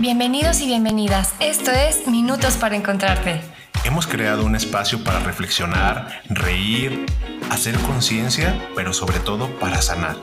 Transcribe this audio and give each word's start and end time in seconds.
Bienvenidos 0.00 0.62
y 0.62 0.66
bienvenidas. 0.66 1.34
Esto 1.40 1.70
es 1.72 2.08
Minutos 2.08 2.56
para 2.56 2.74
Encontrarte. 2.74 3.42
Hemos 3.84 4.06
creado 4.06 4.46
un 4.46 4.56
espacio 4.56 5.04
para 5.04 5.20
reflexionar, 5.20 6.22
reír, 6.30 7.04
hacer 7.50 7.78
conciencia, 7.80 8.66
pero 8.74 8.94
sobre 8.94 9.20
todo 9.20 9.50
para 9.58 9.82
sanar. 9.82 10.16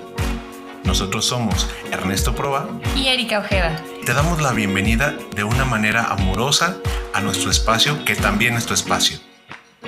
Nosotros 0.84 1.26
somos 1.26 1.70
Ernesto 1.92 2.34
Proa 2.34 2.68
y 2.96 3.10
Erika 3.10 3.38
Ojeda. 3.38 3.80
Te 4.04 4.16
damos 4.16 4.42
la 4.42 4.52
bienvenida 4.52 5.16
de 5.36 5.44
una 5.44 5.64
manera 5.64 6.06
amorosa 6.06 6.78
a 7.14 7.22
nuestro 7.22 7.52
espacio, 7.52 8.04
que 8.04 8.16
también 8.16 8.56
es 8.56 8.66
tu 8.66 8.74
espacio. 8.74 9.20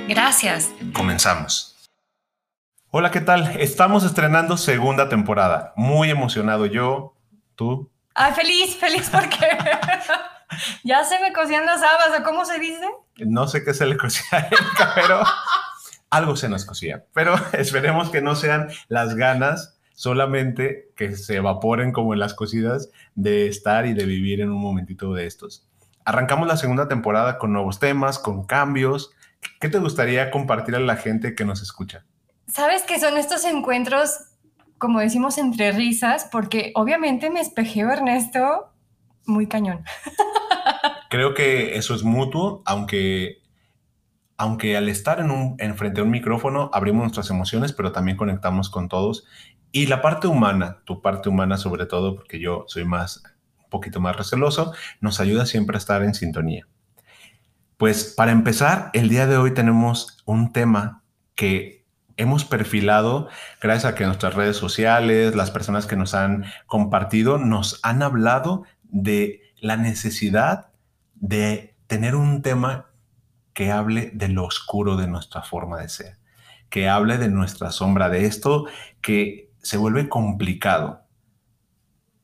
Gracias. 0.07 0.69
Comenzamos. 0.93 1.89
Hola, 2.91 3.09
¿qué 3.09 3.21
tal? 3.21 3.59
Estamos 3.59 4.03
estrenando 4.03 4.55
segunda 4.55 5.09
temporada. 5.09 5.73
Muy 5.75 6.11
emocionado 6.11 6.67
yo, 6.67 7.15
tú. 7.55 7.89
Ay, 8.21 8.33
feliz, 8.33 8.75
feliz 8.75 9.09
porque 9.09 9.37
ya 10.83 11.05
se 11.05 11.21
me 11.21 11.31
cocían 11.31 11.65
las 11.65 11.81
habas, 11.81 12.19
¿cómo 12.25 12.43
se 12.43 12.59
dice? 12.59 12.85
No 13.19 13.47
sé 13.47 13.63
qué 13.63 13.73
se 13.73 13.85
le 13.85 13.95
cocía 13.95 14.39
a 14.39 14.39
Erika, 14.39 14.91
pero 14.93 15.23
algo 16.09 16.35
se 16.35 16.49
nos 16.49 16.65
cocía. 16.65 17.05
Pero 17.13 17.35
esperemos 17.53 18.09
que 18.09 18.21
no 18.21 18.35
sean 18.35 18.67
las 18.89 19.15
ganas 19.15 19.79
solamente 19.93 20.91
que 20.97 21.15
se 21.15 21.37
evaporen 21.37 21.93
como 21.93 22.13
en 22.13 22.19
las 22.19 22.33
cocidas 22.33 22.89
de 23.15 23.47
estar 23.47 23.85
y 23.85 23.93
de 23.93 24.03
vivir 24.03 24.41
en 24.41 24.51
un 24.51 24.59
momentito 24.59 25.13
de 25.13 25.25
estos. 25.25 25.65
Arrancamos 26.03 26.45
la 26.45 26.57
segunda 26.57 26.89
temporada 26.89 27.37
con 27.37 27.53
nuevos 27.53 27.79
temas, 27.79 28.19
con 28.19 28.43
cambios. 28.45 29.11
¿Qué 29.61 29.69
te 29.69 29.79
gustaría 29.79 30.29
compartir 30.29 30.75
a 30.75 30.81
la 30.81 30.97
gente 30.97 31.35
que 31.35 31.45
nos 31.45 31.61
escucha? 31.61 32.03
Sabes 32.49 32.83
que 32.83 32.99
son 32.99 33.17
estos 33.17 33.45
encuentros, 33.45 34.28
como 34.79 34.99
decimos, 34.99 35.37
entre 35.37 35.71
risas, 35.71 36.27
porque 36.31 36.71
obviamente 36.75 37.29
me 37.29 37.41
espejeo 37.41 37.91
Ernesto 37.91 38.73
muy 39.25 39.47
cañón. 39.47 39.83
Creo 41.09 41.33
que 41.33 41.75
eso 41.75 41.93
es 41.93 42.03
mutuo, 42.03 42.63
aunque 42.65 43.37
aunque 44.37 44.77
al 44.77 44.87
estar 44.87 45.19
en 45.19 45.31
un, 45.31 45.57
en 45.59 45.75
frente 45.75 45.99
a 45.99 46.05
un 46.05 46.11
micrófono 46.11 46.69
abrimos 46.73 47.01
nuestras 47.01 47.29
emociones, 47.29 47.73
pero 47.73 47.91
también 47.91 48.15
conectamos 48.15 48.69
con 48.69 48.87
todos 48.87 49.25
y 49.71 49.87
la 49.87 50.01
parte 50.01 50.27
humana, 50.27 50.81
tu 50.85 51.01
parte 51.01 51.29
humana 51.29 51.57
sobre 51.57 51.85
todo, 51.85 52.15
porque 52.15 52.39
yo 52.39 52.63
soy 52.67 52.85
más, 52.85 53.21
un 53.61 53.69
poquito 53.69 53.99
más 53.99 54.15
receloso, 54.15 54.73
nos 55.01 55.19
ayuda 55.19 55.45
siempre 55.45 55.75
a 55.75 55.79
estar 55.79 56.03
en 56.03 56.13
sintonía. 56.13 56.67
Pues 57.77 58.13
para 58.15 58.31
empezar, 58.31 58.89
el 58.93 59.09
día 59.09 59.27
de 59.27 59.37
hoy 59.37 59.53
tenemos 59.53 60.23
un 60.25 60.51
tema 60.51 61.03
que 61.35 61.78
hemos 62.19 62.43
perfilado 62.43 63.29
gracias 63.61 63.85
a 63.85 63.95
que 63.95 64.05
nuestras 64.05 64.33
redes 64.33 64.57
sociales, 64.57 65.35
las 65.35 65.51
personas 65.51 65.87
que 65.87 65.95
nos 65.95 66.13
han 66.13 66.45
compartido, 66.67 67.37
nos 67.37 67.79
han 67.81 68.03
hablado 68.03 68.63
de 68.83 69.41
la 69.61 69.77
necesidad 69.77 70.71
de 71.15 71.77
tener 71.87 72.15
un 72.15 72.41
tema 72.41 72.87
que 73.53 73.71
hable 73.71 74.11
de 74.13 74.27
lo 74.27 74.43
oscuro 74.43 74.97
de 74.97 75.07
nuestra 75.07 75.43
forma 75.43 75.79
de 75.79 75.87
ser, 75.87 76.17
que 76.69 76.89
hable 76.89 77.17
de 77.17 77.29
nuestra 77.29 77.71
sombra, 77.71 78.09
de 78.09 78.25
esto 78.25 78.65
que 79.01 79.53
se 79.63 79.77
vuelve 79.77 80.09
complicado. 80.09 81.05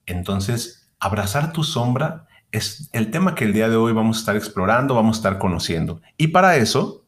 Entonces, 0.06 0.94
abrazar 1.00 1.54
tu 1.54 1.64
sombra 1.64 2.28
es 2.52 2.90
el 2.92 3.12
tema 3.12 3.34
que 3.34 3.46
el 3.46 3.54
día 3.54 3.70
de 3.70 3.78
hoy 3.78 3.94
vamos 3.94 4.18
a 4.18 4.20
estar 4.20 4.36
explorando, 4.36 4.94
vamos 4.94 5.18
a 5.18 5.20
estar 5.20 5.38
conociendo. 5.38 6.02
Y 6.18 6.28
para 6.28 6.58
eso 6.58 7.05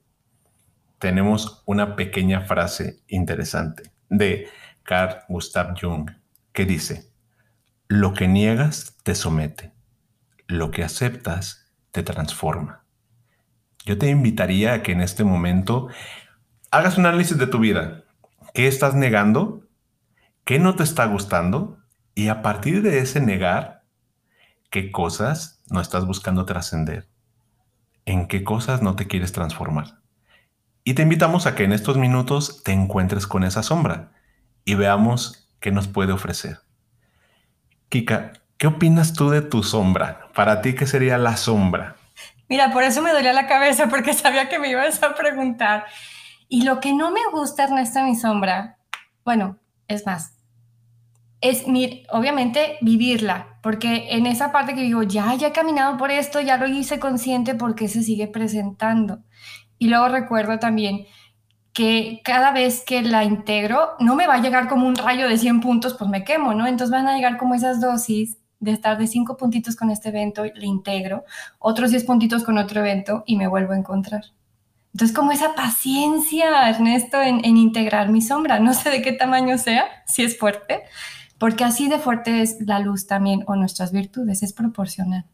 tenemos 1.00 1.64
una 1.66 1.96
pequeña 1.96 2.42
frase 2.42 3.02
interesante 3.08 3.92
de 4.10 4.48
Carl 4.84 5.20
Gustav 5.28 5.76
Jung 5.80 6.10
que 6.54 6.66
dice, 6.66 7.12
lo 7.88 8.14
que 8.14 8.28
niegas 8.28 8.98
te 9.04 9.16
somete, 9.16 9.74
lo 10.48 10.72
que 10.72 10.84
aceptas 10.84 11.72
te 11.92 12.04
transforma. 12.04 12.84
Yo 13.86 13.98
te 13.98 14.10
invitaría 14.10 14.74
a 14.74 14.84
que 14.84 14.92
en 14.92 15.02
este 15.02 15.24
momento 15.24 15.88
hagas 16.72 16.98
un 16.98 17.06
análisis 17.06 17.38
de 17.38 17.48
tu 17.48 17.60
vida. 17.60 18.04
¿Qué 18.54 18.68
estás 18.68 18.96
negando? 18.96 19.64
¿Qué 20.44 20.60
no 20.60 20.76
te 20.76 20.84
está 20.84 21.06
gustando? 21.06 21.80
Y 22.16 22.30
a 22.30 22.42
partir 22.42 22.82
de 22.82 23.00
ese 23.00 23.22
negar, 23.22 23.84
¿qué 24.70 24.92
cosas 24.92 25.64
no 25.70 25.80
estás 25.80 26.06
buscando 26.06 26.46
trascender? 26.46 27.08
¿En 28.06 28.28
qué 28.28 28.44
cosas 28.44 28.82
no 28.82 28.96
te 28.96 29.08
quieres 29.08 29.32
transformar? 29.32 30.02
Y 30.88 30.94
te 30.94 31.02
invitamos 31.02 31.48
a 31.48 31.54
que 31.54 31.66
en 31.66 31.74
estos 31.74 31.98
minutos 31.98 32.64
te 32.64 32.72
encuentres 32.72 33.28
con 33.28 33.44
esa 33.44 33.62
sombra 33.62 34.14
y 34.64 34.76
veamos 34.76 35.50
qué 35.60 35.70
nos 35.70 35.90
puede 35.90 36.14
ofrecer. 36.14 36.60
Kika, 37.90 38.32
¿qué 38.58 38.68
opinas 38.68 39.12
tú 39.12 39.30
de 39.30 39.42
tu 39.42 39.64
sombra? 39.64 40.30
Para 40.34 40.62
ti, 40.62 40.76
¿qué 40.76 40.88
sería 40.88 41.18
la 41.18 41.36
sombra? 41.36 41.98
Mira, 42.48 42.72
por 42.72 42.84
eso 42.84 43.02
me 43.02 43.12
dolía 43.12 43.34
la 43.34 43.48
cabeza, 43.48 43.90
porque 43.90 44.14
sabía 44.14 44.48
que 44.48 44.60
me 44.60 44.70
ibas 44.70 45.04
a 45.04 45.14
preguntar. 45.14 45.88
Y 46.48 46.64
lo 46.64 46.80
que 46.80 46.94
no 46.94 47.12
me 47.12 47.20
gusta, 47.34 47.66
Ernesto, 47.66 48.02
mi 48.04 48.16
sombra, 48.16 48.78
bueno, 49.26 49.58
es 49.90 50.06
más, 50.06 50.38
es, 51.42 51.66
obviamente, 52.12 52.78
vivirla, 52.80 53.60
porque 53.62 54.16
en 54.16 54.26
esa 54.26 54.54
parte 54.54 54.74
que 54.74 54.84
digo, 54.84 55.04
ya, 55.04 55.36
ya 55.36 55.50
he 55.50 55.52
caminado 55.52 55.98
por 55.98 56.12
esto, 56.12 56.40
ya 56.40 56.56
lo 56.56 56.66
hice 56.66 56.98
consciente 56.98 57.56
porque 57.56 57.90
se 57.90 58.04
sigue 58.04 58.30
presentando. 58.30 59.20
Y 59.80 59.88
luego 59.88 60.08
recuerdo 60.08 60.60
también 60.60 61.06
que 61.74 62.22
cada 62.24 62.52
vez 62.52 62.84
que 62.84 63.04
la 63.04 63.24
integro, 63.24 63.92
no 64.00 64.16
me 64.16 64.26
va 64.26 64.36
a 64.36 64.42
llegar 64.42 64.68
como 64.68 64.88
un 64.88 64.96
rayo 64.96 65.30
de 65.30 65.38
100 65.38 65.62
puntos, 65.62 65.94
pues 65.94 66.10
me 66.10 66.24
quemo, 66.24 66.56
¿no? 66.56 66.66
Entonces 66.66 66.92
van 66.92 67.08
a 67.08 67.16
llegar 67.16 67.38
como 67.38 67.54
esas 67.54 67.80
dosis 67.80 68.38
de 68.60 68.72
estar 68.72 68.98
de 68.98 69.06
5 69.06 69.38
puntitos 69.38 69.76
con 69.76 69.92
este 69.92 70.10
evento, 70.10 70.44
le 70.44 70.66
integro, 70.66 71.24
otros 71.60 71.92
10 71.92 72.04
puntitos 72.06 72.44
con 72.44 72.58
otro 72.58 72.80
evento 72.80 73.24
y 73.28 73.36
me 73.36 73.48
vuelvo 73.48 73.74
a 73.74 73.78
encontrar. 73.78 74.24
Entonces, 74.94 75.16
como 75.16 75.32
esa 75.32 75.54
paciencia, 75.54 76.68
Ernesto, 76.68 77.22
en, 77.22 77.46
en 77.46 77.58
integrar 77.58 78.10
mi 78.10 78.24
sombra, 78.24 78.60
no 78.60 78.74
sé 78.74 78.90
de 78.90 79.04
qué 79.04 79.12
tamaño 79.12 79.60
sea, 79.60 79.86
si 80.08 80.24
es 80.24 80.40
fuerte, 80.40 80.82
porque 81.38 81.64
así 81.64 81.88
de 81.88 82.00
fuerte 82.00 82.42
es 82.42 82.58
la 82.66 82.80
luz 82.80 83.06
también 83.06 83.44
o 83.46 83.56
nuestras 83.56 83.92
virtudes, 83.92 84.42
es 84.42 84.54
proporcional. 84.54 85.26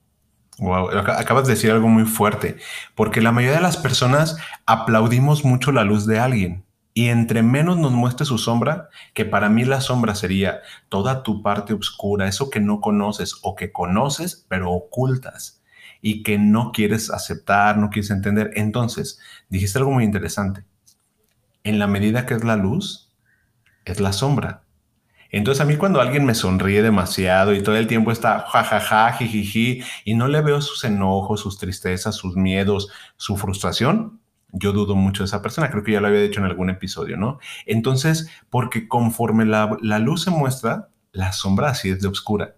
Acabas 0.59 1.47
de 1.47 1.53
decir 1.53 1.71
algo 1.71 1.87
muy 1.87 2.05
fuerte, 2.05 2.57
porque 2.95 3.21
la 3.21 3.31
mayoría 3.31 3.57
de 3.57 3.63
las 3.63 3.77
personas 3.77 4.37
aplaudimos 4.65 5.45
mucho 5.45 5.71
la 5.71 5.83
luz 5.83 6.05
de 6.05 6.19
alguien 6.19 6.63
y 6.93 7.07
entre 7.07 7.41
menos 7.41 7.77
nos 7.77 7.91
muestre 7.91 8.25
su 8.25 8.37
sombra, 8.37 8.89
que 9.13 9.25
para 9.25 9.49
mí 9.49 9.65
la 9.65 9.81
sombra 9.81 10.13
sería 10.13 10.61
toda 10.89 11.23
tu 11.23 11.41
parte 11.41 11.73
oscura, 11.73 12.27
eso 12.27 12.49
que 12.49 12.59
no 12.59 12.81
conoces 12.81 13.35
o 13.41 13.55
que 13.55 13.71
conoces 13.71 14.45
pero 14.47 14.71
ocultas 14.71 15.63
y 16.01 16.21
que 16.21 16.37
no 16.37 16.71
quieres 16.71 17.09
aceptar, 17.09 17.77
no 17.77 17.89
quieres 17.89 18.11
entender. 18.11 18.51
Entonces, 18.55 19.19
dijiste 19.49 19.79
algo 19.79 19.91
muy 19.91 20.03
interesante. 20.03 20.65
En 21.63 21.79
la 21.79 21.87
medida 21.87 22.25
que 22.25 22.33
es 22.33 22.43
la 22.43 22.57
luz, 22.57 23.09
es 23.85 23.99
la 23.99 24.13
sombra. 24.13 24.62
Entonces 25.33 25.61
a 25.61 25.65
mí 25.65 25.77
cuando 25.77 25.99
alguien 25.99 26.25
me 26.25 26.35
sonríe 26.35 26.83
demasiado 26.83 27.55
y 27.55 27.63
todo 27.63 27.75
el 27.75 27.87
tiempo 27.87 28.11
está 28.11 28.45
jajaja, 28.47 29.13
jijiji, 29.13 29.83
y 30.05 30.13
no 30.13 30.27
le 30.27 30.41
veo 30.41 30.61
sus 30.61 30.83
enojos, 30.83 31.41
sus 31.41 31.57
tristezas, 31.57 32.13
sus 32.13 32.35
miedos, 32.35 32.91
su 33.17 33.35
frustración, 33.35 34.21
yo 34.51 34.73
dudo 34.73 34.93
mucho 34.95 35.23
de 35.23 35.25
esa 35.25 35.41
persona. 35.41 35.71
Creo 35.71 35.83
que 35.83 35.93
ya 35.93 36.01
lo 36.01 36.07
había 36.07 36.21
dicho 36.21 36.39
en 36.39 36.45
algún 36.45 36.69
episodio, 36.69 37.17
¿no? 37.17 37.39
Entonces, 37.65 38.29
porque 38.51 38.87
conforme 38.87 39.45
la, 39.45 39.75
luz 39.97 40.23
se 40.23 40.29
muestra, 40.29 40.89
la 41.11 41.31
sombra 41.31 41.69
así 41.69 41.89
es 41.89 41.99
de 41.99 42.09
oscura. 42.09 42.55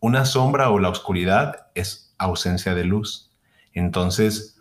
Una 0.00 0.26
sombra 0.26 0.68
o 0.68 0.78
la 0.78 0.90
oscuridad 0.90 1.68
es 1.74 2.14
ausencia 2.18 2.74
de 2.74 2.84
luz. 2.84 3.32
Entonces, 3.72 4.60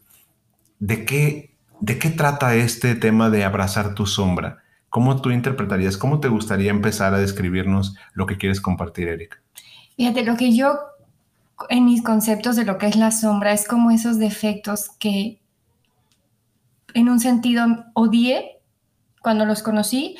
¿de 0.80 1.04
qué, 1.04 1.58
de 1.82 2.00
qué 2.00 2.12
trata 2.12 2.56
este 2.56 2.96
tema 2.96 3.30
de 3.30 3.44
abrazar 3.44 3.94
tu 3.94 4.06
sombra? 4.06 4.63
¿Cómo 4.94 5.20
tú 5.20 5.32
interpretarías, 5.32 5.98
cómo 5.98 6.20
te 6.20 6.28
gustaría 6.28 6.70
empezar 6.70 7.16
a 7.16 7.18
describirnos 7.18 7.98
lo 8.14 8.28
que 8.28 8.38
quieres 8.38 8.62
compartir, 8.62 9.08
Erika? 9.08 9.42
Fíjate, 9.98 10.24
lo 10.24 10.38
que 10.38 10.56
yo 10.56 10.78
en 11.70 11.86
mis 11.86 12.04
conceptos 12.04 12.56
de 12.56 12.64
lo 12.64 12.78
que 12.78 12.86
es 12.86 12.96
la 12.96 13.10
sombra 13.10 13.54
es 13.54 13.68
como 13.68 13.90
esos 13.90 14.20
defectos 14.20 14.92
que 15.00 15.42
en 16.94 17.10
un 17.10 17.20
sentido 17.20 17.66
odié 17.96 18.60
cuando 19.20 19.48
los 19.48 19.64
conocí 19.64 20.16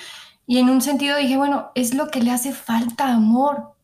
y 0.48 0.58
en 0.58 0.72
un 0.72 0.82
sentido 0.82 1.18
dije, 1.18 1.38
bueno, 1.38 1.70
es 1.76 1.94
lo 1.94 2.08
que 2.08 2.24
le 2.24 2.32
hace 2.32 2.52
falta 2.52 3.14
amor, 3.14 3.76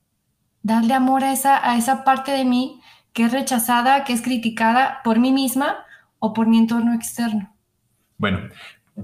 darle 0.64 0.96
amor 0.96 1.24
a 1.24 1.34
esa, 1.34 1.70
a 1.70 1.78
esa 1.78 2.04
parte 2.04 2.32
de 2.32 2.46
mí 2.46 2.82
que 3.14 3.26
es 3.26 3.32
rechazada, 3.32 4.06
que 4.06 4.14
es 4.14 4.24
criticada 4.24 5.02
por 5.04 5.20
mí 5.20 5.32
misma 5.32 5.86
o 6.18 6.34
por 6.34 6.48
mi 6.48 6.58
entorno 6.58 6.96
externo. 6.96 7.54
Bueno, 8.18 8.50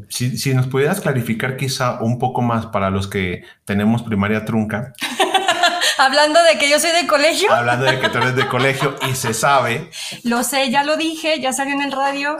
si, 0.09 0.53
nos 0.53 0.67
pudieras 0.67 1.01
clarificar 1.01 1.57
quizá 1.57 2.01
un 2.01 2.19
poco 2.19 2.41
más 2.41 2.67
para 2.67 2.89
los 2.89 3.07
que 3.07 3.43
tenemos 3.65 4.03
primaria 4.03 4.45
trunca. 4.45 4.93
Hablando 5.97 6.41
de 6.43 6.57
que 6.59 6.69
yo 6.69 6.79
soy 6.79 6.91
de 6.91 7.07
colegio. 7.07 7.51
Hablando 7.53 7.85
de 7.85 7.99
que 7.99 8.09
tú 8.09 8.17
eres 8.17 8.35
de 8.35 8.47
colegio 8.47 8.95
y 9.09 9.15
se 9.15 9.33
sabe. 9.33 9.89
Lo 10.23 10.43
sé, 10.43 10.69
ya 10.69 10.83
lo 10.83 10.97
dije, 10.97 11.39
ya 11.39 11.53
salió 11.53 11.73
en 11.73 11.81
el 11.81 11.91
radio. 11.91 12.37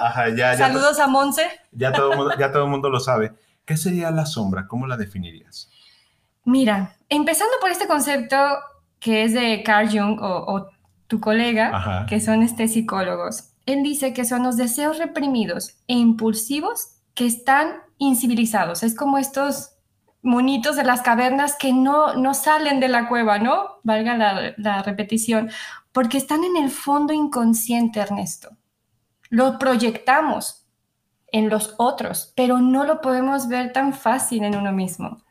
Saludos 0.58 1.00
a 1.00 1.08
Monse. 1.08 1.48
Ya 1.72 1.94
todo, 1.94 2.38
ya 2.38 2.52
todo 2.52 2.66
el 2.66 2.70
mundo 2.70 2.90
lo 2.90 3.00
sabe. 3.00 3.32
¿Qué 3.66 3.78
sería 3.78 4.12
la 4.12 4.26
sombra? 4.26 4.68
¿Cómo 4.68 4.88
la 4.88 4.98
definirías? 4.98 5.70
Mira, 6.44 6.96
empezando 7.10 7.54
por 7.60 7.72
este 7.72 7.88
concepto 7.88 8.38
que 9.00 9.24
es 9.24 9.34
de 9.34 9.64
Carl 9.64 9.90
Jung 9.90 10.20
o, 10.22 10.68
tu 11.08 11.20
colega, 11.20 12.06
que 12.10 12.20
son 12.20 12.42
este 12.42 12.68
psicólogos. 12.68 13.52
Él 13.68 13.84
dice 13.84 14.14
que 14.14 14.26
son 14.26 14.44
los 14.44 14.58
deseos 14.58 14.98
reprimidos 14.98 15.76
e 15.88 15.94
impulsivos 15.94 16.95
que 17.16 17.26
están 17.26 17.78
incivilizados. 17.98 18.84
Es 18.84 18.96
como 18.96 19.18
estos 19.18 19.72
monitos 20.22 20.76
de 20.76 20.84
las 20.84 21.02
cavernas 21.02 21.56
que 21.56 21.72
no, 21.72 22.16
no 22.16 22.34
salen 22.34 22.80
de 22.80 22.90
la 22.90 23.08
cueva, 23.08 23.40
¿no? 23.40 23.80
Valga 23.84 24.18
la, 24.18 24.54
la 24.58 24.84
repetición, 24.84 25.50
porque 25.92 26.18
están 26.18 26.44
en 26.44 26.58
el 26.58 26.70
fondo 26.70 27.14
inconsciente, 27.14 28.00
Ernesto. 28.00 28.50
Lo 29.30 29.58
proyectamos 29.58 30.66
en 31.32 31.50
los 31.50 31.76
otros, 31.78 32.34
pero 32.36 32.60
no 32.60 32.86
lo 32.86 33.02
podemos 33.02 33.48
ver 33.48 33.72
tan 33.72 33.94
fácil 33.94 34.44
en 34.44 34.56
uno 34.56 34.72
mismo. 34.72 35.22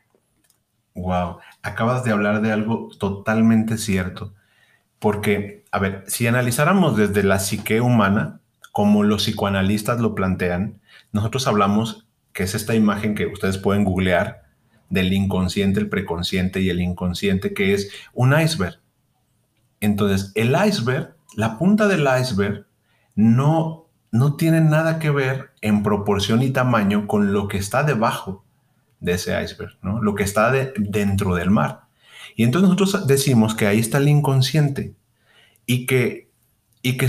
Wow, 0.95 1.39
acabas 1.61 2.03
de 2.03 2.11
hablar 2.11 2.41
de 2.41 2.51
algo 2.51 2.89
totalmente 2.97 3.77
cierto, 3.77 4.33
porque, 4.99 5.65
a 5.71 5.79
ver, 5.79 6.03
si 6.07 6.25
analizáramos 6.25 6.95
desde 6.95 7.21
la 7.23 7.39
psique 7.39 7.81
humana, 7.81 8.39
como 8.71 9.03
los 9.03 9.23
psicoanalistas 9.23 9.99
lo 9.99 10.15
plantean, 10.15 10.79
nosotros 11.15 11.47
hablamos 11.47 12.09
que 12.33 12.43
es 12.43 12.55
esta 12.55 12.75
imagen 12.75 13.15
que 13.15 13.25
ustedes 13.25 13.57
pueden 13.57 13.85
googlear 13.85 14.43
del 14.89 15.13
inconsciente, 15.13 15.79
el 15.79 15.87
preconsciente 15.87 16.59
y 16.59 16.69
el 16.69 16.81
inconsciente, 16.81 17.53
que 17.53 17.73
es 17.73 17.89
un 18.13 18.37
iceberg. 18.37 18.81
Entonces, 19.79 20.33
el 20.35 20.53
iceberg, 20.67 21.15
la 21.37 21.57
punta 21.57 21.87
del 21.87 22.05
iceberg, 22.19 22.67
no, 23.15 23.87
no 24.11 24.35
tiene 24.35 24.59
nada 24.59 24.99
que 24.99 25.09
ver 25.09 25.51
en 25.61 25.83
proporción 25.83 26.41
y 26.41 26.51
tamaño 26.51 27.07
con 27.07 27.31
lo 27.31 27.47
que 27.47 27.59
está 27.59 27.83
debajo 27.83 28.43
de 28.99 29.13
ese 29.13 29.41
iceberg, 29.41 29.77
¿no? 29.81 30.01
Lo 30.01 30.15
que 30.15 30.23
está 30.23 30.51
dentro 30.51 31.33
del 31.33 31.49
mar. 31.49 31.83
Y 32.35 32.43
entonces 32.43 32.69
nosotros 32.69 33.07
decimos 33.07 33.55
que 33.55 33.67
ahí 33.67 33.79
está 33.79 33.99
el 33.99 34.09
inconsciente 34.09 34.95
y 35.65 35.85
que, 35.85 36.29
y 36.81 36.97
que 36.97 37.07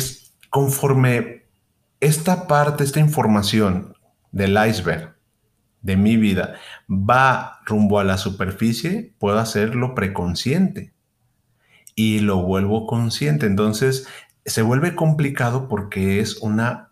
conforme 0.49 1.47
esta 1.99 2.47
parte, 2.47 2.85
esta 2.85 3.01
información 3.01 3.96
del 4.37 4.59
iceberg 4.69 5.17
de 5.81 5.97
mi 5.97 6.17
vida 6.17 6.55
va 6.91 7.61
rumbo 7.65 7.99
a 7.99 8.05
la 8.05 8.19
superficie, 8.19 9.15
puedo 9.19 9.39
hacerlo 9.39 9.95
preconsciente 9.95 10.93
y 11.95 12.21
lo 12.21 12.43
vuelvo 12.43 12.87
consciente. 12.87 13.47
Entonces 13.47 14.07
se 14.45 14.63
vuelve 14.63 14.95
complicado 14.95 15.69
porque 15.69 16.21
es 16.21 16.37
una, 16.39 16.91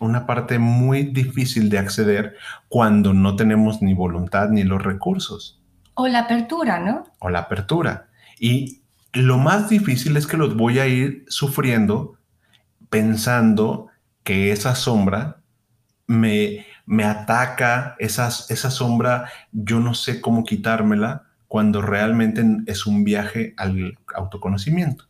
una 0.00 0.26
parte 0.26 0.58
muy 0.58 1.02
difícil 1.02 1.68
de 1.68 1.78
acceder 1.78 2.36
cuando 2.68 3.12
no 3.12 3.36
tenemos 3.36 3.82
ni 3.82 3.92
voluntad 3.92 4.48
ni 4.48 4.64
los 4.64 4.82
recursos. 4.82 5.60
O 5.94 6.08
la 6.08 6.20
apertura, 6.20 6.78
¿no? 6.78 7.04
O 7.18 7.28
la 7.28 7.40
apertura. 7.40 8.08
Y 8.38 8.80
lo 9.12 9.36
más 9.36 9.68
difícil 9.68 10.16
es 10.16 10.26
que 10.26 10.38
los 10.38 10.56
voy 10.56 10.78
a 10.78 10.86
ir 10.86 11.24
sufriendo 11.28 12.16
pensando 12.88 13.88
que 14.24 14.52
esa 14.52 14.74
sombra 14.74 15.39
me, 16.10 16.66
me 16.86 17.04
ataca, 17.04 17.94
esa, 18.00 18.30
sombra, 18.30 19.30
yo 19.52 19.78
no 19.78 19.94
sé 19.94 20.20
cómo 20.20 20.42
quitármela 20.42 21.22
cuando 21.46 21.82
realmente 21.82 22.44
es 22.66 22.84
un 22.84 23.04
viaje 23.04 23.54
al 23.56 23.96
autoconocimiento. 24.16 25.04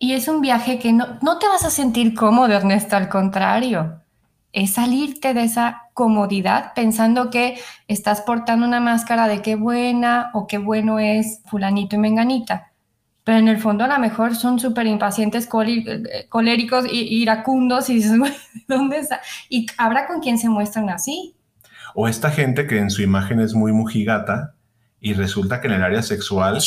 Y 0.00 0.14
es 0.14 0.26
un 0.26 0.40
viaje 0.40 0.80
que 0.80 0.92
no, 0.92 1.18
no 1.22 1.38
te 1.38 1.46
vas 1.46 1.64
a 1.64 1.70
sentir 1.70 2.14
cómodo, 2.14 2.52
Ernesto, 2.52 2.96
al 2.96 3.08
contrario. 3.08 4.02
Es 4.52 4.72
salirte 4.72 5.34
de 5.34 5.44
esa 5.44 5.82
comodidad 5.94 6.72
pensando 6.74 7.30
que 7.30 7.56
estás 7.86 8.22
portando 8.22 8.66
una 8.66 8.80
máscara 8.80 9.28
de 9.28 9.40
qué 9.40 9.54
buena 9.54 10.30
o 10.34 10.48
qué 10.48 10.58
bueno 10.58 10.98
es 10.98 11.42
fulanito 11.44 11.94
y 11.94 12.00
menganita 12.00 12.72
pero 13.26 13.38
en 13.38 13.48
el 13.48 13.58
fondo 13.58 13.82
a 13.82 13.88
lo 13.88 13.98
mejor 13.98 14.36
son 14.36 14.60
súper 14.60 14.86
impacientes, 14.86 15.48
eh, 15.66 16.26
coléricos, 16.28 16.84
iracundos, 16.88 17.90
y 17.90 17.96
dices, 17.96 18.12
¿dónde 18.68 18.98
está? 18.98 19.20
Y 19.48 19.66
habrá 19.78 20.06
con 20.06 20.20
quien 20.20 20.38
se 20.38 20.48
muestran 20.48 20.88
así. 20.90 21.34
O 21.96 22.06
esta 22.06 22.30
gente 22.30 22.68
que 22.68 22.78
en 22.78 22.88
su 22.88 23.02
imagen 23.02 23.40
es 23.40 23.52
muy 23.52 23.72
mujigata 23.72 24.54
y 25.00 25.14
resulta 25.14 25.60
que 25.60 25.66
en 25.66 25.72
el 25.72 25.82
área 25.82 26.02
sexual... 26.02 26.60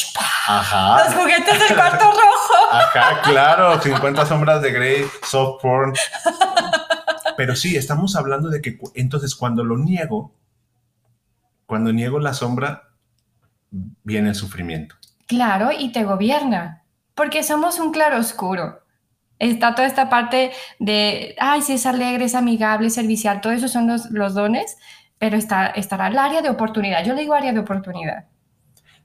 Ajá. 0.49 1.05
Los 1.05 1.13
juguetes 1.13 1.59
del 1.59 1.77
cuarto 1.77 2.03
rojo. 2.11 2.73
Ajá, 2.73 3.21
claro, 3.21 3.81
50 3.81 4.25
sombras 4.25 4.61
de 4.61 4.73
Grey, 4.73 5.05
soft 5.23 5.61
porn. 5.61 5.93
Pero 7.37 7.55
sí, 7.55 7.77
estamos 7.77 8.17
hablando 8.17 8.49
de 8.49 8.61
que 8.61 8.77
entonces 8.95 9.33
cuando 9.33 9.63
lo 9.63 9.77
niego, 9.77 10.35
cuando 11.65 11.93
niego 11.93 12.19
la 12.19 12.33
sombra, 12.33 12.89
viene 14.03 14.27
el 14.27 14.35
sufrimiento. 14.35 14.97
Claro, 15.29 15.69
y 15.71 15.91
te 15.91 16.03
gobierna, 16.05 16.81
porque 17.13 17.43
somos 17.43 17.79
un 17.79 17.91
claro 17.91 18.17
oscuro. 18.17 18.81
Está 19.37 19.75
toda 19.75 19.87
esta 19.87 20.09
parte 20.09 20.51
de, 20.79 21.35
ay, 21.39 21.61
si 21.61 21.73
es 21.73 21.85
alegre, 21.85 22.25
es 22.25 22.33
amigable, 22.33 22.89
servicial, 22.89 23.39
todo 23.39 23.53
eso 23.53 23.67
son 23.67 23.85
los, 23.85 24.09
los 24.09 24.33
dones, 24.33 24.75
pero 25.19 25.37
está, 25.37 25.67
estará 25.67 26.07
el 26.07 26.17
área 26.17 26.41
de 26.41 26.49
oportunidad. 26.49 27.05
Yo 27.05 27.13
le 27.13 27.21
digo 27.21 27.35
área 27.35 27.53
de 27.53 27.59
oportunidad. 27.59 28.25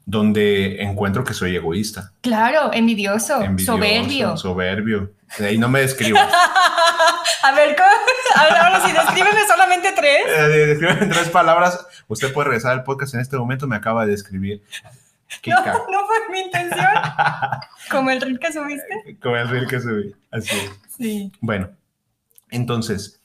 Donde 0.06 0.82
encuentro 0.82 1.25
que 1.25 1.35
soy 1.35 1.56
egoísta. 1.56 2.12
Claro, 2.23 2.73
envidioso, 2.73 3.43
soberbio. 3.59 4.38
Soberbio. 4.38 5.12
De 5.38 5.49
ahí 5.49 5.59
no 5.59 5.69
me 5.69 5.81
describo. 5.81 6.19
a 7.43 7.53
ver, 7.53 7.76
ver, 7.76 8.59
ahora 8.59 8.81
si 8.81 8.93
descríbeme 8.93 9.47
solamente 9.47 9.93
tres. 9.93 10.23
Eh, 10.26 10.67
descríbeme 10.69 11.06
tres 11.06 11.29
palabras. 11.29 11.87
Usted 12.09 12.32
puede 12.32 12.49
regresar 12.49 12.73
al 12.73 12.82
podcast 12.82 13.12
en 13.12 13.21
este 13.21 13.37
momento, 13.37 13.67
me 13.67 13.76
acaba 13.76 14.06
de 14.06 14.12
describir. 14.12 14.62
No, 15.47 15.65
no 15.65 16.06
fue 16.06 16.17
mi 16.31 16.41
intención. 16.41 16.87
Como 17.91 18.11
el 18.11 18.21
reel 18.21 18.38
que 18.38 18.53
subiste. 18.53 19.19
Como 19.23 19.37
el 19.37 19.49
reel 19.49 19.67
que 19.67 19.81
subí. 19.81 20.15
Así 20.31 20.56
es. 20.56 20.81
Sí. 20.97 21.32
Bueno, 21.41 21.71
entonces, 22.50 23.21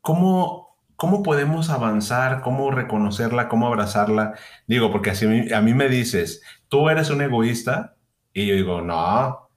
¿cómo, 0.00 0.76
¿cómo 0.96 1.22
podemos 1.22 1.70
avanzar? 1.70 2.42
¿Cómo 2.42 2.70
reconocerla? 2.70 3.48
¿Cómo 3.48 3.66
abrazarla? 3.66 4.34
Digo, 4.66 4.92
porque 4.92 5.10
así 5.10 5.52
a 5.52 5.60
mí 5.60 5.74
me 5.74 5.88
dices, 5.88 6.42
tú 6.68 6.88
eres 6.88 7.10
un 7.10 7.22
egoísta. 7.22 7.96
Y 8.32 8.46
yo 8.46 8.54
digo, 8.54 8.80
no. 8.82 9.48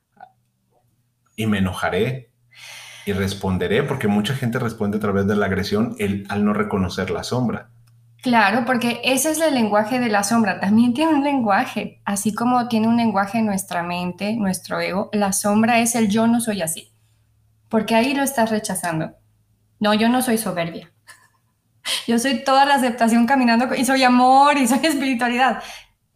Y 1.36 1.48
me 1.48 1.60
enojaré. 1.60 2.32
Y 3.06 3.14
responderé, 3.14 3.84
porque 3.84 4.08
mucha 4.08 4.36
gente 4.36 4.60
responde 4.60 4.98
a 4.98 5.02
través 5.02 5.28
de 5.28 5.36
la 5.36 5.46
agresión 5.46 5.96
el, 5.98 6.26
al 6.30 6.44
no 6.44 6.54
reconocer 6.54 7.10
la 7.10 7.24
sombra. 7.24 7.70
Claro, 8.28 8.66
porque 8.66 9.00
ese 9.06 9.32
es 9.32 9.40
el 9.40 9.54
lenguaje 9.54 10.02
de 10.02 10.10
la 10.10 10.22
sombra. 10.22 10.60
También 10.60 10.94
tiene 10.94 11.14
un 11.14 11.24
lenguaje, 11.24 12.02
así 12.04 12.34
como 12.34 12.68
tiene 12.68 12.90
un 12.90 12.98
lenguaje 12.98 13.42
nuestra 13.42 13.84
mente, 13.84 14.36
nuestro 14.36 14.82
ego. 14.82 15.10
La 15.14 15.32
sombra 15.32 15.80
es 15.80 15.96
el 15.96 16.10
yo 16.10 16.28
no 16.28 16.42
soy 16.42 16.62
así, 16.62 16.92
porque 17.70 17.96
ahí 17.96 18.14
lo 18.14 18.24
estás 18.24 18.50
rechazando. 18.50 19.14
No, 19.80 19.94
yo 19.94 20.10
no 20.10 20.22
soy 20.22 20.38
soberbia. 20.38 20.92
Yo 22.06 22.20
soy 22.20 22.44
toda 22.44 22.66
la 22.66 22.76
aceptación 22.76 23.26
caminando 23.28 23.74
y 23.74 23.86
soy 23.86 24.04
amor 24.04 24.58
y 24.58 24.68
soy 24.68 24.80
espiritualidad. 24.84 25.64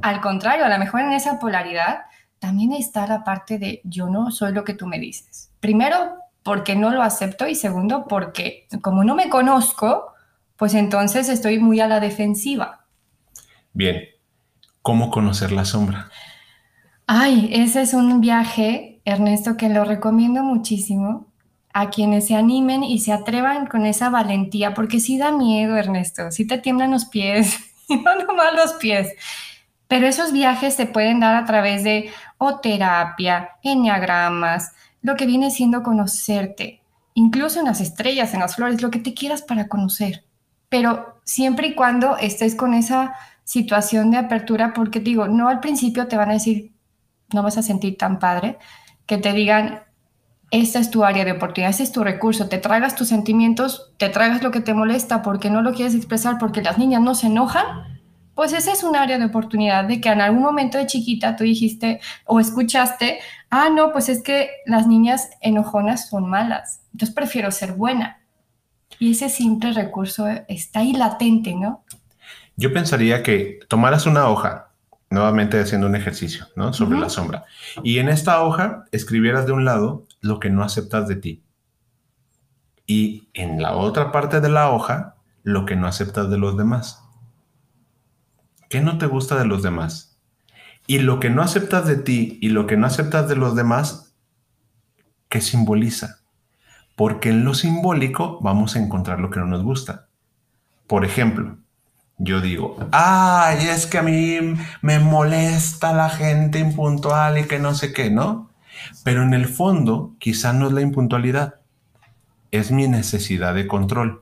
Al 0.02 0.20
contrario, 0.20 0.66
a 0.66 0.70
lo 0.70 0.78
mejor 0.80 1.00
en 1.00 1.14
esa 1.14 1.40
polaridad 1.40 2.02
también 2.40 2.74
está 2.74 3.08
la 3.08 3.24
parte 3.24 3.58
de 3.58 3.80
yo 3.86 4.10
no 4.10 4.32
soy 4.32 4.52
lo 4.52 4.66
que 4.66 4.74
tú 4.74 4.86
me 4.86 5.00
dices. 5.00 5.54
Primero, 5.62 6.18
porque 6.44 6.76
no 6.76 6.90
lo 6.90 7.04
acepto 7.04 7.48
y 7.48 7.56
segundo, 7.56 8.06
porque 8.06 8.68
como 8.82 9.06
no 9.06 9.16
me 9.16 9.30
conozco, 9.30 10.12
pues 10.62 10.76
entonces 10.76 11.28
estoy 11.28 11.58
muy 11.58 11.80
a 11.80 11.88
la 11.88 12.00
defensiva. 12.00 12.86
Bien, 13.74 14.04
¿cómo 14.84 15.10
conocer 15.10 15.52
la 15.52 15.66
sombra? 15.66 16.12
Ay, 17.08 17.50
ese 17.52 17.82
es 17.82 17.96
un 17.96 18.22
viaje, 18.22 19.02
Ernesto, 19.04 19.58
que 19.58 19.70
lo 19.70 19.86
recomiendo 19.86 20.44
muchísimo 20.44 21.26
a 21.74 21.90
quienes 21.90 22.28
se 22.28 22.36
animen 22.36 22.84
y 22.84 23.00
se 23.00 23.12
atrevan 23.12 23.66
con 23.66 23.88
esa 23.88 24.12
valentía, 24.12 24.76
porque 24.76 25.00
sí 25.00 25.18
da 25.18 25.32
miedo, 25.32 25.78
Ernesto, 25.78 26.30
sí 26.30 26.46
te 26.46 26.60
tiemblan 26.60 26.92
los 26.92 27.06
pies, 27.06 27.58
y 27.90 27.96
no 27.96 28.14
nomás 28.14 28.54
los 28.54 28.74
pies. 28.74 29.16
Pero 29.88 30.06
esos 30.06 30.32
viajes 30.32 30.76
se 30.76 30.86
pueden 30.86 31.22
dar 31.22 31.38
a 31.38 31.46
través 31.48 31.84
de 31.84 32.12
o 32.38 32.60
terapia, 32.60 33.50
enneagramas, 33.64 34.74
lo 35.02 35.16
que 35.16 35.26
viene 35.26 35.50
siendo 35.50 35.82
conocerte, 35.82 36.84
incluso 37.16 37.60
en 37.60 37.66
las 37.66 37.82
estrellas, 37.82 38.36
en 38.36 38.42
las 38.42 38.56
flores, 38.56 38.84
lo 38.84 38.92
que 38.92 39.00
te 39.00 39.16
quieras 39.16 39.42
para 39.42 39.68
conocer 39.68 40.24
pero 40.72 41.20
siempre 41.26 41.68
y 41.68 41.76
cuando 41.76 42.16
estés 42.16 42.56
con 42.56 42.74
esa 42.74 43.14
situación 43.44 44.10
de 44.10 44.18
apertura, 44.18 44.72
porque 44.74 45.02
digo, 45.02 45.28
no 45.28 45.50
al 45.50 45.60
principio 45.60 46.08
te 46.08 46.16
van 46.16 46.30
a 46.30 46.34
decir, 46.36 46.72
no 47.34 47.44
vas 47.44 47.58
a 47.58 47.62
sentir 47.62 47.98
tan 47.98 48.20
padre, 48.20 48.58
que 49.06 49.18
te 49.18 49.34
digan, 49.34 49.82
esta 50.50 50.80
es 50.80 50.90
tu 50.90 51.04
área 51.04 51.26
de 51.26 51.34
oportunidad, 51.34 51.72
ese 51.72 51.84
es 51.84 51.92
tu 51.92 52.06
recurso, 52.06 52.48
te 52.48 52.58
tragas 52.58 52.96
tus 52.96 53.10
sentimientos, 53.10 53.92
te 53.98 54.08
tragas 54.08 54.44
lo 54.44 54.52
que 54.52 54.62
te 54.62 54.74
molesta 54.74 55.22
porque 55.22 55.50
no 55.50 55.62
lo 55.62 55.74
quieres 55.74 55.94
expresar, 55.94 56.38
porque 56.38 56.62
las 56.62 56.78
niñas 56.78 57.02
no 57.02 57.16
se 57.16 57.28
enojan, 57.28 57.66
pues 58.34 58.54
ese 58.54 58.72
es 58.72 58.86
un 58.86 58.96
área 58.96 59.20
de 59.20 59.26
oportunidad 59.26 59.84
de 59.84 60.00
que 60.00 60.08
en 60.08 60.22
algún 60.22 60.42
momento 60.42 60.78
de 60.78 60.88
chiquita 60.88 61.36
tú 61.36 61.44
dijiste 61.44 62.00
o 62.24 62.40
escuchaste, 62.40 63.20
ah, 63.50 63.68
no, 63.70 63.92
pues 63.92 64.08
es 64.08 64.24
que 64.24 64.52
las 64.66 64.88
niñas 64.88 65.32
enojonas 65.42 66.08
son 66.08 66.30
malas, 66.30 66.80
entonces 66.94 67.14
prefiero 67.14 67.52
ser 67.52 67.74
buena. 67.74 68.21
Y 69.02 69.14
ese 69.14 69.30
simple 69.30 69.74
recurso 69.74 70.28
está 70.48 70.82
ahí 70.82 70.94
latente, 70.94 71.56
¿no? 71.56 71.84
Yo 72.56 72.72
pensaría 72.72 73.24
que 73.24 73.58
tomaras 73.68 74.06
una 74.06 74.28
hoja 74.28 74.74
nuevamente 75.10 75.60
haciendo 75.60 75.88
un 75.88 75.96
ejercicio, 75.96 76.46
¿no? 76.56 76.72
Sobre 76.72 77.00
la 77.00 77.10
sombra. 77.10 77.46
Y 77.82 77.98
en 77.98 78.10
esta 78.10 78.44
hoja 78.44 78.86
escribieras 78.92 79.48
de 79.48 79.54
un 79.54 79.66
lado 79.66 80.06
lo 80.20 80.40
que 80.40 80.52
no 80.52 80.64
aceptas 80.64 81.08
de 81.08 81.16
ti. 81.16 81.44
Y 82.86 83.28
en 83.34 83.60
la 83.60 83.76
otra 83.76 84.12
parte 84.12 84.40
de 84.40 84.50
la 84.50 84.70
hoja, 84.70 85.16
lo 85.42 85.66
que 85.66 85.76
no 85.76 85.88
aceptas 85.88 86.30
de 86.30 86.38
los 86.38 86.56
demás. 86.56 87.04
¿Qué 88.70 88.82
no 88.82 89.00
te 89.00 89.08
gusta 89.08 89.36
de 89.36 89.46
los 89.46 89.64
demás? 89.64 90.20
Y 90.86 91.00
lo 91.00 91.20
que 91.20 91.32
no 91.32 91.42
aceptas 91.42 91.88
de 91.88 91.96
ti 91.96 92.38
y 92.40 92.50
lo 92.50 92.68
que 92.68 92.78
no 92.78 92.86
aceptas 92.86 93.28
de 93.28 93.36
los 93.36 93.56
demás, 93.56 94.16
¿qué 95.28 95.42
simboliza? 95.42 96.21
Porque 96.96 97.30
en 97.30 97.44
lo 97.44 97.54
simbólico 97.54 98.40
vamos 98.42 98.76
a 98.76 98.80
encontrar 98.80 99.20
lo 99.20 99.30
que 99.30 99.40
no 99.40 99.48
nos 99.48 99.64
gusta. 99.64 100.08
Por 100.88 101.06
ejemplo, 101.06 101.58
yo 102.18 102.42
digo, 102.42 102.78
ay, 102.92 103.68
es 103.68 103.88
que 103.88 103.98
a 103.98 104.04
mí 104.04 104.56
me 104.82 105.00
molesta 105.00 105.94
la 105.94 106.10
gente 106.10 106.60
impuntual 106.60 107.40
y 107.40 107.46
que 107.46 107.58
no 107.58 107.74
sé 107.74 107.94
qué, 107.94 108.12
¿no? 108.12 108.52
Pero 109.04 109.24
en 109.24 109.34
el 109.34 109.48
fondo, 109.48 110.16
quizá 110.20 110.54
no 110.54 110.68
es 110.68 110.74
la 110.74 110.82
impuntualidad, 110.82 111.56
es 112.52 112.72
mi 112.72 112.88
necesidad 112.88 113.56
de 113.56 113.68
control. 113.68 114.22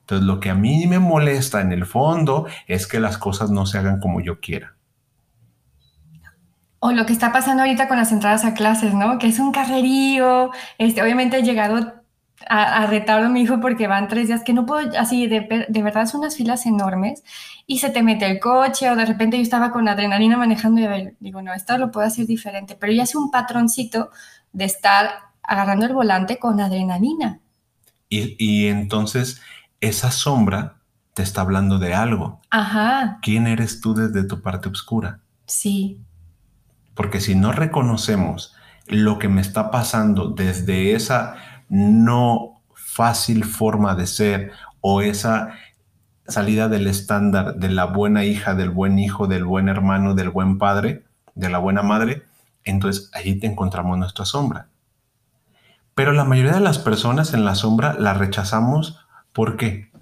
Entonces, 0.00 0.26
lo 0.26 0.40
que 0.40 0.48
a 0.48 0.54
mí 0.54 0.86
me 0.86 1.00
molesta 1.00 1.60
en 1.60 1.72
el 1.72 1.84
fondo 1.84 2.46
es 2.66 2.86
que 2.86 2.98
las 2.98 3.18
cosas 3.18 3.50
no 3.50 3.66
se 3.66 3.76
hagan 3.76 4.00
como 4.00 4.22
yo 4.22 4.40
quiera. 4.40 4.77
O 6.80 6.92
lo 6.92 7.06
que 7.06 7.12
está 7.12 7.32
pasando 7.32 7.62
ahorita 7.62 7.88
con 7.88 7.96
las 7.96 8.12
entradas 8.12 8.44
a 8.44 8.54
clases, 8.54 8.94
¿no? 8.94 9.18
Que 9.18 9.26
es 9.26 9.38
un 9.38 9.52
carrerío. 9.52 10.50
Este, 10.78 11.02
obviamente 11.02 11.38
he 11.38 11.42
llegado 11.42 11.98
a, 12.46 12.86
retarlo 12.86 13.26
a 13.26 13.30
mi 13.30 13.42
hijo 13.42 13.60
porque 13.60 13.86
van 13.86 14.08
tres 14.08 14.28
días 14.28 14.42
que 14.44 14.52
no 14.52 14.64
puedo, 14.64 14.98
así, 14.98 15.26
de, 15.26 15.66
de, 15.68 15.82
verdad 15.82 16.06
son 16.06 16.20
unas 16.20 16.36
filas 16.36 16.66
enormes 16.66 17.24
y 17.66 17.78
se 17.78 17.90
te 17.90 18.02
mete 18.02 18.26
el 18.30 18.38
coche 18.38 18.90
o 18.90 18.96
de 18.96 19.04
repente 19.04 19.36
yo 19.36 19.42
estaba 19.42 19.72
con 19.72 19.88
adrenalina 19.88 20.36
manejando 20.36 20.80
y 20.80 20.84
a 20.84 20.88
ver, 20.88 21.16
digo, 21.20 21.42
no, 21.42 21.52
esto 21.52 21.76
lo 21.78 21.90
puedo 21.90 22.06
hacer 22.06 22.26
diferente, 22.26 22.76
pero 22.78 22.92
ya 22.92 23.02
hace 23.02 23.18
un 23.18 23.30
patroncito 23.30 24.10
de 24.52 24.64
estar 24.64 25.10
agarrando 25.42 25.86
el 25.86 25.94
volante 25.94 26.38
con 26.38 26.60
adrenalina. 26.60 27.40
Y, 28.08 28.36
y 28.38 28.68
entonces 28.68 29.40
esa 29.80 30.10
sombra 30.10 30.76
te 31.14 31.22
está 31.22 31.40
hablando 31.40 31.78
de 31.78 31.94
algo. 31.94 32.40
Ajá. 32.50 33.18
¿Quién 33.22 33.46
eres 33.46 33.80
tú 33.80 33.94
desde 33.94 34.26
tu 34.26 34.40
parte 34.40 34.68
oscura? 34.68 35.20
Sí. 35.46 36.00
Porque 36.98 37.20
si 37.20 37.36
no 37.36 37.52
reconocemos 37.52 38.56
lo 38.88 39.20
que 39.20 39.28
me 39.28 39.40
está 39.40 39.70
pasando 39.70 40.30
desde 40.30 40.96
esa 40.96 41.36
no 41.68 42.60
fácil 42.74 43.44
forma 43.44 43.94
de 43.94 44.08
ser 44.08 44.50
o 44.80 45.00
esa 45.00 45.50
salida 46.26 46.68
del 46.68 46.88
estándar 46.88 47.54
de 47.54 47.68
la 47.68 47.84
buena 47.84 48.24
hija, 48.24 48.56
del 48.56 48.70
buen 48.70 48.98
hijo, 48.98 49.28
del 49.28 49.44
buen 49.44 49.68
hermano, 49.68 50.16
del 50.16 50.30
buen 50.30 50.58
padre, 50.58 51.04
de 51.36 51.48
la 51.48 51.58
buena 51.58 51.82
madre, 51.84 52.24
entonces 52.64 53.12
ahí 53.14 53.38
te 53.38 53.46
encontramos 53.46 53.96
nuestra 53.96 54.24
sombra. 54.24 54.66
Pero 55.94 56.10
la 56.12 56.24
mayoría 56.24 56.54
de 56.54 56.60
las 56.60 56.80
personas 56.80 57.32
en 57.32 57.44
la 57.44 57.54
sombra 57.54 57.94
la 57.96 58.14
rechazamos. 58.14 59.06
¿Por 59.32 59.56
qué? 59.56 59.92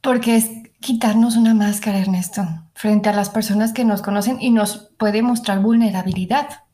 Porque 0.00 0.36
es 0.36 0.48
quitarnos 0.78 1.34
una 1.34 1.54
máscara, 1.54 1.98
Ernesto, 1.98 2.46
frente 2.74 3.08
a 3.08 3.12
las 3.12 3.30
personas 3.30 3.72
que 3.72 3.84
nos 3.84 4.00
conocen 4.00 4.40
y 4.40 4.52
nos 4.52 4.83
puede 4.98 5.22
mostrar 5.22 5.60
vulnerabilidad 5.60 6.64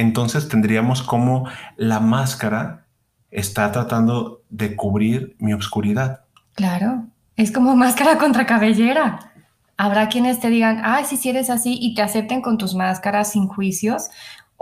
entonces 0.00 0.48
tendríamos 0.48 1.02
como 1.02 1.46
la 1.76 2.00
máscara 2.00 2.86
está 3.30 3.70
tratando 3.70 4.42
de 4.48 4.74
cubrir 4.74 5.36
mi 5.38 5.52
oscuridad. 5.52 6.22
Claro, 6.54 7.04
es 7.36 7.52
como 7.52 7.76
máscara 7.86 8.16
contra 8.18 8.46
cabellera. 8.46 9.32
Habrá 9.76 10.08
quienes 10.08 10.40
te 10.40 10.48
digan, 10.48 10.80
ah, 10.84 11.04
si 11.04 11.28
eres 11.28 11.50
así 11.50 11.78
y 11.80 11.94
te 11.94 12.02
acepten 12.02 12.42
con 12.42 12.58
tus 12.58 12.74
máscaras 12.74 13.32
sin 13.32 13.46
juicios, 13.46 14.10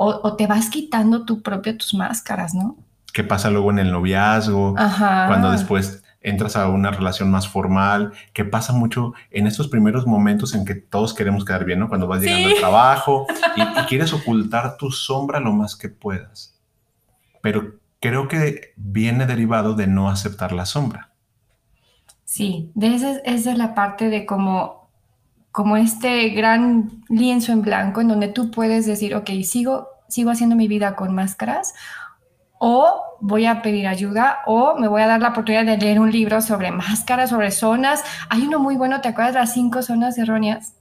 o, 0.01 0.37
te 0.37 0.47
vas 0.47 0.71
quitando 0.71 1.25
tú 1.25 1.43
propio 1.43 1.77
tus 1.77 1.93
máscaras, 1.93 2.55
¿no? 2.55 2.77
¿Qué 3.13 3.25
pasa 3.25 3.51
luego 3.51 3.73
en 3.73 3.81
el 3.81 3.91
noviazgo? 3.91 4.75
Cuando 4.75 5.51
después 5.51 6.05
entras 6.21 6.57
a 6.57 6.69
una 6.69 6.91
relación 6.91 7.31
más 7.31 7.49
formal, 7.49 8.13
que 8.33 8.45
pasa 8.45 8.73
mucho 8.73 9.13
en 9.31 9.47
estos 9.47 9.69
primeros 9.69 10.07
momentos 10.07 10.55
en 10.55 10.65
que 10.65 10.75
todos 10.75 11.15
queremos 11.15 11.45
quedar 11.45 11.65
bien, 11.65 11.79
¿no? 11.79 11.89
Cuando 11.89 12.07
vas 12.07 12.21
llegando 12.21 12.49
al 12.49 12.55
trabajo 12.57 13.27
y, 13.57 13.63
quieres 13.87 14.13
ocultar 14.13 14.77
tu 14.77 14.91
sombra 14.91 15.41
lo 15.41 15.53
más 15.53 15.77
que 15.77 15.89
puedas. 15.89 16.59
Pero 17.41 17.77
creo 18.01 18.29
que 18.29 18.73
viene 18.77 19.27
derivado 19.27 19.75
de 19.75 19.87
no 19.87 20.11
aceptar 20.11 20.53
la 20.53 20.67
sombra. 20.67 21.11
Sí, 22.25 22.71
de 22.75 22.95
esa, 22.95 23.19
esa 23.21 23.53
es 23.53 23.59
la 23.59 23.75
parte 23.75 24.11
de 24.11 24.27
como, 24.27 24.91
como 25.51 25.77
este 25.77 26.29
gran 26.31 27.03
lienzo 27.09 27.53
en 27.53 27.63
blanco 27.63 28.01
en 28.01 28.09
donde 28.09 28.29
tú 28.29 28.51
puedes 28.51 28.85
decir, 28.87 29.15
ok, 29.15 29.31
sigo, 29.45 29.89
sigo 30.09 30.31
haciendo 30.31 30.57
mi 30.57 30.69
vida 30.69 30.95
con 30.95 31.15
máscaras 31.15 31.75
o 32.59 33.03
voy 33.21 33.47
a 33.47 33.63
pedir 33.63 33.87
ayuda 33.87 34.39
o 34.47 34.77
me 34.79 34.89
voy 34.89 35.03
a 35.03 35.07
dar 35.07 35.21
la 35.21 35.31
oportunidad 35.31 35.65
de 35.65 35.77
leer 35.77 36.01
un 36.01 36.11
libro 36.11 36.41
sobre 36.41 36.71
máscaras, 36.71 37.31
sobre 37.31 37.51
zonas. 37.51 38.05
Hay 38.29 38.47
uno 38.47 38.59
muy 38.59 38.77
bueno, 38.77 39.01
¿te 39.01 39.09
acuerdas 39.09 39.35
de 39.35 39.41
las 39.41 39.53
cinco 39.53 39.83
zonas 39.83 40.19
erróneas? 40.19 40.75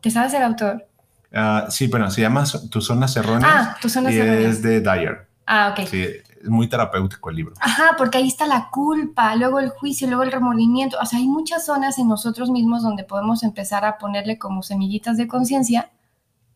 ¿Te 0.00 0.10
sabes 0.10 0.34
el 0.34 0.42
autor? 0.42 0.86
Ah, 1.32 1.66
sí, 1.68 1.88
bueno, 1.88 2.10
se 2.10 2.20
llama 2.20 2.44
Tus 2.70 2.86
zonas 2.86 3.16
erróneas. 3.16 3.52
Ah, 3.52 3.76
Tus 3.80 3.92
zonas 3.92 4.12
y 4.12 4.18
erróneas. 4.18 4.52
Es 4.52 4.62
de 4.62 4.80
Dyer. 4.80 5.26
Ah, 5.46 5.74
ok. 5.76 5.86
Sí, 5.86 6.02
es 6.02 6.48
muy 6.48 6.68
terapéutico 6.68 7.28
el 7.30 7.36
libro. 7.36 7.54
Ajá, 7.60 7.96
porque 7.98 8.18
ahí 8.18 8.28
está 8.28 8.46
la 8.46 8.68
culpa, 8.70 9.34
luego 9.34 9.60
el 9.60 9.70
juicio, 9.70 10.06
luego 10.06 10.22
el 10.22 10.32
remordimiento. 10.32 10.96
O 11.00 11.06
sea, 11.06 11.18
hay 11.18 11.26
muchas 11.26 11.66
zonas 11.66 11.98
en 11.98 12.08
nosotros 12.08 12.50
mismos 12.50 12.82
donde 12.82 13.04
podemos 13.04 13.42
empezar 13.42 13.84
a 13.84 13.98
ponerle 13.98 14.38
como 14.38 14.62
semillitas 14.62 15.16
de 15.16 15.26
conciencia 15.26 15.90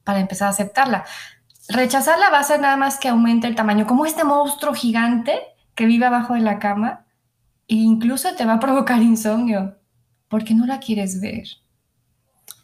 para 0.05 0.21
empezar 0.21 0.47
a 0.49 0.51
aceptarla. 0.53 1.05
Rechazarla 1.69 2.31
va 2.31 2.39
a 2.39 2.45
ser 2.45 2.61
nada 2.61 2.77
más 2.77 2.99
que 2.99 3.09
aumente 3.09 3.47
el 3.47 3.55
tamaño, 3.55 3.87
como 3.87 4.07
este 4.07 4.25
monstruo 4.25 4.75
gigante 4.75 5.39
que 5.75 5.87
vive 5.87 6.07
abajo 6.07 6.35
de 6.35 6.41
la 6.41 6.59
cama 6.59 7.05
e 7.69 7.75
incluso 7.75 8.35
te 8.35 8.47
va 8.47 8.55
a 8.55 8.61
provocar 8.61 9.03
insomnio 9.03 9.77
porque 10.29 10.55
no 10.55 10.67
la 10.67 10.81
quieres 10.81 11.21
ver. 11.21 11.47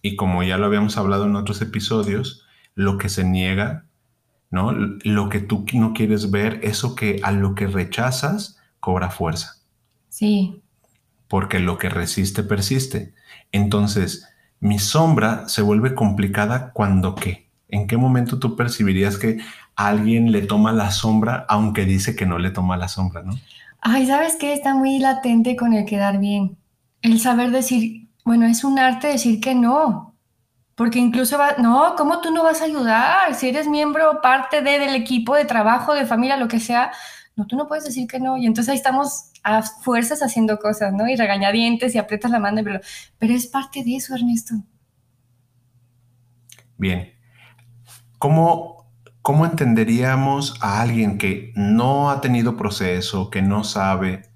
Y 0.02 0.16
como 0.16 0.42
ya 0.42 0.58
lo 0.58 0.66
habíamos 0.66 0.96
hablado 0.96 1.24
en 1.26 1.36
otros 1.36 1.60
episodios, 1.62 2.46
lo 2.74 2.98
que 2.98 3.08
se 3.08 3.24
niega, 3.24 3.86
¿no? 4.50 4.72
Lo 4.72 5.28
que 5.28 5.40
tú 5.40 5.64
no 5.74 5.92
quieres 5.92 6.30
ver, 6.30 6.60
eso 6.62 6.94
que 6.94 7.20
a 7.22 7.32
lo 7.32 7.54
que 7.54 7.66
rechazas 7.66 8.58
cobra 8.80 9.10
fuerza. 9.10 9.56
Sí. 10.08 10.62
Porque 11.28 11.58
lo 11.58 11.78
que 11.78 11.88
resiste 11.88 12.42
persiste. 12.42 13.14
Entonces, 13.52 14.28
mi 14.60 14.78
sombra 14.78 15.48
se 15.48 15.62
vuelve 15.62 15.94
complicada 15.94 16.72
cuando 16.72 17.14
qué? 17.14 17.43
¿En 17.74 17.88
qué 17.88 17.96
momento 17.96 18.38
tú 18.38 18.54
percibirías 18.54 19.18
que 19.18 19.38
alguien 19.74 20.30
le 20.30 20.42
toma 20.42 20.70
la 20.70 20.92
sombra 20.92 21.44
aunque 21.48 21.84
dice 21.84 22.14
que 22.14 22.24
no 22.24 22.38
le 22.38 22.52
toma 22.52 22.76
la 22.76 22.86
sombra, 22.86 23.24
no? 23.24 23.34
Ay, 23.80 24.06
¿sabes 24.06 24.36
qué? 24.36 24.52
Está 24.52 24.76
muy 24.76 25.00
latente 25.00 25.56
con 25.56 25.72
el 25.72 25.84
quedar 25.84 26.20
bien. 26.20 26.56
El 27.02 27.18
saber 27.18 27.50
decir, 27.50 28.08
bueno, 28.24 28.46
es 28.46 28.62
un 28.62 28.78
arte 28.78 29.08
decir 29.08 29.40
que 29.40 29.56
no. 29.56 30.14
Porque 30.76 31.00
incluso 31.00 31.36
va, 31.36 31.56
no, 31.58 31.96
¿cómo 31.96 32.20
tú 32.20 32.30
no 32.30 32.44
vas 32.44 32.60
a 32.60 32.66
ayudar? 32.66 33.34
Si 33.34 33.48
eres 33.48 33.66
miembro, 33.66 34.20
parte 34.22 34.62
de, 34.62 34.78
del 34.78 34.94
equipo 34.94 35.34
de 35.34 35.44
trabajo, 35.44 35.94
de 35.94 36.06
familia, 36.06 36.36
lo 36.36 36.46
que 36.46 36.60
sea, 36.60 36.92
no, 37.34 37.44
tú 37.48 37.56
no 37.56 37.66
puedes 37.66 37.84
decir 37.84 38.06
que 38.06 38.20
no. 38.20 38.36
Y 38.36 38.46
entonces 38.46 38.70
ahí 38.70 38.76
estamos 38.76 39.32
a 39.42 39.62
fuerzas 39.62 40.22
haciendo 40.22 40.58
cosas, 40.60 40.92
¿no? 40.92 41.08
Y 41.08 41.16
regañadientes 41.16 41.92
y 41.96 41.98
aprietas 41.98 42.30
la 42.30 42.38
mano, 42.38 42.60
pero, 42.62 42.78
pero 43.18 43.34
es 43.34 43.48
parte 43.48 43.82
de 43.82 43.96
eso, 43.96 44.14
Ernesto. 44.14 44.54
Bien, 46.76 47.13
¿Cómo, 48.24 48.86
¿Cómo 49.20 49.44
entenderíamos 49.44 50.54
a 50.62 50.80
alguien 50.80 51.18
que 51.18 51.52
no 51.56 52.08
ha 52.08 52.22
tenido 52.22 52.56
proceso, 52.56 53.28
que 53.28 53.42
no 53.42 53.64
sabe? 53.64 54.30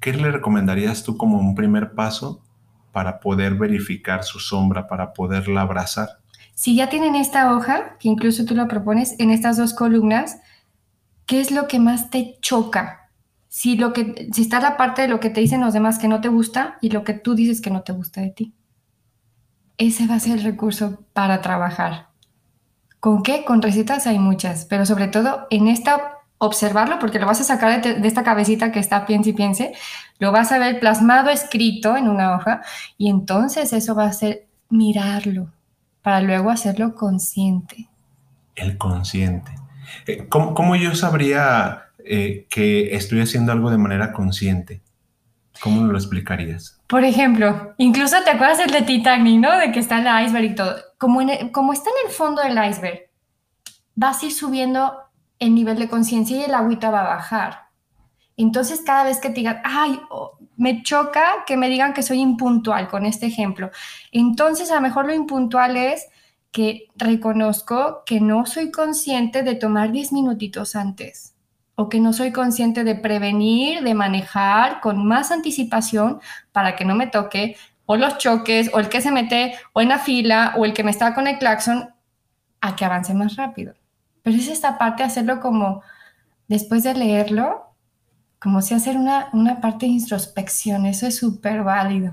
¿Qué 0.00 0.12
le 0.12 0.32
recomendarías 0.32 1.04
tú 1.04 1.16
como 1.16 1.38
un 1.38 1.54
primer 1.54 1.94
paso 1.94 2.42
para 2.90 3.20
poder 3.20 3.54
verificar 3.54 4.24
su 4.24 4.40
sombra, 4.40 4.88
para 4.88 5.12
poderla 5.12 5.60
abrazar? 5.60 6.18
Si 6.56 6.74
ya 6.74 6.88
tienen 6.88 7.14
esta 7.14 7.54
hoja, 7.54 7.96
que 8.00 8.08
incluso 8.08 8.44
tú 8.44 8.56
la 8.56 8.66
propones 8.66 9.14
en 9.20 9.30
estas 9.30 9.56
dos 9.56 9.72
columnas, 9.72 10.40
¿qué 11.26 11.40
es 11.40 11.52
lo 11.52 11.68
que 11.68 11.78
más 11.78 12.10
te 12.10 12.38
choca? 12.40 13.12
Si, 13.46 13.76
lo 13.76 13.92
que, 13.92 14.30
si 14.32 14.42
está 14.42 14.58
la 14.58 14.76
parte 14.76 15.02
de 15.02 15.08
lo 15.08 15.20
que 15.20 15.30
te 15.30 15.40
dicen 15.40 15.60
los 15.60 15.74
demás 15.74 16.00
que 16.00 16.08
no 16.08 16.20
te 16.20 16.26
gusta 16.26 16.76
y 16.80 16.90
lo 16.90 17.04
que 17.04 17.14
tú 17.14 17.36
dices 17.36 17.60
que 17.60 17.70
no 17.70 17.82
te 17.82 17.92
gusta 17.92 18.20
de 18.20 18.30
ti. 18.30 18.54
Ese 19.78 20.08
va 20.08 20.16
a 20.16 20.20
ser 20.20 20.38
el 20.38 20.42
recurso 20.42 21.04
para 21.12 21.40
trabajar. 21.40 22.15
¿Con 23.06 23.22
qué? 23.22 23.44
Con 23.44 23.62
recetas 23.62 24.08
hay 24.08 24.18
muchas, 24.18 24.64
pero 24.64 24.84
sobre 24.84 25.06
todo 25.06 25.46
en 25.50 25.68
esta 25.68 26.18
observarlo 26.38 26.98
porque 26.98 27.20
lo 27.20 27.26
vas 27.26 27.40
a 27.40 27.44
sacar 27.44 27.80
de, 27.80 28.04
esta 28.04 28.24
cabecita 28.24 28.72
que 28.72 28.80
está 28.80 29.06
piense 29.06 29.30
y 29.30 29.32
piense, 29.32 29.74
lo 30.18 30.32
vas 30.32 30.50
a 30.50 30.58
ver 30.58 30.80
plasmado 30.80 31.30
escrito 31.30 31.96
en 31.96 32.08
una 32.08 32.34
hoja 32.34 32.62
y 32.98 33.08
entonces 33.08 33.72
eso 33.72 33.94
va 33.94 34.06
a 34.06 34.12
ser 34.12 34.48
mirarlo 34.70 35.52
para 36.02 36.20
luego 36.20 36.50
hacerlo 36.50 36.96
consciente. 36.96 37.88
El 38.56 38.76
consciente. 38.76 39.52
Eh, 40.08 40.26
¿Cómo, 40.28 40.74
yo 40.74 40.96
sabría 40.96 41.84
eh, 42.04 42.48
que 42.50 42.96
estoy 42.96 43.20
haciendo 43.20 43.52
algo 43.52 43.70
de 43.70 43.78
manera 43.78 44.12
consciente? 44.12 44.82
¿Cómo 45.60 45.86
lo 45.86 45.96
explicarías? 45.96 46.75
Por 46.86 47.04
ejemplo, 47.04 47.74
incluso 47.78 48.22
te 48.22 48.30
acuerdas 48.30 48.58
del 48.58 48.70
de 48.70 48.82
Titanic, 48.82 49.40
¿no? 49.40 49.58
De 49.58 49.72
que 49.72 49.80
está 49.80 49.98
el 49.98 50.26
iceberg 50.26 50.44
y 50.44 50.54
todo. 50.54 50.76
Como, 50.98 51.20
como 51.52 51.72
está 51.72 51.90
en 51.90 52.08
el 52.08 52.12
fondo 52.12 52.42
del 52.42 52.62
iceberg, 52.64 53.10
vas 53.94 54.22
a 54.22 54.26
ir 54.26 54.32
subiendo 54.32 54.94
el 55.38 55.54
nivel 55.54 55.78
de 55.78 55.88
conciencia 55.88 56.36
y 56.36 56.44
el 56.44 56.54
agüita 56.54 56.90
va 56.90 57.00
a 57.00 57.16
bajar. 57.16 57.66
Entonces, 58.36 58.82
cada 58.82 59.04
vez 59.04 59.18
que 59.18 59.30
te 59.30 59.36
digan, 59.36 59.60
ay, 59.64 59.98
oh, 60.10 60.38
me 60.56 60.82
choca 60.82 61.44
que 61.46 61.56
me 61.56 61.68
digan 61.68 61.92
que 61.92 62.02
soy 62.02 62.20
impuntual 62.20 62.86
con 62.88 63.04
este 63.04 63.26
ejemplo. 63.26 63.70
Entonces, 64.12 64.70
a 64.70 64.76
lo 64.76 64.82
mejor 64.82 65.06
lo 65.06 65.14
impuntual 65.14 65.76
es 65.76 66.06
que 66.52 66.86
reconozco 66.96 68.02
que 68.06 68.20
no 68.20 68.46
soy 68.46 68.70
consciente 68.70 69.42
de 69.42 69.54
tomar 69.54 69.90
10 69.90 70.12
minutitos 70.12 70.76
antes 70.76 71.35
o 71.76 71.88
que 71.88 72.00
no 72.00 72.12
soy 72.12 72.32
consciente 72.32 72.84
de 72.84 72.94
prevenir, 72.94 73.82
de 73.82 73.94
manejar 73.94 74.80
con 74.80 75.06
más 75.06 75.30
anticipación 75.30 76.20
para 76.50 76.74
que 76.74 76.84
no 76.84 76.94
me 76.94 77.06
toque 77.06 77.56
o 77.84 77.96
los 77.96 78.18
choques 78.18 78.70
o 78.72 78.80
el 78.80 78.88
que 78.88 79.00
se 79.00 79.12
mete 79.12 79.54
o 79.72 79.80
en 79.80 79.90
la 79.90 79.98
fila 79.98 80.54
o 80.56 80.64
el 80.64 80.72
que 80.72 80.82
me 80.82 80.90
está 80.90 81.14
con 81.14 81.26
el 81.26 81.38
claxon 81.38 81.90
a 82.60 82.74
que 82.74 82.84
avance 82.84 83.14
más 83.14 83.36
rápido. 83.36 83.74
Pero 84.22 84.36
es 84.36 84.48
esta 84.48 84.78
parte 84.78 85.04
hacerlo 85.04 85.38
como 85.40 85.82
después 86.48 86.82
de 86.82 86.94
leerlo, 86.94 87.74
como 88.40 88.62
si 88.62 88.74
hacer 88.74 88.96
una, 88.96 89.28
una 89.32 89.60
parte 89.60 89.86
de 89.86 89.92
introspección. 89.92 90.86
Eso 90.86 91.06
es 91.06 91.16
súper 91.16 91.62
válido 91.62 92.12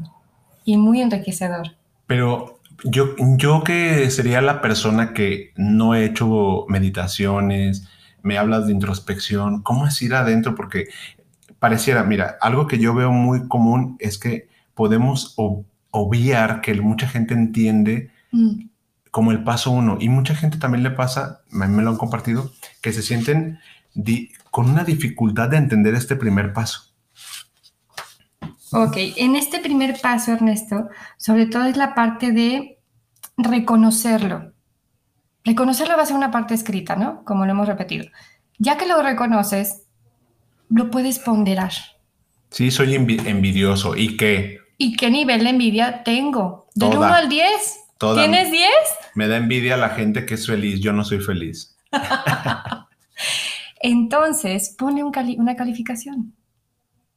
y 0.66 0.78
muy 0.78 1.02
enriquecedor. 1.02 1.76
Pero 2.06 2.60
yo, 2.84 3.16
yo 3.38 3.64
que 3.64 4.12
sería 4.12 4.42
la 4.42 4.62
persona 4.62 5.14
que 5.14 5.54
no 5.56 5.96
he 5.96 6.06
hecho 6.06 6.66
meditaciones, 6.68 7.88
me 8.24 8.38
hablas 8.38 8.66
de 8.66 8.74
introspección, 8.74 9.62
¿cómo 9.62 9.86
es 9.86 10.02
ir 10.02 10.16
adentro? 10.16 10.56
Porque 10.56 10.88
pareciera, 11.60 12.04
mira, 12.04 12.38
algo 12.42 12.68
que 12.68 12.80
yo 12.80 12.96
veo 12.96 13.12
muy 13.12 13.48
común 13.48 13.96
es 14.00 14.18
que 14.18 14.50
podemos 14.74 15.36
obviar 15.92 16.62
que 16.62 16.74
mucha 16.82 17.08
gente 17.08 17.36
entiende 17.36 18.10
mm. 18.32 18.66
como 19.12 19.32
el 19.32 19.44
paso 19.44 19.72
uno 19.72 19.98
y 20.00 20.10
mucha 20.10 20.34
gente 20.36 20.58
también 20.58 20.84
le 20.84 20.92
pasa, 20.92 21.42
me, 21.52 21.68
me 21.68 21.84
lo 21.84 21.92
han 21.92 21.98
compartido, 21.98 22.52
que 22.82 22.92
se 22.94 23.04
sienten 23.04 23.60
con 24.50 24.70
una 24.70 24.84
dificultad 24.84 25.50
de 25.50 25.58
entender 25.58 25.94
este 25.94 26.16
primer 26.16 26.54
paso. 26.54 26.94
Ok, 28.72 28.98
en 29.18 29.36
este 29.36 29.60
primer 29.60 30.00
paso, 30.02 30.32
Ernesto, 30.32 30.90
sobre 31.18 31.46
todo 31.46 31.66
es 31.66 31.78
la 31.78 31.94
parte 31.94 32.32
de 32.32 32.80
reconocerlo. 33.38 34.53
Reconocerlo 35.44 35.98
va 35.98 36.04
a 36.04 36.06
ser 36.06 36.16
una 36.16 36.32
parte 36.32 36.54
escrita, 36.54 36.96
¿no? 36.96 37.24
Como 37.26 37.46
lo 37.46 37.52
hemos 37.52 37.68
repetido. 37.68 38.06
Ya 38.60 38.78
que 38.78 38.88
lo 38.88 39.02
reconoces, 39.02 39.84
lo 40.70 40.90
puedes 40.90 41.20
ponderar. 41.20 41.74
Sí, 42.50 42.72
soy 42.72 42.96
envidioso. 42.96 43.96
¿Y 43.96 44.16
qué? 44.16 44.60
¿Y 44.78 44.96
qué 44.96 45.10
nivel 45.10 45.44
de 45.44 45.50
envidia 45.50 46.04
tengo? 46.04 46.68
¿Del 46.76 46.98
1 46.98 47.04
al 47.04 47.30
10? 47.30 47.52
¿Tienes 48.16 48.52
10? 48.52 48.70
Me 49.16 49.28
da 49.28 49.38
envidia 49.38 49.78
la 49.78 49.90
gente 49.90 50.26
que 50.26 50.34
es 50.36 50.48
feliz. 50.48 50.80
Yo 50.80 50.94
no 50.94 51.04
soy 51.04 51.20
feliz. 51.20 51.76
Entonces, 53.80 54.76
pone 54.78 55.04
una 55.04 55.56
calificación. 55.56 56.34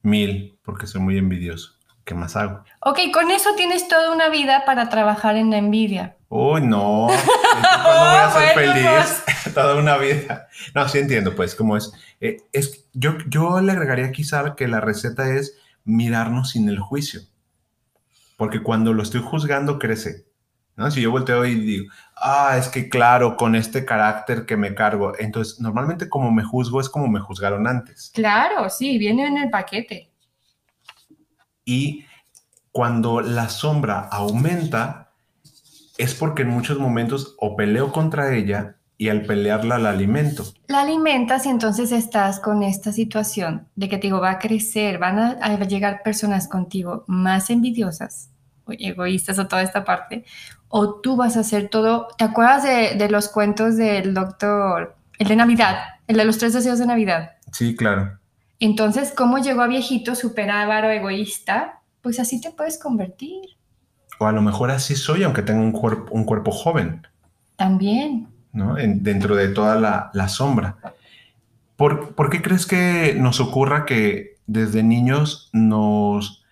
Mil, 0.02 0.59
porque 0.64 0.87
soy 0.87 1.00
muy 1.00 1.18
envidioso. 1.18 1.73
¿Qué 2.04 2.14
más 2.14 2.37
hago? 2.37 2.62
Ok, 2.80 3.00
con 3.12 3.30
eso 3.30 3.50
tienes 3.56 3.88
toda 3.88 4.12
una 4.12 4.28
vida 4.28 4.64
para 4.64 4.88
trabajar 4.88 5.37
en 5.37 5.50
la 5.50 5.59
envidia. 5.59 6.15
Uy, 6.28 6.62
no. 6.62 7.09
¿Cuándo 7.62 7.88
voy 7.88 8.16
a 8.16 8.30
ser 8.30 8.54
feliz? 8.54 9.25
Toda 9.54 9.76
una 9.76 9.97
vida. 9.97 10.49
No, 10.75 10.88
sí 10.88 10.99
entiendo, 10.99 11.35
pues, 11.35 11.54
cómo 11.54 11.76
es. 11.76 11.92
Eh, 12.21 12.38
es 12.52 12.87
yo, 12.92 13.16
yo 13.28 13.61
le 13.61 13.73
agregaría 13.73 14.12
quizá 14.12 14.54
que 14.56 14.68
la 14.68 14.80
receta 14.80 15.30
es 15.30 15.59
mirarnos 15.85 16.50
sin 16.50 16.68
el 16.68 16.78
juicio. 16.78 17.21
Porque 18.37 18.62
cuando 18.62 18.92
lo 18.92 19.02
estoy 19.02 19.23
juzgando, 19.23 19.78
crece. 19.78 20.26
¿no? 20.76 20.90
Si 20.90 21.00
yo 21.00 21.11
volteo 21.11 21.45
y 21.47 21.54
digo, 21.54 21.92
ah, 22.16 22.56
es 22.59 22.68
que 22.68 22.88
claro, 22.88 23.37
con 23.37 23.54
este 23.54 23.85
carácter 23.85 24.45
que 24.47 24.56
me 24.56 24.75
cargo. 24.75 25.12
Entonces, 25.18 25.59
normalmente 25.61 26.09
como 26.09 26.30
me 26.30 26.45
juzgo 26.45 26.80
es 26.80 26.88
como 26.88 27.09
me 27.09 27.21
juzgaron 27.21 27.66
antes. 27.66 28.11
Claro, 28.14 28.68
sí, 28.68 28.99
viene 28.99 29.26
en 29.26 29.39
el 29.39 29.50
paquete. 29.50 30.10
Y 31.65 32.04
cuando 32.71 33.21
la 33.23 33.49
sombra 33.49 34.00
aumenta, 34.10 35.05
es 35.99 36.15
porque 36.15 36.43
en 36.43 36.50
muchos 36.50 36.78
momentos 36.78 37.35
o 37.39 37.56
peleo 37.56 37.93
contra 37.93 38.35
ella 38.35 38.76
y 38.99 39.09
al 39.09 39.23
pelearla 39.23 39.78
la 39.78 39.91
alimento. 39.91 40.45
La 40.69 40.80
alimentas 40.80 41.47
y 41.47 41.50
entonces 41.50 41.93
estás 41.93 42.41
con 42.41 42.63
esta 42.63 42.93
situación 42.93 43.69
de 43.76 43.89
que 43.89 43.99
te 43.99 44.06
digo, 44.06 44.21
va 44.21 44.32
a 44.32 44.39
crecer, 44.39 44.99
van 44.99 45.19
a, 45.19 45.65
llegar 45.65 46.02
personas 46.02 46.49
contigo 46.49 47.04
más 47.06 47.50
envidiosas 47.50 48.30
o 48.65 48.73
egoístas 48.73 49.39
o 49.39 49.47
toda 49.47 49.63
esta 49.63 49.85
parte, 49.85 50.25
o 50.69 51.00
tú 51.00 51.17
vas 51.17 51.37
a 51.37 51.41
hacer 51.41 51.69
todo. 51.69 52.09
¿Te 52.17 52.25
acuerdas 52.25 52.65
de, 52.65 53.09
los 53.11 53.28
cuentos 53.28 53.76
del 53.76 54.15
doctor, 54.15 54.97
el 55.19 55.28
de 55.28 55.37
Navidad, 55.37 55.76
el 56.06 56.17
de 56.17 56.25
los 56.25 56.39
tres 56.39 56.52
deseos 56.52 56.78
de 56.78 56.87
Navidad? 56.87 57.32
Sí, 57.52 57.76
claro. 57.76 58.19
Entonces, 58.59 59.13
¿cómo 59.15 59.39
llegó 59.39 59.63
a 59.63 59.67
viejito 59.67 60.15
super 60.15 60.50
avaro, 60.50 60.91
egoísta? 60.91 61.82
Pues 62.00 62.19
así 62.19 62.41
te 62.41 62.50
puedes 62.50 62.78
convertir. 62.78 63.55
O 64.19 64.26
a 64.26 64.33
lo 64.33 64.43
mejor 64.43 64.71
así 64.71 64.97
soy, 64.97 65.23
aunque 65.23 65.43
tenga 65.43 65.61
un, 65.61 65.73
cuerpo, 65.73 66.13
un 66.13 66.25
cuerpo 66.25 66.50
joven. 66.50 67.07
También. 67.57 68.29
¿no? 68.57 68.75
dentro 68.75 69.37
de 69.37 69.49
toda 69.49 69.76
la, 70.13 70.29
sombra. 70.29 70.76
¿Por, 71.76 72.15
¿Por, 72.15 72.31
qué 72.31 72.41
crees 72.41 72.67
que 72.67 73.15
nos 73.19 73.39
ocurra 73.39 73.85
que 73.85 74.39
desde 74.47 74.83
niños 74.83 75.50
nos, 75.52 76.43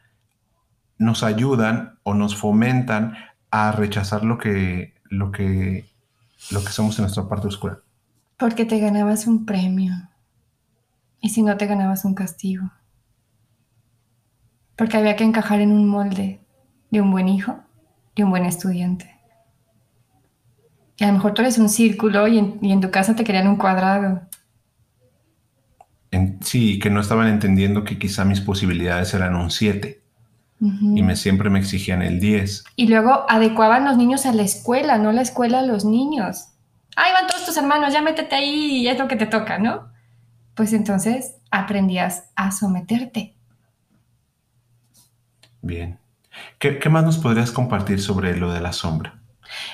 nos 0.99 1.23
ayudan 1.23 1.99
o 2.03 2.15
nos 2.15 2.37
fomentan 2.37 3.15
a 3.51 3.73
rechazar 3.73 4.23
lo 4.23 4.37
que, 4.37 4.95
lo, 5.05 5.33
que, 5.33 5.87
lo 6.51 6.63
que 6.63 6.71
somos 6.71 6.99
en 6.99 7.05
nuestra 7.05 7.27
parte 7.27 7.49
oscura? 7.49 7.79
Porque 8.37 8.67
te 8.67 8.79
ganabas 8.79 9.27
un 9.27 9.47
premio. 9.47 9.95
Y 11.21 11.31
si 11.31 11.43
no 11.43 11.57
te 11.57 11.67
ganabas 11.67 12.05
un 12.05 12.15
castigo. 12.15 12.71
Porque 14.77 14.99
había 14.99 15.17
que 15.17 15.25
encajar 15.25 15.61
en 15.61 15.73
un 15.73 15.89
molde 15.89 16.44
de 16.95 17.01
un 17.01 17.11
buen 17.11 17.29
hijo, 17.29 17.57
de 18.15 18.23
un 18.23 18.31
buen 18.31 18.47
estudiante. 18.47 19.11
Y 20.97 21.03
a 21.03 21.09
lo 21.09 21.15
mejor 21.15 21.35
tú 21.35 21.43
eres 21.43 21.59
un 21.59 21.69
círculo 21.69 22.29
y 22.29 22.39
en, 22.39 22.81
tu 22.81 22.91
casa 22.93 23.17
te 23.17 23.25
querían 23.25 23.49
un 23.49 23.57
cuadrado. 23.57 24.23
sí, 26.41 26.79
que 26.79 26.91
no 26.91 27.01
estaban 27.01 27.27
entendiendo 27.27 27.83
que 27.83 27.99
quizá 27.99 28.25
mis 28.25 28.41
posibilidades 28.41 29.13
eran 29.13 29.35
un 29.35 29.51
7. 29.51 30.01
Y 30.61 31.03
me, 31.03 31.17
siempre 31.17 31.51
me 31.51 31.59
exigían 31.59 32.01
el 32.01 32.21
10. 32.21 32.65
Y 32.77 32.87
luego 32.87 33.27
adecuaban 33.29 33.85
los 33.85 33.97
niños 33.97 34.25
a 34.25 34.33
la 34.33 34.43
escuela, 34.43 34.97
no 34.97 35.11
la 35.11 35.21
escuela 35.21 35.59
a 35.59 35.63
los 35.63 35.85
niños. 35.85 36.47
Ahí 36.95 37.13
van 37.13 37.27
todos 37.27 37.45
tus 37.45 37.57
hermanos, 37.57 37.93
ya 37.93 38.03
métete 38.03 38.37
ahí 38.37 38.77
y 38.79 38.89
es 38.89 38.99
lo 38.99 39.09
que 39.09 39.17
te 39.17 39.27
toca, 39.27 39.59
¿no? 39.59 39.89
Pues 40.55 40.73
entonces 40.73 41.35
aprendías 41.51 42.31
a 42.37 42.53
someterte. 42.53 43.35
Bien. 45.61 45.99
¿Qué, 46.59 46.89
más 46.89 47.05
nos 47.05 47.19
podrías 47.19 47.51
compartir 47.51 48.01
sobre 48.01 48.37
lo 48.37 48.53
de 48.53 48.61
la 48.61 48.73
sombra? 48.73 49.15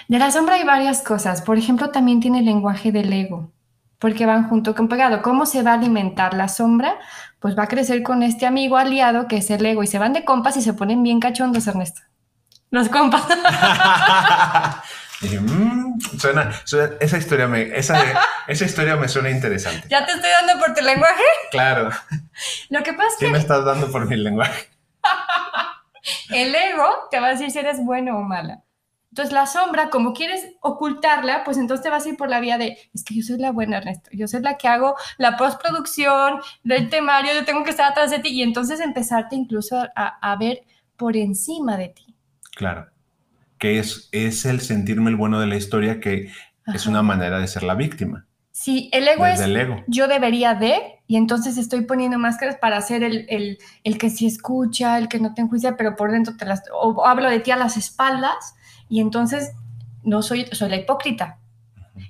De 0.08 0.18
la 0.18 0.30
sombra 0.30 0.56
hay 0.56 0.64
varias 0.64 1.02
cosas. 1.02 1.42
Por 1.42 1.58
ejemplo, 1.58 1.90
también 1.90 2.20
tiene 2.20 2.40
el 2.40 2.44
lenguaje 2.44 2.92
del 2.92 3.12
ego, 3.12 3.52
porque 3.98 4.26
van 4.26 4.48
junto 4.48 4.74
con 4.74 4.88
pegado. 4.88 5.22
¿Cómo 5.22 5.46
se 5.46 5.62
va 5.62 5.72
a 5.72 5.74
alimentar 5.74 6.34
la 6.34 6.48
sombra? 6.48 6.98
Pues 7.38 7.56
va 7.56 7.64
a 7.64 7.68
crecer 7.68 8.02
con 8.02 8.22
este 8.22 8.46
amigo 8.46 8.76
aliado 8.76 9.28
que 9.28 9.38
es 9.38 9.50
el 9.50 9.64
ego 9.64 9.82
y 9.82 9.86
se 9.86 9.98
van 9.98 10.12
de 10.12 10.24
compas 10.24 10.56
y 10.56 10.62
se 10.62 10.74
ponen 10.74 11.02
bien 11.02 11.20
cachondos, 11.20 11.66
Ernesto. 11.66 12.02
Los 12.70 12.88
compas. 12.88 13.22
Mm, 15.22 15.98
esa, 16.98 17.18
historia 17.18 17.46
me, 17.46 17.76
esa, 17.76 18.02
esa 18.46 18.64
historia 18.64 18.96
me 18.96 19.06
suena 19.06 19.28
interesante. 19.28 19.86
¿Ya 19.90 20.06
te 20.06 20.12
estoy 20.12 20.30
dando 20.30 20.64
por 20.64 20.74
tu 20.74 20.82
lenguaje? 20.82 21.22
Claro. 21.50 21.90
Lo 22.70 22.82
que 22.82 22.94
pasa 22.94 23.08
es 23.08 23.16
que... 23.18 23.26
¿Qué 23.26 23.32
me 23.32 23.38
estás 23.38 23.62
dando 23.66 23.92
por 23.92 24.08
mi 24.08 24.16
lenguaje? 24.16 24.70
El 26.30 26.54
ego 26.54 26.86
te 27.10 27.20
va 27.20 27.28
a 27.28 27.30
decir 27.30 27.50
si 27.50 27.58
eres 27.58 27.84
bueno 27.84 28.18
o 28.18 28.22
mala. 28.22 28.64
Entonces 29.10 29.32
la 29.32 29.46
sombra, 29.46 29.90
como 29.90 30.12
quieres 30.12 30.52
ocultarla, 30.60 31.42
pues 31.42 31.58
entonces 31.58 31.82
te 31.82 31.90
vas 31.90 32.06
a 32.06 32.10
ir 32.10 32.16
por 32.16 32.28
la 32.28 32.38
vía 32.38 32.58
de, 32.58 32.78
es 32.94 33.02
que 33.02 33.14
yo 33.14 33.22
soy 33.22 33.38
la 33.38 33.50
buena, 33.50 33.78
Ernesto, 33.78 34.08
yo 34.12 34.28
soy 34.28 34.40
la 34.40 34.56
que 34.56 34.68
hago 34.68 34.94
la 35.18 35.36
postproducción 35.36 36.40
del 36.62 36.88
temario, 36.90 37.32
yo 37.34 37.44
tengo 37.44 37.64
que 37.64 37.70
estar 37.70 37.90
atrás 37.90 38.12
de 38.12 38.20
ti 38.20 38.28
y 38.28 38.42
entonces 38.42 38.78
empezarte 38.78 39.34
incluso 39.34 39.84
a, 39.96 40.36
ver 40.36 40.62
por 40.96 41.16
encima 41.16 41.76
de 41.76 41.88
ti. 41.88 42.14
Claro, 42.54 42.86
que 43.58 43.80
es, 43.80 44.08
es 44.12 44.44
el 44.44 44.60
sentirme 44.60 45.10
el 45.10 45.16
bueno 45.16 45.40
de 45.40 45.48
la 45.48 45.56
historia 45.56 45.98
que 45.98 46.30
es 46.72 46.86
una 46.86 47.02
manera 47.02 47.40
de 47.40 47.48
ser 47.48 47.64
la 47.64 47.74
víctima. 47.74 48.28
Sí, 48.52 48.90
el 48.92 49.08
ego 49.08 49.26
es 49.26 49.40
yo 49.88 50.06
debería 50.06 50.54
de, 50.54 50.99
y 51.10 51.16
entonces 51.16 51.58
estoy 51.58 51.80
poniendo 51.80 52.20
máscaras 52.20 52.54
para 52.58 52.80
ser 52.82 53.02
el, 53.02 53.58
que 53.98 54.10
sí 54.10 54.28
escucha, 54.28 54.96
el 54.96 55.08
que 55.08 55.18
no 55.18 55.34
te 55.34 55.40
enjuicia, 55.40 55.76
pero 55.76 55.96
por 55.96 56.12
dentro 56.12 56.36
te 56.36 56.44
las, 56.44 56.62
o 56.72 57.04
hablo 57.04 57.28
de 57.28 57.40
ti 57.40 57.50
a 57.50 57.56
las 57.56 57.76
espaldas, 57.76 58.54
y 58.88 59.00
entonces 59.00 59.50
no 60.04 60.22
soy, 60.22 60.46
soy 60.52 60.70
la 60.70 60.76
hipócrita. 60.76 61.40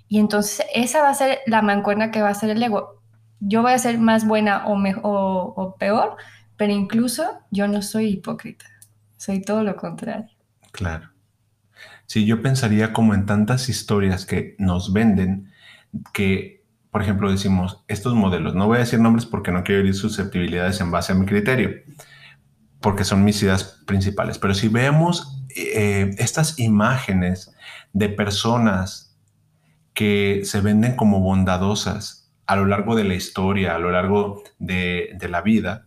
Y 0.07 0.19
entonces 0.19 0.67
esa 0.75 1.01
va 1.01 1.09
a 1.09 1.15
ser 1.15 1.39
la 1.47 1.63
mancuerna 1.63 2.11
que 2.11 2.21
va 2.21 2.29
a 2.29 2.35
ser 2.35 2.51
el 2.51 2.63
ego. 2.63 3.01
Yo 3.41 3.63
voy 3.63 3.73
a 3.73 3.79
ser 3.79 3.99
más 3.99 4.27
buena 4.27 4.67
o, 4.67 4.75
o 5.03 5.77
peor, 5.77 6.19
pero 6.59 6.75
incluso 6.75 7.25
yo 7.51 7.69
no 7.69 7.81
soy 7.81 8.09
hipócrita. 8.09 8.67
soy 9.17 9.41
todo 9.41 9.65
lo 9.65 9.77
contrario. 9.77 10.29
Claro. 10.73 11.09
Sí, 12.05 12.27
yo 12.27 12.43
pensaría 12.43 12.93
como 12.93 13.15
en 13.15 13.25
tantas 13.25 13.71
historias 13.71 14.27
que 14.27 14.57
nos 14.59 14.93
venden 14.93 15.51
que, 16.13 16.60
por 16.91 17.03
ejemplo, 17.03 17.31
decimos, 17.31 17.85
estos 17.87 18.15
modelos, 18.15 18.55
no 18.55 18.67
voy 18.67 18.77
a 18.77 18.81
decir 18.81 18.99
nombres 18.99 19.27
porque 19.27 19.53
no 19.53 19.63
quiero 19.63 19.81
herir 19.81 19.95
susceptibilidades 19.95 20.81
en 20.81 20.91
base 20.91 21.13
a 21.13 21.15
mi 21.15 21.25
criterio, 21.25 21.71
porque 22.81 23.05
son 23.05 23.25
mis 23.25 23.43
ideas 23.43 23.83
principales, 23.87 24.39
pero 24.39 24.55
si 24.55 24.69
vemos 24.69 25.45
eh, 25.55 26.11
estas 26.19 26.59
imágenes 26.59 27.55
de 27.93 28.09
personas 28.09 29.17
que 29.95 30.43
se 30.45 30.61
venden 30.61 30.97
como 30.97 31.21
bondadosas 31.21 32.33
a 32.47 32.57
lo 32.57 32.67
largo 32.67 32.97
de 32.97 33.05
la 33.05 33.15
historia, 33.15 33.77
a 33.77 33.79
lo 33.79 33.93
largo 33.93 34.43
de, 34.59 35.11
de 35.19 35.29
la 35.29 35.43
vida, 35.43 35.87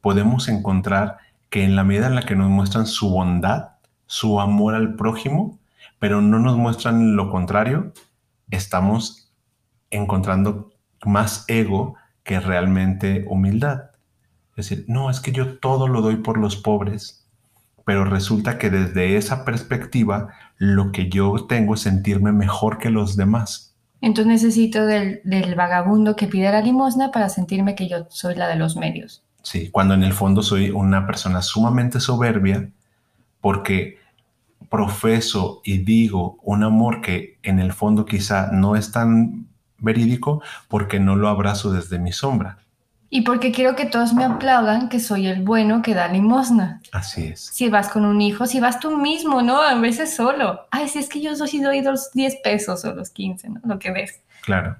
podemos 0.00 0.48
encontrar 0.48 1.18
que 1.50 1.64
en 1.64 1.76
la 1.76 1.84
medida 1.84 2.06
en 2.06 2.14
la 2.14 2.22
que 2.22 2.36
nos 2.36 2.48
muestran 2.48 2.86
su 2.86 3.10
bondad, 3.10 3.70
su 4.06 4.40
amor 4.40 4.74
al 4.74 4.94
prójimo, 4.94 5.58
pero 5.98 6.22
no 6.22 6.38
nos 6.38 6.56
muestran 6.56 7.16
lo 7.16 7.30
contrario, 7.30 7.92
estamos 8.50 9.27
encontrando 9.90 10.72
más 11.04 11.44
ego 11.48 11.94
que 12.22 12.40
realmente 12.40 13.24
humildad. 13.28 13.90
Es 14.56 14.68
decir, 14.68 14.84
no, 14.88 15.10
es 15.10 15.20
que 15.20 15.32
yo 15.32 15.58
todo 15.58 15.88
lo 15.88 16.02
doy 16.02 16.16
por 16.16 16.36
los 16.36 16.56
pobres, 16.56 17.26
pero 17.84 18.04
resulta 18.04 18.58
que 18.58 18.70
desde 18.70 19.16
esa 19.16 19.44
perspectiva 19.44 20.28
lo 20.56 20.92
que 20.92 21.08
yo 21.08 21.46
tengo 21.46 21.74
es 21.74 21.80
sentirme 21.80 22.32
mejor 22.32 22.78
que 22.78 22.90
los 22.90 23.16
demás. 23.16 23.76
Entonces 24.00 24.42
necesito 24.42 24.86
del, 24.86 25.20
del 25.24 25.54
vagabundo 25.54 26.16
que 26.16 26.26
pide 26.26 26.50
la 26.50 26.60
limosna 26.60 27.10
para 27.10 27.28
sentirme 27.28 27.74
que 27.74 27.88
yo 27.88 28.06
soy 28.10 28.34
la 28.34 28.48
de 28.48 28.56
los 28.56 28.76
medios. 28.76 29.24
Sí, 29.42 29.70
cuando 29.70 29.94
en 29.94 30.02
el 30.02 30.12
fondo 30.12 30.42
soy 30.42 30.70
una 30.70 31.06
persona 31.06 31.40
sumamente 31.42 32.00
soberbia 32.00 32.70
porque 33.40 33.98
profeso 34.68 35.60
y 35.64 35.78
digo 35.78 36.38
un 36.42 36.64
amor 36.64 37.00
que 37.00 37.38
en 37.42 37.58
el 37.58 37.72
fondo 37.72 38.04
quizá 38.04 38.50
no 38.52 38.76
es 38.76 38.92
tan 38.92 39.47
verídico 39.78 40.42
porque 40.68 41.00
no 41.00 41.16
lo 41.16 41.28
abrazo 41.28 41.72
desde 41.72 41.98
mi 41.98 42.12
sombra. 42.12 42.58
Y 43.10 43.22
porque 43.22 43.52
quiero 43.52 43.74
que 43.74 43.86
todos 43.86 44.12
me 44.12 44.24
aplaudan 44.24 44.90
que 44.90 45.00
soy 45.00 45.28
el 45.28 45.42
bueno 45.42 45.80
que 45.80 45.94
da 45.94 46.08
limosna. 46.08 46.82
Así 46.92 47.24
es. 47.24 47.40
Si 47.40 47.70
vas 47.70 47.88
con 47.88 48.04
un 48.04 48.20
hijo, 48.20 48.46
si 48.46 48.60
vas 48.60 48.80
tú 48.80 48.96
mismo, 48.98 49.40
¿no? 49.40 49.62
A 49.62 49.74
veces 49.76 50.14
solo. 50.14 50.66
Ay, 50.70 50.88
si 50.88 50.98
es 50.98 51.08
que 51.08 51.22
yo 51.22 51.34
sí 51.34 51.62
doy 51.62 51.80
los 51.80 52.10
10 52.12 52.36
pesos 52.44 52.84
o 52.84 52.94
los 52.94 53.08
15, 53.10 53.48
¿no? 53.48 53.60
Lo 53.64 53.78
que 53.78 53.92
ves. 53.92 54.20
Claro 54.42 54.76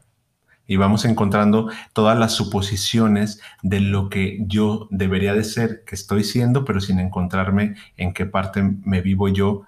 y 0.69 0.77
vamos 0.77 1.05
encontrando 1.07 1.71
todas 1.95 2.17
las 2.17 2.33
suposiciones 2.33 3.41
de 3.63 3.81
lo 3.81 4.11
que 4.11 4.39
yo 4.47 4.87
debería 4.91 5.35
de 5.35 5.43
ser, 5.43 5.83
que 5.85 5.95
estoy 5.95 6.23
siendo, 6.23 6.65
pero 6.65 6.81
sin 6.81 7.01
encontrarme 7.01 7.75
en 7.97 8.13
qué 8.13 8.27
parte 8.27 8.63
me 8.85 9.01
vivo 9.01 9.29
yo, 9.29 9.63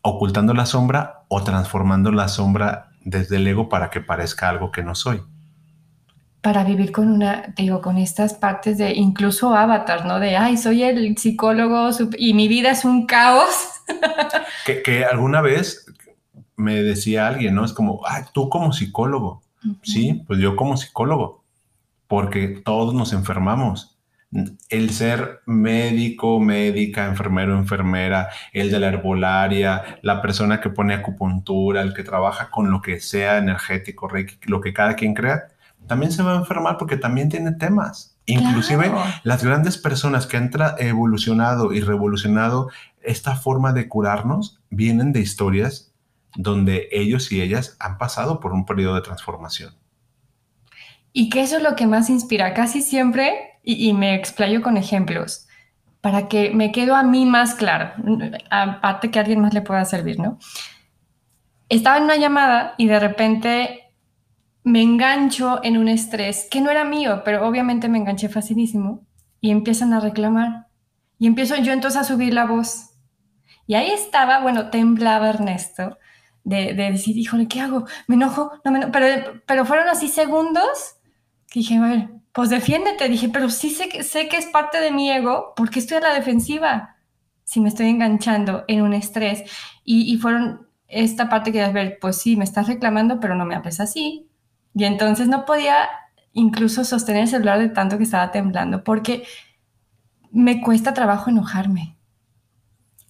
ocultando 0.00 0.54
la 0.54 0.64
sombra 0.64 1.24
o 1.28 1.44
transformando 1.44 2.10
la 2.10 2.26
sombra 2.28 2.89
desde 3.04 3.36
el 3.36 3.46
ego 3.46 3.68
para 3.68 3.90
que 3.90 4.00
parezca 4.00 4.48
algo 4.48 4.70
que 4.70 4.82
no 4.82 4.94
soy. 4.94 5.22
Para 6.40 6.64
vivir 6.64 6.90
con 6.90 7.10
una, 7.10 7.52
digo, 7.56 7.82
con 7.82 7.98
estas 7.98 8.34
partes 8.34 8.78
de 8.78 8.92
incluso 8.92 9.54
avatar, 9.54 10.06
¿no? 10.06 10.18
De, 10.18 10.36
ay, 10.36 10.56
soy 10.56 10.82
el 10.82 11.16
psicólogo 11.18 11.90
y 12.16 12.32
mi 12.34 12.48
vida 12.48 12.70
es 12.70 12.84
un 12.84 13.06
caos. 13.06 13.82
que, 14.66 14.82
que 14.82 15.04
alguna 15.04 15.42
vez 15.42 15.84
me 16.56 16.82
decía 16.82 17.28
alguien, 17.28 17.54
¿no? 17.54 17.64
Es 17.64 17.72
como, 17.72 18.00
ay, 18.06 18.24
tú 18.32 18.48
como 18.48 18.72
psicólogo 18.72 19.42
Sí, 19.82 20.22
pues 20.26 20.40
yo 20.40 20.56
como 20.56 20.76
psicólogo, 20.76 21.44
porque 22.06 22.62
todos 22.64 22.94
nos 22.94 23.12
enfermamos. 23.12 23.98
El 24.68 24.90
ser 24.90 25.40
médico, 25.46 26.38
médica, 26.38 27.06
enfermero, 27.06 27.56
enfermera, 27.56 28.28
el 28.52 28.70
de 28.70 28.78
la 28.78 28.88
herbolaria, 28.88 29.98
la 30.02 30.22
persona 30.22 30.60
que 30.60 30.70
pone 30.70 30.94
acupuntura, 30.94 31.82
el 31.82 31.94
que 31.94 32.04
trabaja 32.04 32.50
con 32.50 32.70
lo 32.70 32.80
que 32.80 33.00
sea 33.00 33.38
energético, 33.38 34.08
lo 34.46 34.60
que 34.60 34.72
cada 34.72 34.94
quien 34.94 35.14
crea, 35.14 35.48
también 35.88 36.12
se 36.12 36.22
va 36.22 36.34
a 36.34 36.38
enfermar 36.38 36.78
porque 36.78 36.96
también 36.96 37.28
tiene 37.28 37.52
temas. 37.52 38.16
Inclusive 38.26 38.92
las 39.24 39.42
grandes 39.42 39.76
personas 39.76 40.26
que 40.26 40.36
han 40.36 40.50
evolucionado 40.78 41.72
y 41.72 41.80
revolucionado 41.80 42.68
esta 43.02 43.34
forma 43.34 43.72
de 43.72 43.88
curarnos 43.88 44.60
vienen 44.70 45.12
de 45.12 45.20
historias 45.20 45.92
donde 46.36 46.88
ellos 46.92 47.32
y 47.32 47.40
ellas 47.40 47.76
han 47.80 47.98
pasado 47.98 48.38
por 48.38 48.52
un 48.52 48.66
periodo 48.66 48.94
de 48.94 49.00
transformación. 49.00 49.74
Y 51.12 51.28
que 51.28 51.42
eso 51.42 51.56
es 51.56 51.62
lo 51.62 51.74
que 51.74 51.88
más 51.88 52.08
inspira, 52.08 52.54
casi 52.54 52.82
siempre, 52.82 53.49
y, 53.78 53.92
me 53.92 54.14
explayo 54.14 54.62
con 54.62 54.76
ejemplos, 54.76 55.46
para 56.00 56.28
que 56.28 56.50
me 56.50 56.72
quedo 56.72 56.96
a 56.96 57.02
mí 57.02 57.26
más 57.26 57.54
claro, 57.54 57.92
aparte 58.50 59.10
que 59.10 59.18
alguien 59.18 59.40
más 59.40 59.54
le 59.54 59.62
pueda 59.62 59.84
servir, 59.84 60.18
¿no? 60.18 60.38
Estaba 61.68 61.98
en 61.98 62.04
una 62.04 62.16
llamada 62.16 62.74
y 62.78 62.86
de 62.86 62.98
repente 62.98 63.92
me 64.64 64.82
engancho 64.82 65.60
en 65.62 65.76
un 65.76 65.88
estrés 65.88 66.48
que 66.50 66.60
no 66.60 66.70
era 66.70 66.84
mío, 66.84 67.22
pero 67.24 67.46
obviamente 67.46 67.88
me 67.88 67.98
enganché 67.98 68.28
facilísimo 68.28 69.06
y 69.40 69.50
empiezan 69.50 69.92
a 69.92 70.00
reclamar. 70.00 70.66
Y 71.18 71.26
empiezo 71.26 71.56
yo 71.56 71.72
entonces 71.72 72.00
a 72.00 72.04
subir 72.04 72.34
la 72.34 72.46
voz. 72.46 72.90
Y 73.66 73.74
ahí 73.74 73.90
estaba, 73.90 74.40
bueno, 74.40 74.70
temblaba 74.70 75.28
Ernesto 75.28 75.98
de, 76.44 76.74
decir, 76.74 77.16
híjole, 77.16 77.46
¿qué 77.46 77.60
hago? 77.60 77.86
¿Me 78.08 78.16
enojo? 78.16 78.52
No 78.64 78.70
me 78.70 78.86
Pero, 78.88 79.40
pero 79.46 79.64
fueron 79.64 79.88
así 79.88 80.08
segundos 80.08 80.96
que 81.48 81.60
dije, 81.60 81.76
a 81.76 81.80
ver, 81.80 82.08
pues 82.32 82.50
defiéndete. 82.50 83.08
Dije, 83.08 83.28
pero 83.28 83.50
sí 83.50 83.70
sé 83.70 83.88
que, 83.88 84.02
sé 84.02 84.28
que 84.28 84.36
es 84.36 84.46
parte 84.46 84.80
de 84.80 84.90
mi 84.90 85.10
ego 85.10 85.52
porque 85.56 85.78
estoy 85.78 85.98
a 85.98 86.00
la 86.00 86.14
defensiva 86.14 86.96
si 87.44 87.60
me 87.60 87.68
estoy 87.68 87.88
enganchando 87.88 88.64
en 88.68 88.82
un 88.82 88.94
estrés. 88.94 89.42
Y, 89.84 90.12
y 90.12 90.18
fueron 90.18 90.68
esta 90.86 91.28
parte 91.28 91.52
que, 91.52 91.62
a 91.62 91.72
ver, 91.72 91.98
pues 92.00 92.16
sí, 92.16 92.36
me 92.36 92.44
estás 92.44 92.68
reclamando, 92.68 93.20
pero 93.20 93.34
no 93.34 93.44
me 93.44 93.54
hables 93.54 93.80
así. 93.80 94.28
Y 94.74 94.84
entonces 94.84 95.28
no 95.28 95.44
podía 95.44 95.88
incluso 96.32 96.84
sostener 96.84 97.22
el 97.22 97.28
celular 97.28 97.58
de 97.58 97.68
tanto 97.68 97.98
que 97.98 98.04
estaba 98.04 98.30
temblando 98.30 98.84
porque 98.84 99.24
me 100.30 100.60
cuesta 100.60 100.94
trabajo 100.94 101.30
enojarme 101.30 101.96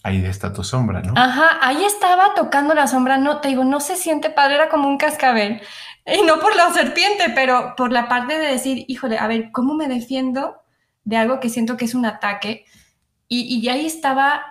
ahí 0.03 0.25
está 0.25 0.53
tu 0.53 0.63
sombra, 0.63 1.01
¿no? 1.01 1.13
Ajá, 1.15 1.59
ahí 1.61 1.83
estaba 1.83 2.33
tocando 2.35 2.73
la 2.73 2.87
sombra, 2.87 3.17
no, 3.17 3.39
te 3.39 3.49
digo, 3.49 3.63
no 3.63 3.79
se 3.79 3.95
siente 3.95 4.29
padre, 4.29 4.55
era 4.55 4.69
como 4.69 4.87
un 4.87 4.97
cascabel. 4.97 5.61
Y 6.05 6.25
no 6.25 6.39
por 6.39 6.55
la 6.55 6.71
serpiente, 6.73 7.25
pero 7.33 7.73
por 7.75 7.91
la 7.91 8.07
parte 8.07 8.37
de 8.37 8.47
decir, 8.47 8.85
híjole, 8.87 9.17
a 9.17 9.27
ver, 9.27 9.51
¿cómo 9.51 9.73
me 9.73 9.87
defiendo 9.87 10.55
de 11.03 11.17
algo 11.17 11.39
que 11.39 11.49
siento 11.49 11.77
que 11.77 11.85
es 11.85 11.95
un 11.95 12.05
ataque? 12.05 12.65
Y, 13.27 13.69
ahí 13.69 13.85
estaba, 13.85 14.43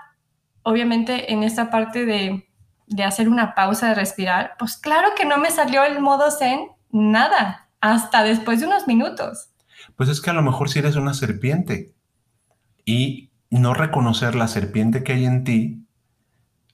obviamente, 0.63 1.35
en 1.35 1.43
esa 1.43 1.69
parte 1.71 2.07
de, 2.07 2.49
de 2.87 3.05
hacer 3.05 3.29
una 3.29 3.55
pausa, 3.55 3.89
de 3.89 3.95
respirar. 3.95 4.55
Pues 4.59 4.79
claro 4.79 5.09
que 5.15 5.27
no 5.27 5.37
me 5.37 5.51
salió 5.51 5.85
el 5.85 6.01
modo 6.01 6.31
zen, 6.31 6.69
nada, 6.91 7.69
hasta 7.83 8.23
después 8.23 8.61
de 8.61 8.67
unos 8.67 8.87
minutos. 8.87 9.51
Pues 9.97 10.09
es 10.09 10.23
que 10.23 10.31
a 10.31 10.33
lo 10.33 10.41
mejor 10.41 10.71
si 10.71 10.79
eres 10.79 10.97
una 10.97 11.13
serpiente 11.13 11.93
y 12.87 13.31
no 13.51 13.75
reconocer 13.75 14.35
la 14.35 14.49
serpiente 14.49 15.05
que 15.05 15.13
hay 15.13 15.27
en 15.27 15.45
ti 15.45 15.87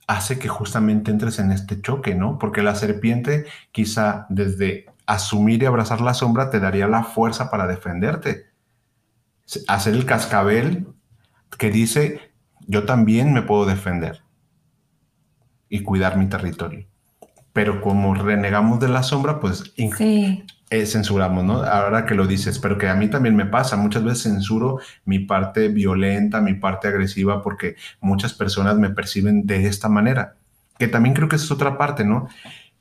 hace 0.07 0.38
que 0.38 0.49
justamente 0.49 1.11
entres 1.11 1.38
en 1.38 1.51
este 1.51 1.81
choque, 1.81 2.14
¿no? 2.14 2.38
Porque 2.38 2.62
la 2.62 2.75
serpiente 2.75 3.47
quizá 3.73 4.27
desde 4.29 4.87
asumir 5.07 5.62
y 5.62 5.66
abrazar 5.66 6.01
la 6.01 6.14
sombra 6.14 6.51
te 6.51 6.61
daría 6.61 6.88
la 6.88 7.05
fuerza 7.05 7.51
para 7.51 7.66
defenderte. 7.66 8.47
Hacer 9.69 9.95
el 9.95 10.07
cascabel 10.07 10.88
que 11.59 11.71
dice, 11.71 12.21
yo 12.66 12.85
también 12.85 13.33
me 13.33 13.42
puedo 13.42 13.66
defender 13.66 14.23
y 15.69 15.83
cuidar 15.83 16.16
mi 16.16 16.27
territorio. 16.27 16.87
Pero 17.53 17.81
como 17.81 18.14
renegamos 18.14 18.81
de 18.81 18.88
la 18.88 19.03
sombra, 19.03 19.40
pues 19.40 19.73
sí. 19.97 20.45
Eh, 20.68 20.85
censuramos, 20.85 21.44
¿no? 21.44 21.62
Ahora 21.62 22.07
que 22.07 22.16
lo 22.16 22.26
dices, 22.26 22.59
pero 22.59 22.76
que 22.76 22.88
a 22.88 22.96
mí 22.96 23.09
también 23.09 23.37
me 23.37 23.46
pasa, 23.46 23.76
muchas 23.76 24.02
veces 24.02 24.24
censuro 24.24 24.81
mi 25.05 25.20
parte 25.20 25.68
violenta, 25.68 26.40
mi 26.40 26.55
parte 26.55 26.88
agresiva, 26.88 27.40
porque 27.40 27.76
muchas 28.00 28.35
personas 28.35 28.76
me 28.76 28.90
perciben 28.90 29.46
de 29.46 29.68
esta 29.68 29.88
manera, 29.88 30.35
que 30.76 30.88
también 30.88 31.14
creo 31.14 31.29
que 31.29 31.37
es 31.37 31.48
otra 31.52 31.79
parte, 31.79 32.05
¿no? 32.05 32.29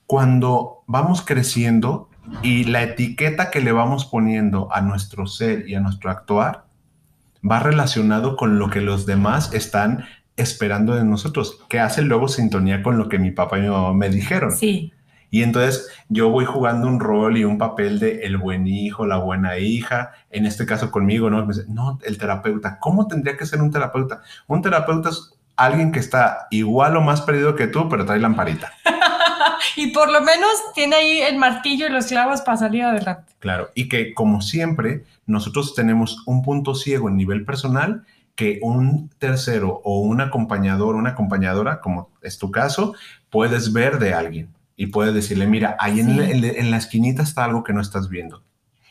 Cuando 0.07 0.83
vamos 0.87 1.21
creciendo 1.21 2.09
y 2.41 2.63
la 2.63 2.81
etiqueta 2.81 3.51
que 3.51 3.61
le 3.61 3.71
vamos 3.71 4.05
poniendo 4.05 4.67
a 4.73 4.81
nuestro 4.81 5.27
ser 5.27 5.69
y 5.69 5.75
a 5.75 5.79
nuestro 5.79 6.09
actuar 6.09 6.65
va 7.47 7.59
relacionado 7.59 8.35
con 8.35 8.57
lo 8.57 8.71
que 8.71 8.81
los 8.81 9.05
demás 9.05 9.53
están 9.53 10.05
esperando 10.37 10.95
de 10.95 11.05
nosotros, 11.05 11.59
que 11.69 11.79
hace 11.79 12.01
luego 12.01 12.27
sintonía 12.29 12.81
con 12.81 12.97
lo 12.97 13.09
que 13.09 13.19
mi 13.19 13.29
papá 13.29 13.59
y 13.59 13.61
mi 13.61 13.69
mamá 13.69 13.93
me 13.93 14.09
dijeron. 14.09 14.51
Sí. 14.51 14.91
Y 15.35 15.43
entonces 15.43 15.89
yo 16.07 16.29
voy 16.29 16.45
jugando 16.45 16.87
un 16.87 17.01
rol 17.01 17.35
y 17.35 17.43
un 17.43 17.57
papel 17.57 17.99
de 17.99 18.21
el 18.21 18.37
buen 18.37 18.67
hijo, 18.67 19.05
la 19.05 19.17
buena 19.17 19.57
hija, 19.57 20.13
en 20.31 20.45
este 20.45 20.65
caso 20.65 20.91
conmigo, 20.91 21.29
¿no? 21.29 21.45
no, 21.67 21.99
el 22.05 22.17
terapeuta. 22.17 22.79
¿Cómo 22.79 23.05
tendría 23.09 23.35
que 23.35 23.45
ser 23.45 23.61
un 23.61 23.69
terapeuta? 23.69 24.21
Un 24.47 24.61
terapeuta 24.61 25.09
es 25.09 25.33
alguien 25.57 25.91
que 25.91 25.99
está 25.99 26.47
igual 26.51 26.95
o 26.95 27.01
más 27.01 27.21
perdido 27.21 27.53
que 27.53 27.67
tú, 27.67 27.89
pero 27.89 28.05
trae 28.05 28.17
lamparita. 28.17 28.71
y 29.75 29.87
por 29.87 30.09
lo 30.09 30.21
menos 30.21 30.51
tiene 30.73 30.95
ahí 30.95 31.19
el 31.19 31.37
martillo 31.37 31.87
y 31.87 31.89
los 31.89 32.05
clavos 32.05 32.39
para 32.39 32.55
salir 32.55 32.83
adelante. 32.83 33.33
Claro, 33.39 33.71
y 33.75 33.89
que 33.89 34.13
como 34.13 34.41
siempre, 34.41 35.03
nosotros 35.25 35.75
tenemos 35.75 36.23
un 36.27 36.43
punto 36.43 36.75
ciego 36.75 37.09
en 37.09 37.17
nivel 37.17 37.43
personal 37.43 38.05
que 38.35 38.59
un 38.61 39.09
tercero 39.19 39.81
o 39.83 39.99
un 39.99 40.21
acompañador, 40.21 40.95
una 40.95 41.09
acompañadora, 41.09 41.81
como 41.81 42.09
es 42.21 42.37
tu 42.37 42.51
caso, 42.51 42.93
puedes 43.29 43.73
ver 43.73 43.99
de 43.99 44.13
alguien 44.13 44.55
y 44.75 44.87
puedes 44.87 45.13
decirle, 45.13 45.47
mira, 45.47 45.75
ahí 45.79 45.99
en, 45.99 46.19
en 46.19 46.71
la 46.71 46.77
esquinita 46.77 47.23
está 47.23 47.45
algo 47.45 47.63
que 47.63 47.73
no 47.73 47.81
estás 47.81 48.09
viendo. 48.09 48.43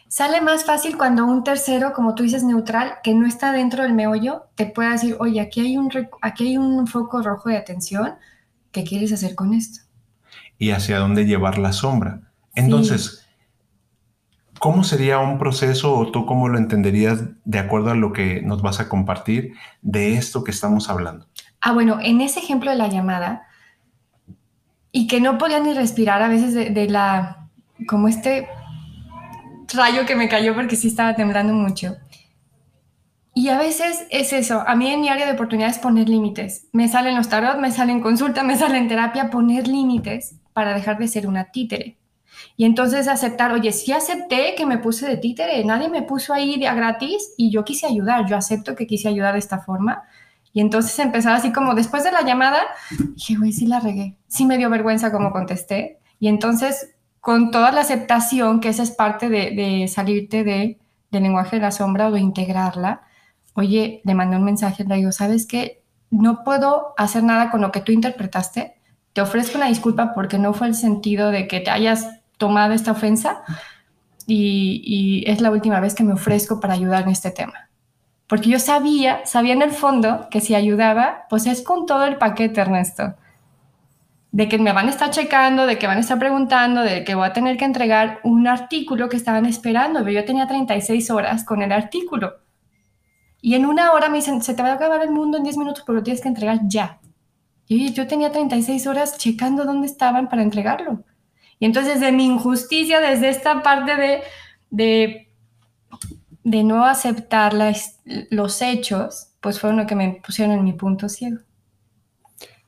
Sale 0.09 0.41
más 0.41 0.65
fácil 0.65 0.97
cuando 0.97 1.25
un 1.25 1.43
tercero, 1.43 1.93
como 1.93 2.15
tú 2.15 2.23
dices, 2.23 2.45
neutral, 2.45 2.99
que 3.03 3.15
no 3.15 3.27
está 3.27 3.51
dentro 3.51 3.83
del 3.83 3.95
meollo, 3.95 4.45
te 4.55 4.67
pueda 4.67 4.93
decir, 4.93 5.17
oye, 5.19 5.41
aquí 5.41 5.61
hay 5.61 5.77
un, 5.77 5.91
aquí 6.23 6.49
hay 6.49 6.57
un 6.57 6.87
foco 6.87 7.21
rojo 7.21 7.49
de 7.49 7.57
atención, 7.57 8.15
¿qué 8.71 8.85
quieres 8.85 9.13
hacer 9.13 9.35
con 9.35 9.53
esto? 9.53 9.81
Y 10.57 10.71
hacia 10.71 10.99
dónde 10.99 11.27
llevar 11.27 11.59
la 11.59 11.73
sombra. 11.73 12.21
Entonces, 12.55 13.27
¿cómo 14.61 14.85
sería 14.85 15.19
un 15.19 15.39
proceso 15.39 15.93
o 15.97 16.13
tú 16.13 16.27
cómo 16.27 16.49
lo 16.49 16.59
entenderías 16.59 17.25
de 17.45 17.59
acuerdo 17.59 17.91
a 17.91 17.97
lo 17.97 18.13
que 18.13 18.41
nos 18.41 18.63
vas 18.63 18.79
a 18.79 18.89
compartir 18.89 19.55
de 19.83 20.15
esto 20.15 20.45
que 20.45 20.53
estamos 20.53 20.89
hablando? 20.91 21.27
Ah, 21.61 21.73
bueno, 21.73 21.99
en 22.01 22.21
ese 22.21 22.39
ejemplo 22.39 22.71
de 22.71 22.77
la 22.77 22.87
llamada, 22.87 23.49
y 24.97 25.09
que 25.09 25.21
no 25.21 25.39
podía 25.39 25.59
ni 25.59 25.75
respirar 25.75 26.23
a 26.23 26.29
veces 26.29 26.55
de, 26.55 26.89
la, 26.89 27.49
como 27.89 28.07
este 28.07 28.47
rayo 29.75 30.07
que 30.07 30.15
me 30.15 30.29
cayó 30.29 30.55
porque 30.55 30.77
sí 30.77 30.87
estaba 30.87 31.17
temblando 31.17 31.53
mucho. 31.53 31.97
Y 33.35 33.49
a 33.49 33.59
veces 33.59 34.07
es 34.11 34.33
eso, 34.33 34.63
a 34.65 34.77
mí 34.77 34.87
en 34.87 35.01
mi 35.01 35.09
área 35.09 35.27
de 35.27 35.33
oportunidades 35.33 35.81
poner 35.81 36.09
límites. 36.09 36.69
Me 36.73 36.87
salen 36.87 37.17
los 37.17 37.29
tarot, 37.29 37.59
me 37.59 37.73
salen 37.73 38.01
consulta, 38.01 38.45
me 38.45 38.57
salen 38.57 38.87
terapia, 38.87 39.31
poner 39.31 39.67
límites 39.67 40.37
para 40.53 40.75
dejar 40.75 40.97
de 40.99 41.09
ser 41.09 41.27
una 41.27 41.51
títere. 41.51 41.99
Y 42.57 42.65
entonces 42.65 43.09
aceptar, 43.09 43.51
oye, 43.51 43.73
sí 43.73 43.91
acepté 43.91 44.55
que 44.57 44.65
me 44.65 44.79
puse 44.79 45.09
de 45.09 45.17
títere, 45.17 45.65
nadie 45.65 45.89
me 45.89 46.03
puso 46.03 46.33
ahí 46.33 46.57
de 46.57 46.69
a 46.69 46.75
gratis 46.75 47.35
y 47.37 47.51
yo 47.51 47.65
quise 47.65 47.89
ayudar, 47.89 48.29
yo 48.29 48.37
acepto 48.37 48.77
que 48.77 48.87
quise 48.87 49.09
ayudar 49.09 49.33
de 49.33 49.41
esta 49.41 49.59
forma. 49.59 50.05
Y 50.55 50.61
entonces 50.61 50.97
empezaba 51.01 51.37
así 51.37 51.53
como 51.53 51.75
después 51.75 52.05
de 52.05 52.13
la 52.13 52.23
llamada, 52.23 52.61
dije, 53.17 53.35
güey, 53.35 53.53
sí 53.53 53.67
la 53.67 53.81
regué, 53.81 54.17
sí 54.29 54.47
me 54.47 54.57
dio 54.57 54.71
vergüenza 54.71 55.11
como 55.11 55.33
contesté. 55.33 55.99
Y 56.21 56.29
entonces 56.29 56.95
con 57.19 57.51
toda 57.51 57.73
la 57.73 57.81
aceptación, 57.81 58.61
que 58.61 58.69
esa 58.69 58.85
es 58.85 58.93
parte 58.93 59.29
de, 59.29 59.89
salirte 59.89 60.45
de, 60.45 60.79
del 61.11 61.23
lenguaje 61.25 61.57
de 61.57 61.63
la 61.63 61.73
sombra 61.73 62.07
o 62.07 62.13
de 62.13 62.21
integrarla. 62.21 63.03
Oye, 63.55 64.01
le 64.05 64.15
mandé 64.15 64.37
un 64.37 64.45
mensaje, 64.45 64.85
le 64.85 64.95
digo, 64.95 65.11
¿sabes 65.11 65.47
qué? 65.47 65.83
No 66.11 66.45
puedo 66.45 66.95
hacer 66.99 67.25
nada 67.25 67.51
con 67.51 67.61
lo 67.61 67.73
que 67.73 67.81
tú 67.81 67.91
interpretaste. 67.91 68.75
Te 69.13 69.23
ofrezco 69.23 69.57
una 69.57 69.69
disculpa 69.69 70.15
porque 70.15 70.39
no 70.39 70.53
fue 70.53 70.69
el 70.69 70.77
sentido 70.77 71.31
de 71.33 71.49
que 71.49 71.59
te 71.59 71.71
hayas 71.71 72.21
tomado 72.39 72.75
esta 72.75 72.93
ofensa 72.93 73.43
y, 74.27 74.83
y 74.85 75.29
es 75.29 75.41
la 75.41 75.51
última 75.51 75.81
vez 75.81 75.95
que 75.95 76.05
me 76.05 76.13
ofrezco 76.13 76.61
para 76.61 76.75
ayudar 76.75 77.03
en 77.03 77.09
este 77.09 77.33
tema. 77.33 77.64
Porque 78.27 78.51
yo 78.51 78.59
sabía, 78.59 79.25
sabía 79.27 79.53
en 79.53 79.63
el 79.63 79.71
fondo 79.71 80.29
que 80.31 80.41
si 80.41 80.55
ayudaba, 80.55 81.27
pues 81.29 81.47
es 81.47 81.63
con 81.63 81.87
todo 81.87 82.05
el 82.05 82.17
paquete, 82.17 82.61
Ernesto 82.61 83.15
de 84.35 84.49
que 84.49 84.59
me 84.59 84.73
van 84.73 84.89
a 84.89 84.91
estar 84.91 85.11
checando, 85.11 85.65
de 85.65 85.79
que 85.79 85.87
van 85.87 85.99
a 85.99 86.01
estar 86.01 86.19
preguntando, 86.19 86.81
de 86.81 87.05
que 87.05 87.15
voy 87.15 87.25
a 87.25 87.33
tener 87.33 87.57
que 87.57 87.65
entregar 87.65 88.19
un 88.25 88.49
artículo 88.49 89.09
que 89.09 89.17
estaban 89.17 89.47
esperando. 89.47 90.01
Pero 90.01 90.11
yo 90.11 90.25
tenía 90.25 90.49
36 90.49 91.09
horas 91.13 91.45
con 91.45 91.63
el 91.63 91.71
artículo. 91.71 92.39
Y 93.41 93.55
en 93.55 93.65
una 93.65 93.93
hora 93.93 94.09
me 94.09 94.17
dicen, 94.17 94.43
se 94.43 94.55
te 94.55 94.61
va 94.61 94.71
a 94.71 94.75
acabar 94.75 95.03
el 95.03 95.13
mundo 95.13 95.39
en 95.39 95.45
10 95.45 95.57
minutos, 95.57 95.85
pero 95.87 95.99
lo 95.99 96.03
tienes 96.03 96.21
que 96.21 96.27
entregar 96.27 96.59
ya. 96.67 96.99
Y 97.69 97.93
yo 97.93 98.09
tenía 98.09 98.33
36 98.33 98.89
horas 98.89 99.19
checando 99.19 99.65
dónde 99.65 99.87
estaban 99.87 100.29
para 100.29 100.43
entregarlo. 100.43 101.05
Y 101.61 101.67
entonces 101.67 102.01
de 102.01 102.11
mi 102.11 102.27
injusticia, 102.27 102.99
desde 102.99 103.29
esta 103.29 103.63
parte 103.63 103.95
de, 103.95 104.23
de, 104.71 105.24
de 106.45 106.63
no 106.63 106.85
aceptar 106.85 107.55
los 108.31 108.63
hechos, 108.63 109.29
pues 109.41 109.59
fueron 109.59 109.79
lo 109.79 109.87
que 109.87 109.97
me 109.97 110.21
pusieron 110.25 110.55
en 110.55 110.65
mi 110.65 110.75
punto 110.75 111.09
ciego. 111.09 111.39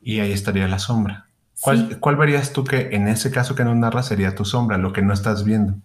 Y 0.01 0.19
ahí 0.19 0.31
estaría 0.31 0.67
la 0.67 0.79
sombra. 0.79 1.27
¿Cuál, 1.61 2.15
verías 2.17 2.53
tú 2.53 2.63
que 2.63 2.89
en 2.91 3.07
ese 3.07 3.31
caso 3.31 3.55
que 3.55 3.63
nos 3.63 3.75
narras 3.75 4.07
sería 4.07 4.35
tu 4.35 4.45
sombra, 4.45 4.77
lo 4.77 4.93
que 4.93 5.01
no 5.01 5.13
estás 5.13 5.43
viendo? 5.43 5.75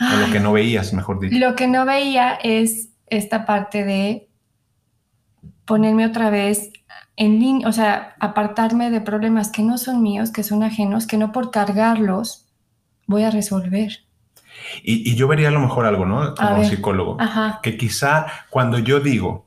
o 0.00 0.16
lo 0.16 0.32
que 0.32 0.40
no 0.40 0.52
veías, 0.52 0.94
mejor 0.94 1.20
dicho. 1.20 1.36
Lo 1.38 1.54
que 1.54 1.66
no 1.66 1.84
veía 1.84 2.38
es 2.42 2.88
esta 3.06 3.44
parte 3.44 3.84
de 3.84 4.30
ponerme 5.66 6.06
otra 6.06 6.30
vez 6.30 6.72
en 7.16 7.38
línea, 7.38 7.68
o 7.68 7.72
sea, 7.72 8.14
apartarme 8.18 8.90
de 8.90 9.02
problemas 9.02 9.50
que 9.50 9.62
no 9.62 9.76
son 9.76 10.02
míos, 10.02 10.30
que 10.30 10.42
son 10.42 10.62
ajenos, 10.62 11.06
que 11.06 11.18
no 11.18 11.32
por 11.32 11.50
cargarlos 11.50 12.46
voy 13.06 13.24
a 13.24 13.30
resolver. 13.30 14.04
Y, 14.82 15.14
yo 15.14 15.28
vería 15.28 15.48
a 15.48 15.52
lo 15.52 15.60
mejor 15.60 15.86
algo, 15.86 16.06
¿no? 16.06 16.34
Como 16.34 16.64
psicólogo. 16.64 17.16
Que 17.62 17.76
quizá 17.76 18.26
cuando 18.50 18.78
yo 18.78 19.00
digo, 19.00 19.46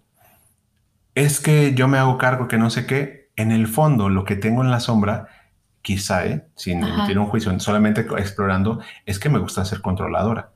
es 1.15 1.39
que 1.39 1.73
yo 1.73 1.87
me 1.87 1.97
hago 1.97 2.17
cargo 2.17 2.47
que 2.47 2.57
no 2.57 2.69
sé 2.69 2.85
qué, 2.85 3.29
en 3.35 3.51
el 3.51 3.67
fondo 3.67 4.09
lo 4.09 4.25
que 4.25 4.35
tengo 4.35 4.61
en 4.61 4.71
la 4.71 4.79
sombra 4.79 5.27
quizá, 5.81 6.25
¿eh? 6.25 6.47
sin 6.55 6.83
emitir 6.83 7.19
un 7.19 7.27
juicio, 7.27 7.59
solamente 7.59 8.01
explorando, 8.17 8.79
es 9.05 9.19
que 9.19 9.29
me 9.29 9.39
gusta 9.39 9.65
ser 9.65 9.81
controladora. 9.81 10.51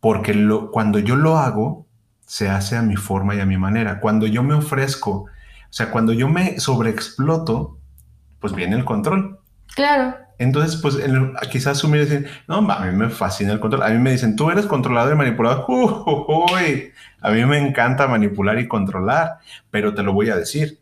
Porque 0.00 0.34
lo, 0.34 0.70
cuando 0.70 0.98
yo 0.98 1.16
lo 1.16 1.38
hago, 1.38 1.86
se 2.26 2.50
hace 2.50 2.76
a 2.76 2.82
mi 2.82 2.96
forma 2.96 3.34
y 3.34 3.40
a 3.40 3.46
mi 3.46 3.56
manera. 3.56 4.00
Cuando 4.00 4.26
yo 4.26 4.42
me 4.42 4.54
ofrezco, 4.54 5.10
o 5.10 5.28
sea, 5.70 5.90
cuando 5.90 6.12
yo 6.12 6.28
me 6.28 6.60
sobreexploto, 6.60 7.78
pues 8.38 8.52
viene 8.52 8.76
el 8.76 8.84
control. 8.84 9.40
Claro. 9.74 10.25
Entonces, 10.38 10.80
pues 10.80 10.98
quizás 11.50 11.78
asumir 11.78 12.06
decir, 12.06 12.28
no, 12.46 12.56
a 12.70 12.86
mí 12.86 12.96
me 12.96 13.08
fascina 13.08 13.52
el 13.52 13.60
control. 13.60 13.82
A 13.82 13.88
mí 13.88 13.98
me 13.98 14.12
dicen, 14.12 14.36
tú 14.36 14.50
eres 14.50 14.66
controlador 14.66 15.14
y 15.14 15.16
manipulador. 15.16 15.66
a 17.20 17.30
mí 17.30 17.44
me 17.46 17.58
encanta 17.58 18.06
manipular 18.06 18.58
y 18.58 18.68
controlar, 18.68 19.38
pero 19.70 19.94
te 19.94 20.02
lo 20.02 20.12
voy 20.12 20.30
a 20.30 20.36
decir 20.36 20.78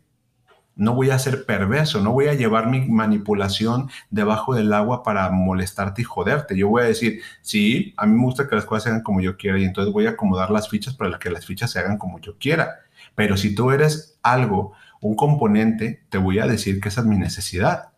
no 0.75 0.93
voy 0.93 1.09
a 1.09 1.19
ser 1.19 1.45
perverso, 1.45 2.01
no 2.01 2.11
voy 2.11 2.27
a 2.27 2.33
llevar 2.33 2.69
mi 2.69 2.81
manipulación 2.81 3.89
debajo 4.09 4.55
del 4.55 4.73
agua 4.73 5.03
para 5.03 5.29
molestarte 5.29 6.01
y 6.01 6.05
joderte. 6.05 6.57
Yo 6.57 6.67
voy 6.67 6.83
a 6.83 6.85
decir, 6.85 7.21
sí, 7.41 7.93
a 7.97 8.05
mí 8.05 8.15
me 8.15 8.23
gusta 8.23 8.47
que 8.47 8.55
las 8.55 8.65
cosas 8.65 8.83
se 8.83 8.89
hagan 8.89 9.03
como 9.03 9.21
yo 9.21 9.37
quiera 9.37 9.57
y 9.57 9.63
entonces 9.63 9.93
voy 9.93 10.05
a 10.05 10.11
acomodar 10.11 10.51
las 10.51 10.69
fichas 10.69 10.93
para 10.93 11.17
que 11.17 11.29
las 11.29 11.45
fichas 11.45 11.71
se 11.71 11.79
hagan 11.79 11.97
como 11.97 12.19
yo 12.19 12.37
quiera. 12.37 12.79
Pero 13.15 13.37
si 13.37 13.55
tú 13.55 13.71
eres 13.71 14.19
algo, 14.21 14.73
un 15.01 15.15
componente, 15.15 16.03
te 16.09 16.17
voy 16.17 16.39
a 16.39 16.47
decir 16.47 16.81
que 16.81 16.89
esa 16.89 17.01
es 17.01 17.07
mi 17.07 17.17
necesidad. 17.17 17.89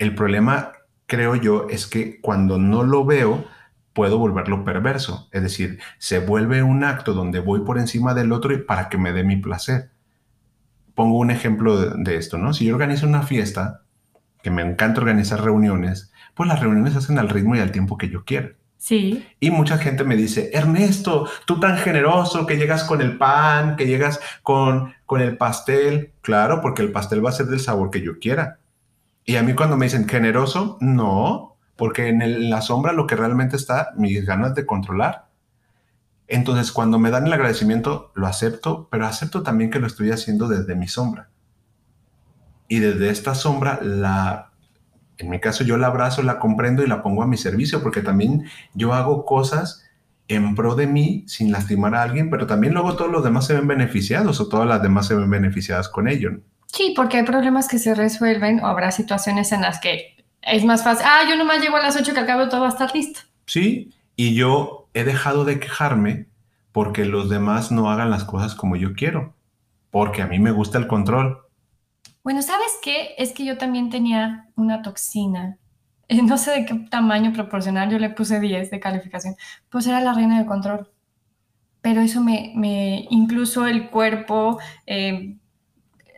El 0.00 0.16
problema, 0.16 0.72
creo 1.06 1.36
yo, 1.36 1.68
es 1.70 1.86
que 1.86 2.20
cuando 2.20 2.58
no 2.58 2.82
lo 2.82 3.04
veo, 3.04 3.44
puedo 3.92 4.18
volverlo 4.18 4.64
perverso. 4.64 5.28
Es 5.30 5.42
decir, 5.42 5.78
se 5.98 6.18
vuelve 6.18 6.64
un 6.64 6.82
acto 6.82 7.14
donde 7.14 7.38
voy 7.38 7.60
por 7.60 7.78
encima 7.78 8.14
del 8.14 8.32
otro 8.32 8.52
y 8.52 8.58
para 8.58 8.88
que 8.88 8.98
me 8.98 9.12
dé 9.12 9.22
mi 9.22 9.36
placer 9.36 9.90
pongo 11.00 11.16
un 11.16 11.30
ejemplo 11.30 11.80
de, 11.96 12.16
esto, 12.16 12.36
¿no? 12.36 12.52
Si 12.52 12.66
yo 12.66 12.74
organizo 12.74 13.06
una 13.06 13.22
fiesta, 13.22 13.80
que 14.42 14.50
me 14.50 14.60
encanta 14.60 15.00
organizar 15.00 15.42
reuniones, 15.42 16.12
pues 16.34 16.46
las 16.46 16.60
reuniones 16.60 16.92
se 16.92 16.98
hacen 16.98 17.18
al 17.18 17.30
ritmo 17.30 17.56
y 17.56 17.60
al 17.60 17.72
tiempo 17.72 17.96
que 17.96 18.10
yo 18.10 18.26
quiera. 18.26 18.50
Sí. 18.76 19.26
Y 19.40 19.50
mucha 19.50 19.78
gente 19.78 20.04
me 20.04 20.14
dice, 20.14 20.50
Ernesto, 20.52 21.26
tú 21.46 21.58
tan 21.58 21.78
generoso 21.78 22.46
que 22.46 22.58
llegas 22.58 22.84
con 22.84 23.00
el 23.00 23.16
pan, 23.16 23.76
que 23.76 23.86
llegas 23.86 24.20
con, 24.42 24.92
con 25.06 25.22
el 25.22 25.38
pastel. 25.38 26.12
Claro, 26.20 26.60
porque 26.60 26.82
el 26.82 26.92
pastel 26.92 27.24
va 27.24 27.30
a 27.30 27.32
ser 27.32 27.46
del 27.46 27.60
sabor 27.60 27.90
que 27.90 28.02
yo 28.02 28.18
quiera. 28.18 28.58
Y 29.30 29.36
a 29.36 29.44
mí 29.44 29.54
cuando 29.54 29.76
me 29.76 29.86
dicen 29.86 30.08
generoso, 30.08 30.76
no, 30.80 31.56
porque 31.76 32.08
en 32.08 32.50
la 32.50 32.62
sombra 32.62 32.92
lo 32.92 33.06
que 33.06 33.14
realmente 33.14 33.54
está, 33.54 33.90
mis 33.96 34.26
ganas 34.26 34.56
de 34.56 34.66
controlar. 34.66 35.28
Entonces, 36.26 36.72
cuando 36.72 36.98
me 36.98 37.12
dan 37.12 37.28
el 37.28 37.32
agradecimiento, 37.32 38.10
lo 38.16 38.26
acepto, 38.26 38.88
pero 38.90 39.06
acepto 39.06 39.44
también 39.44 39.70
que 39.70 39.78
lo 39.78 39.86
estoy 39.86 40.10
haciendo 40.10 40.48
desde 40.48 40.74
mi 40.74 40.88
sombra. 40.88 41.28
Y 42.66 42.80
desde 42.80 43.08
esta 43.10 43.36
sombra, 43.36 43.78
la, 43.80 44.50
en 45.16 45.30
mi 45.30 45.38
caso, 45.38 45.62
yo 45.62 45.76
la 45.76 45.86
abrazo, 45.86 46.24
la 46.24 46.40
comprendo 46.40 46.82
y 46.82 46.88
la 46.88 47.00
pongo 47.00 47.22
a 47.22 47.28
mi 47.28 47.36
servicio, 47.36 47.84
porque 47.84 48.02
también 48.02 48.46
yo 48.74 48.94
hago 48.94 49.24
cosas 49.24 49.88
en 50.26 50.56
pro 50.56 50.74
de 50.74 50.88
mí 50.88 51.22
sin 51.28 51.52
lastimar 51.52 51.94
a 51.94 52.02
alguien, 52.02 52.30
pero 52.30 52.48
también 52.48 52.74
luego 52.74 52.96
todos 52.96 53.12
los 53.12 53.22
demás 53.22 53.46
se 53.46 53.54
ven 53.54 53.68
beneficiados 53.68 54.40
o 54.40 54.48
todas 54.48 54.66
las 54.66 54.82
demás 54.82 55.06
se 55.06 55.14
ven 55.14 55.30
beneficiadas 55.30 55.88
con 55.88 56.08
ello. 56.08 56.40
Sí, 56.72 56.92
porque 56.94 57.18
hay 57.18 57.24
problemas 57.24 57.68
que 57.68 57.78
se 57.78 57.94
resuelven 57.94 58.60
o 58.60 58.66
habrá 58.66 58.90
situaciones 58.92 59.52
en 59.52 59.62
las 59.62 59.80
que 59.80 60.16
es 60.42 60.64
más 60.64 60.84
fácil, 60.84 61.04
ah, 61.08 61.22
yo 61.28 61.36
nomás 61.36 61.60
llego 61.60 61.76
a 61.76 61.82
las 61.82 61.96
8 61.96 62.14
que 62.14 62.20
acabo 62.20 62.48
todo 62.48 62.62
va 62.62 62.68
a 62.68 62.70
estar 62.70 62.94
listo. 62.94 63.20
Sí, 63.46 63.92
y 64.16 64.34
yo 64.34 64.88
he 64.94 65.04
dejado 65.04 65.44
de 65.44 65.60
quejarme 65.60 66.26
porque 66.72 67.04
los 67.04 67.28
demás 67.28 67.72
no 67.72 67.90
hagan 67.90 68.10
las 68.10 68.24
cosas 68.24 68.54
como 68.54 68.76
yo 68.76 68.94
quiero, 68.94 69.34
porque 69.90 70.22
a 70.22 70.26
mí 70.26 70.38
me 70.38 70.52
gusta 70.52 70.78
el 70.78 70.86
control. 70.86 71.40
Bueno, 72.22 72.42
¿sabes 72.42 72.78
qué? 72.82 73.14
Es 73.18 73.32
que 73.32 73.44
yo 73.44 73.58
también 73.58 73.90
tenía 73.90 74.48
una 74.56 74.82
toxina. 74.82 75.56
No 76.24 76.38
sé 76.38 76.50
de 76.50 76.66
qué 76.66 76.74
tamaño 76.90 77.32
proporcional, 77.32 77.88
yo 77.88 77.98
le 78.00 78.10
puse 78.10 78.40
10 78.40 78.70
de 78.72 78.80
calificación. 78.80 79.36
Pues 79.68 79.86
era 79.86 80.00
la 80.00 80.12
reina 80.12 80.38
del 80.38 80.46
control. 80.46 80.90
Pero 81.82 82.00
eso 82.00 82.20
me, 82.20 82.52
me 82.56 83.06
incluso 83.10 83.66
el 83.66 83.90
cuerpo, 83.90 84.58
eh, 84.86 85.36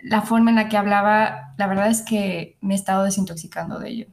la 0.03 0.23
forma 0.23 0.51
en 0.51 0.57
la 0.57 0.69
que 0.69 0.77
hablaba, 0.77 1.55
la 1.57 1.67
verdad 1.67 1.89
es 1.89 2.03
que 2.03 2.59
me 2.61 2.75
he 2.75 2.77
estado 2.77 3.05
desintoxicando 3.05 3.79
de 3.79 3.89
ello. 3.89 4.07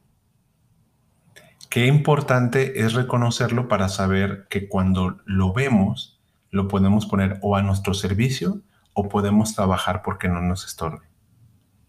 Qué 1.68 1.86
importante 1.86 2.80
es 2.80 2.94
reconocerlo 2.94 3.68
para 3.68 3.88
saber 3.88 4.46
que 4.48 4.68
cuando 4.68 5.20
lo 5.24 5.52
vemos, 5.52 6.20
lo 6.50 6.68
podemos 6.68 7.06
poner 7.06 7.38
o 7.42 7.56
a 7.56 7.62
nuestro 7.62 7.94
servicio 7.94 8.62
o 8.94 9.08
podemos 9.08 9.54
trabajar 9.54 10.02
porque 10.02 10.28
no 10.28 10.40
nos 10.40 10.64
estorbe. 10.64 11.06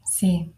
Sí. 0.06 0.54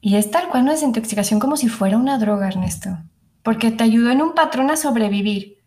Y 0.00 0.16
es 0.16 0.30
tal 0.30 0.48
cual 0.48 0.62
una 0.62 0.72
desintoxicación 0.72 1.40
como 1.40 1.56
si 1.56 1.68
fuera 1.68 1.96
una 1.96 2.18
droga, 2.18 2.48
Ernesto. 2.48 2.98
Porque 3.42 3.70
te 3.70 3.82
ayudó 3.82 4.10
en 4.10 4.22
un 4.22 4.34
patrón 4.34 4.70
a 4.70 4.76
sobrevivir. 4.76 5.58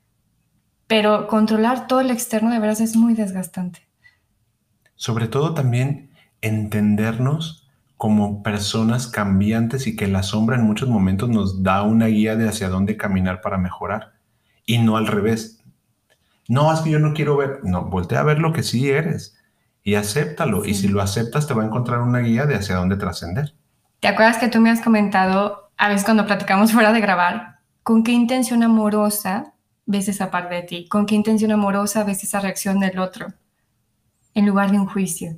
Pero 0.88 1.28
controlar 1.28 1.88
todo 1.88 2.02
el 2.02 2.12
externo 2.12 2.52
de 2.52 2.60
veras 2.60 2.80
es 2.82 2.96
muy 2.96 3.13
desgastante. 3.13 3.82
Sobre 4.96 5.28
todo 5.28 5.54
también 5.54 6.11
entendernos 6.41 7.69
como 7.97 8.41
personas 8.41 9.08
cambiantes 9.08 9.86
y 9.86 9.95
que 9.95 10.08
la 10.08 10.23
sombra 10.23 10.56
en 10.56 10.63
muchos 10.63 10.89
momentos 10.89 11.30
nos 11.30 11.62
da 11.62 11.84
una 11.84 12.08
guía 12.08 12.36
de 12.36 12.49
hacia 12.49 12.67
dónde 12.67 12.97
caminar 12.97 13.41
para 13.41 13.58
mejorar. 13.58 14.13
Y 14.65 14.80
no 14.80 14.97
al 14.97 15.08
revés. 15.08 15.63
No, 16.47 16.73
es 16.73 16.80
que 16.80 16.89
yo 16.89 16.99
no 16.99 17.13
quiero 17.13 17.38
ver. 17.38 17.60
No, 17.63 17.86
voltea 17.86 18.21
a 18.21 18.23
ver 18.23 18.39
lo 18.39 18.54
que 18.54 18.63
sí 18.63 18.89
eres 18.89 19.38
y 19.84 19.95
acéptalo. 19.95 20.65
Y 20.65 20.73
si 20.73 20.88
lo 20.88 21.01
aceptas, 21.01 21.47
te 21.47 21.54
va 21.54 21.63
a 21.63 21.67
encontrar 21.67 22.01
una 22.01 22.19
guía 22.19 22.45
de 22.45 22.56
hacia 22.56 22.75
dónde 22.75 22.97
trascender. 22.97 23.54
¿Te 23.99 24.08
acuerdas 24.08 24.39
que 24.39 24.47
tú 24.47 24.60
me 24.60 24.71
has 24.71 24.82
comentado, 24.82 25.71
a 25.77 25.88
veces 25.88 26.04
cuando 26.04 26.25
platicamos 26.25 26.71
fuera 26.71 26.91
de 26.91 27.01
grabar, 27.01 27.60
con 27.84 28.04
qué 28.04 28.12
intención 28.12 28.63
amorosa 28.63 29.54
ves 29.86 30.08
esa 30.08 30.32
parte 30.32 30.56
de 30.56 30.63
ti? 30.63 30.88
¿Con 30.88 31.06
qué 31.06 31.15
intención 31.15 31.51
amorosa 31.51 32.04
ves 32.04 32.23
esa 32.23 32.39
reacción 32.39 32.80
del 32.80 32.97
otro? 32.97 33.34
En 34.34 34.47
lugar 34.47 34.71
de 34.71 34.80
un 34.80 34.88
juicio. 34.88 35.38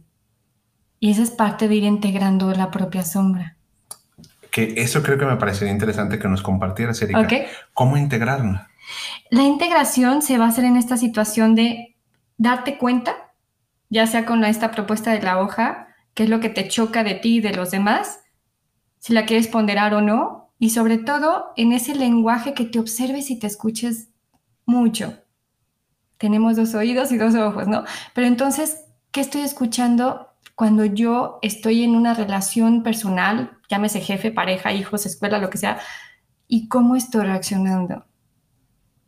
Y 1.03 1.11
esa 1.11 1.23
es 1.23 1.31
parte 1.31 1.67
de 1.67 1.75
ir 1.75 1.83
integrando 1.83 2.53
la 2.53 2.71
propia 2.71 3.03
sombra. 3.03 3.57
Que 4.51 4.75
eso 4.77 5.03
creo 5.03 5.17
que 5.17 5.25
me 5.25 5.35
parecería 5.35 5.73
interesante 5.73 6.17
que 6.17 6.29
nos 6.29 6.41
compartieras, 6.41 7.01
Erika. 7.01 7.27
¿Cómo 7.73 7.97
integrarla? 7.97 8.69
La 9.29 9.43
integración 9.43 10.21
se 10.21 10.37
va 10.37 10.45
a 10.45 10.47
hacer 10.47 10.63
en 10.63 10.77
esta 10.77 10.95
situación 10.95 11.55
de 11.55 11.97
darte 12.37 12.77
cuenta, 12.77 13.33
ya 13.89 14.07
sea 14.07 14.25
con 14.25 14.45
esta 14.45 14.71
propuesta 14.71 15.11
de 15.11 15.21
la 15.21 15.41
hoja, 15.41 15.89
qué 16.13 16.23
es 16.23 16.29
lo 16.29 16.39
que 16.39 16.47
te 16.47 16.69
choca 16.69 17.03
de 17.03 17.15
ti 17.15 17.39
y 17.39 17.41
de 17.41 17.51
los 17.51 17.71
demás, 17.71 18.21
si 18.99 19.11
la 19.11 19.25
quieres 19.25 19.49
ponderar 19.49 19.93
o 19.95 19.99
no, 19.99 20.53
y 20.57 20.69
sobre 20.69 20.99
todo 20.99 21.51
en 21.57 21.73
ese 21.73 21.95
lenguaje 21.95 22.53
que 22.53 22.63
te 22.63 22.79
observes 22.79 23.29
y 23.29 23.37
te 23.37 23.47
escuches 23.47 24.07
mucho. 24.65 25.21
Tenemos 26.17 26.55
dos 26.55 26.73
oídos 26.75 27.11
y 27.11 27.17
dos 27.17 27.35
ojos, 27.35 27.67
¿no? 27.67 27.83
Pero 28.13 28.25
entonces, 28.25 28.85
¿qué 29.11 29.19
estoy 29.19 29.41
escuchando 29.41 30.29
cuando 30.55 30.85
yo 30.85 31.39
estoy 31.41 31.83
en 31.83 31.95
una 31.95 32.13
relación 32.13 32.83
personal, 32.83 33.57
llámese 33.69 34.01
jefe, 34.01 34.31
pareja, 34.31 34.71
hijos, 34.73 35.05
escuela, 35.05 35.39
lo 35.39 35.49
que 35.49 35.57
sea, 35.57 35.79
y 36.47 36.67
cómo 36.67 36.95
estoy 36.95 37.25
reaccionando? 37.25 38.05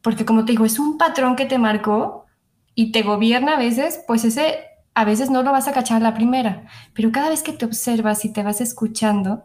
Porque 0.02 0.26
como 0.26 0.46
te 0.46 0.54
digo, 0.54 0.66
es 0.66 0.80
un 0.80 0.98
patrón 0.98 1.36
que 1.36 1.46
te 1.46 1.58
marcó 1.58 2.26
y 2.74 2.92
te 2.92 3.04
gobierna 3.04 3.56
a 3.56 3.60
veces, 3.60 4.04
pues 4.08 4.26
ese 4.26 4.60
a 4.96 5.04
veces 5.04 5.30
no 5.30 5.44
lo 5.44 5.52
vas 5.52 5.68
a 5.68 5.74
cachar 5.74 6.02
la 6.02 6.14
primera, 6.14 6.68
pero 6.94 7.12
cada 7.12 7.30
vez 7.30 7.44
que 7.44 7.52
te 7.52 7.66
observas 7.66 8.24
y 8.24 8.32
te 8.32 8.44
vas 8.44 8.62
escuchando, 8.62 9.44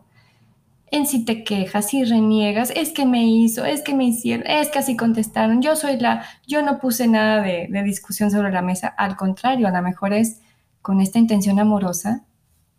en 0.93 1.07
si 1.07 1.25
te 1.25 1.45
quejas, 1.45 1.89
si 1.89 2.05
reniegas, 2.05 2.73
es 2.75 2.91
que 2.91 3.07
me 3.07 3.25
hizo, 3.25 3.65
es 3.65 3.83
que 3.83 3.95
me 3.95 4.05
hicieron, 4.05 4.47
es 4.47 4.69
que 4.69 4.79
así 4.79 4.97
contestaron, 4.97 5.61
yo 5.63 5.77
soy 5.77 5.99
la, 5.99 6.25
yo 6.47 6.63
no 6.63 6.79
puse 6.79 7.07
nada 7.09 7.43
de, 7.43 7.69
discusión 7.85 8.31
sobre 8.31 8.53
la 8.53 8.63
mesa, 8.63 8.89
al 8.89 9.17
contrario, 9.17 9.69
a 9.69 9.71
lo 9.71 9.83
mejor 9.83 10.13
es 10.13 10.41
con 10.83 11.01
esta 11.01 11.19
intención 11.19 11.59
amorosa 11.59 12.25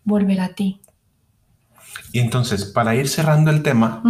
volver 0.04 0.42
a 0.42 0.50
ti. 0.50 0.82
Y 2.12 2.20
entonces, 2.20 2.66
para 2.66 2.96
ir 2.96 3.08
cerrando 3.08 3.52
el 3.52 3.64
tema, 3.64 4.02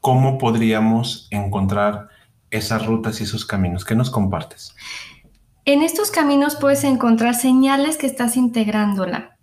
¿cómo 0.00 0.38
podríamos 0.38 1.28
encontrar 1.30 2.08
esas 2.50 2.86
rutas 2.86 3.20
y 3.20 3.24
esos 3.24 3.44
caminos? 3.44 3.84
¿Qué 3.84 3.94
nos 3.94 4.10
compartes? 4.10 4.74
En 5.64 5.82
estos 5.82 6.10
caminos 6.10 6.56
puedes 6.56 6.84
encontrar 6.84 7.34
señales 7.34 7.98
que 7.98 8.06
estás 8.06 8.36
integrándola 8.36 9.38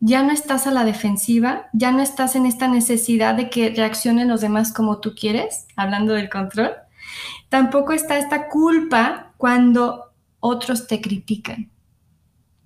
ya 0.00 0.22
no 0.22 0.32
estás 0.32 0.66
a 0.66 0.70
la 0.70 0.84
defensiva, 0.84 1.68
ya 1.72 1.90
no 1.90 2.00
estás 2.02 2.36
en 2.36 2.46
esta 2.46 2.68
necesidad 2.68 3.34
de 3.34 3.50
que 3.50 3.70
reaccionen 3.70 4.28
los 4.28 4.40
demás 4.40 4.72
como 4.72 5.00
tú 5.00 5.14
quieres, 5.14 5.66
hablando 5.76 6.14
del 6.14 6.28
control. 6.28 6.72
Tampoco 7.48 7.92
está 7.92 8.18
esta 8.18 8.48
culpa 8.48 9.32
cuando 9.36 10.12
otros 10.40 10.86
te 10.86 11.00
critican. 11.00 11.70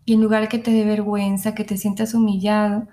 Y 0.05 0.15
en 0.15 0.21
lugar 0.21 0.49
que 0.49 0.59
te 0.59 0.73
dé 0.73 0.85
vergüenza, 0.85 1.55
que 1.55 1.65
te 1.65 1.77
sientas 1.77 2.15
humillado, 2.15 2.89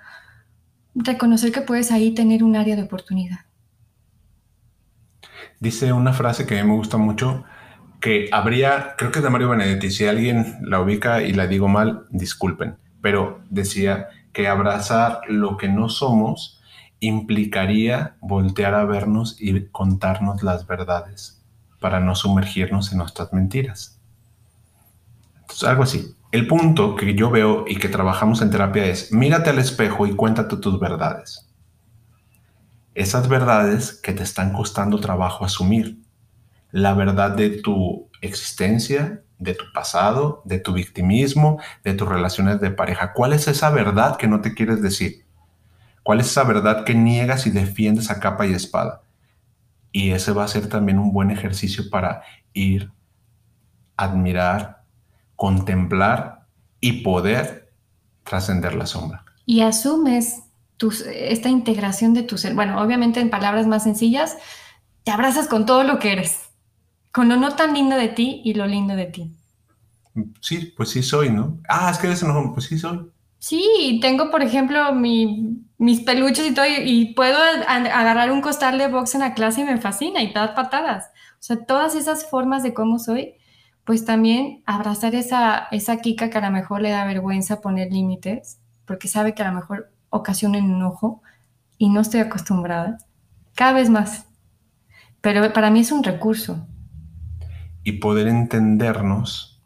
reconocer 0.95 1.51
que 1.51 1.61
puedes 1.61 1.91
ahí 1.91 2.13
tener 2.13 2.43
un 2.43 2.55
área 2.55 2.75
de 2.75 2.83
oportunidad. 2.83 3.39
Dice 5.59 5.91
una 5.91 6.13
frase 6.13 6.45
que 6.45 6.57
a 6.57 6.63
mí 6.63 6.69
me 6.69 6.75
gusta 6.75 6.97
mucho, 6.97 7.43
que 7.99 8.29
habría, 8.31 8.95
creo 8.97 9.11
que 9.11 9.19
es 9.19 9.23
de 9.23 9.29
Mario 9.29 9.49
Benedetti, 9.49 9.91
si 9.91 10.07
alguien 10.07 10.57
la 10.61 10.79
ubica 10.79 11.21
y 11.21 11.33
la 11.33 11.47
digo 11.47 11.67
mal, 11.67 12.05
disculpen, 12.11 12.77
pero 13.01 13.41
decía 13.49 14.07
que 14.31 14.47
abrazar 14.47 15.21
lo 15.27 15.57
que 15.57 15.67
no 15.67 15.89
somos 15.89 16.61
implicaría 17.01 18.15
voltear 18.21 18.73
a 18.73 18.85
vernos 18.85 19.37
y 19.39 19.65
contarnos 19.67 20.43
las 20.43 20.67
verdades 20.67 21.41
para 21.79 21.99
no 21.99 22.15
sumergirnos 22.15 22.91
en 22.91 22.99
nuestras 22.99 23.33
mentiras. 23.33 23.99
Algo 25.65 25.83
así. 25.83 26.15
El 26.31 26.45
punto 26.45 26.95
que 26.95 27.15
yo 27.15 27.31
veo 27.31 27.65
y 27.67 27.77
que 27.77 27.89
trabajamos 27.89 28.43
en 28.43 28.51
terapia 28.51 28.85
es, 28.85 29.11
mírate 29.11 29.49
al 29.49 29.57
espejo 29.57 30.05
y 30.05 30.15
cuéntate 30.15 30.57
tus 30.57 30.79
verdades. 30.79 31.49
Esas 32.93 33.27
verdades 33.27 33.93
que 33.93 34.13
te 34.13 34.21
están 34.21 34.53
costando 34.53 34.99
trabajo 34.99 35.43
asumir. 35.43 35.97
La 36.69 36.93
verdad 36.93 37.31
de 37.31 37.49
tu 37.49 38.11
existencia, 38.21 39.23
de 39.39 39.55
tu 39.55 39.65
pasado, 39.73 40.43
de 40.45 40.59
tu 40.59 40.73
victimismo, 40.73 41.59
de 41.83 41.95
tus 41.95 42.07
relaciones 42.07 42.61
de 42.61 42.69
pareja. 42.69 43.13
¿Cuál 43.13 43.33
es 43.33 43.47
esa 43.47 43.71
verdad 43.71 44.17
que 44.17 44.27
no 44.27 44.41
te 44.41 44.53
quieres 44.53 44.83
decir? 44.83 45.25
¿Cuál 46.03 46.19
es 46.19 46.27
esa 46.27 46.43
verdad 46.43 46.83
que 46.83 46.93
niegas 46.93 47.47
y 47.47 47.49
defiendes 47.49 48.11
a 48.11 48.19
capa 48.19 48.45
y 48.45 48.53
espada? 48.53 49.01
Y 49.91 50.11
ese 50.11 50.31
va 50.31 50.43
a 50.43 50.47
ser 50.47 50.69
también 50.69 50.99
un 50.99 51.11
buen 51.11 51.31
ejercicio 51.31 51.89
para 51.89 52.21
ir, 52.53 52.91
admirar, 53.97 54.78
contemplar 55.39 56.47
y 56.81 57.01
poder 57.01 57.71
trascender 58.23 58.75
la 58.75 58.85
sombra. 58.85 59.23
Y 59.45 59.61
asumes 59.61 60.43
esta 61.13 61.49
integración 61.49 62.13
de 62.13 62.23
tu 62.23 62.37
ser. 62.37 62.53
Bueno, 62.53 62.81
obviamente 62.81 63.21
en 63.21 63.29
palabras 63.29 63.65
más 63.65 63.83
sencillas, 63.83 64.37
te 65.03 65.11
abrazas 65.11 65.47
con 65.47 65.65
todo 65.65 65.83
lo 65.83 65.97
que 65.97 66.11
eres 66.11 66.49
con 67.11 67.29
lo 67.29 67.37
no 67.37 67.55
tan 67.55 67.73
lindo 67.73 67.95
de 67.95 68.09
ti 68.09 68.41
y 68.43 68.53
lo 68.53 68.67
lindo 68.67 68.95
de 68.95 69.05
ti. 69.05 69.31
Sí, 70.41 70.73
pues 70.75 70.89
sí 70.89 71.03
soy, 71.03 71.29
¿no? 71.29 71.59
Ah, 71.67 71.89
es 71.91 71.97
que 71.97 72.07
eres 72.07 72.21
enojón, 72.23 72.53
pues 72.53 72.67
sí 72.67 72.77
soy. 72.77 73.11
Sí, 73.39 73.99
tengo, 74.01 74.31
por 74.31 74.43
ejemplo, 74.43 74.93
mis 74.93 76.01
peluches 76.01 76.45
y 76.45 76.53
todo, 76.53 76.65
y, 76.65 77.13
puedo 77.13 77.37
agarrar 77.67 78.31
un 78.31 78.41
costal 78.41 78.77
de 78.77 78.87
box 78.87 79.15
en 79.15 79.21
la 79.21 79.33
clase 79.33 79.61
y 79.61 79.63
me 79.63 79.77
fascina 79.77 80.21
y 80.21 80.33
dar 80.33 80.55
patadas. 80.55 81.07
O 81.33 81.41
sea, 81.41 81.65
todas 81.65 81.95
esas 81.95 82.29
formas 82.29 82.63
de 82.63 82.73
cómo 82.73 82.99
soy, 82.99 83.35
pues 83.89 84.05
también 84.05 84.61
abrazar 84.67 85.15
esa, 85.15 85.67
esa 85.71 85.97
Kika 85.97 86.29
que 86.29 86.37
a 86.37 86.41
lo 86.41 86.51
mejor 86.51 86.79
le 86.79 86.91
da 86.91 87.05
vergüenza 87.05 87.59
poner 87.59 87.91
límites, 87.91 88.59
porque 88.85 89.07
sabe 89.07 89.33
que 89.33 89.41
a 89.41 89.47
lo 89.47 89.55
mejor 89.55 89.91
ocasiona 90.11 90.59
enojo 90.59 91.23
y 91.79 91.89
no 91.89 92.01
estoy 92.01 92.19
acostumbrada. 92.19 92.99
Cada 93.55 93.73
vez 93.73 93.89
más. 93.89 94.27
Pero 95.21 95.51
para 95.53 95.71
mí 95.71 95.79
es 95.79 95.91
un 95.91 96.03
recurso 96.03 96.67
y 97.83 97.93
poder 97.93 98.27
entendernos 98.27 99.59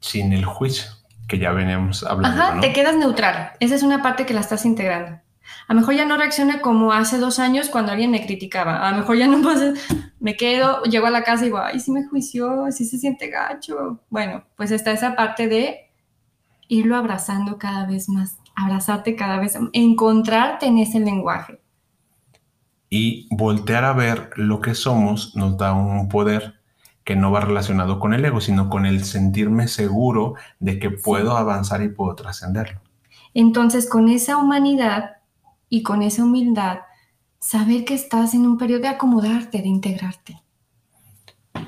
sin 0.00 0.32
el 0.32 0.46
juicio 0.46 0.92
que 1.28 1.38
ya 1.38 1.52
veníamos 1.52 2.02
hablando. 2.02 2.42
Ajá, 2.42 2.60
te 2.62 2.72
quedas 2.72 2.96
neutral. 2.96 3.50
Esa 3.60 3.74
es 3.74 3.82
una 3.82 4.02
parte 4.02 4.24
que 4.24 4.32
la 4.32 4.40
estás 4.40 4.64
integrando. 4.64 5.20
A 5.66 5.74
lo 5.74 5.80
mejor 5.80 5.94
ya 5.94 6.04
no 6.04 6.16
reacciona 6.16 6.60
como 6.60 6.92
hace 6.92 7.18
dos 7.18 7.38
años 7.38 7.68
cuando 7.68 7.92
alguien 7.92 8.10
me 8.10 8.24
criticaba. 8.24 8.86
A 8.86 8.90
lo 8.92 8.98
mejor 8.98 9.16
ya 9.16 9.26
no 9.26 9.42
pasa, 9.42 9.72
me 10.20 10.36
quedo, 10.36 10.82
llego 10.84 11.06
a 11.06 11.10
la 11.10 11.22
casa 11.22 11.42
y 11.42 11.46
digo, 11.46 11.58
ay, 11.58 11.80
sí 11.80 11.90
me 11.90 12.06
juició, 12.06 12.70
sí 12.70 12.84
se 12.84 12.98
siente 12.98 13.28
gacho. 13.28 14.00
Bueno, 14.10 14.44
pues 14.56 14.70
está 14.70 14.92
esa 14.92 15.16
parte 15.16 15.48
de 15.48 15.90
irlo 16.68 16.96
abrazando 16.96 17.58
cada 17.58 17.86
vez 17.86 18.08
más, 18.08 18.38
abrazarte 18.54 19.16
cada 19.16 19.38
vez, 19.38 19.58
encontrarte 19.72 20.66
en 20.66 20.78
ese 20.78 21.00
lenguaje. 21.00 21.60
Y 22.90 23.26
voltear 23.34 23.84
a 23.84 23.92
ver 23.92 24.30
lo 24.36 24.60
que 24.60 24.74
somos 24.74 25.34
nos 25.34 25.56
da 25.56 25.72
un 25.72 26.08
poder 26.08 26.54
que 27.04 27.16
no 27.16 27.30
va 27.30 27.40
relacionado 27.40 28.00
con 28.00 28.14
el 28.14 28.24
ego, 28.24 28.40
sino 28.40 28.70
con 28.70 28.86
el 28.86 29.04
sentirme 29.04 29.68
seguro 29.68 30.34
de 30.58 30.78
que 30.78 30.90
puedo 30.90 31.36
avanzar 31.36 31.82
y 31.82 31.88
puedo 31.88 32.14
trascenderlo. 32.14 32.80
Entonces, 33.34 33.88
con 33.88 34.08
esa 34.08 34.36
humanidad 34.38 35.13
y 35.68 35.82
con 35.82 36.02
esa 36.02 36.24
humildad, 36.24 36.78
saber 37.38 37.84
que 37.84 37.94
estás 37.94 38.34
en 38.34 38.46
un 38.46 38.58
periodo 38.58 38.82
de 38.82 38.88
acomodarte, 38.88 39.58
de 39.58 39.68
integrarte. 39.68 40.42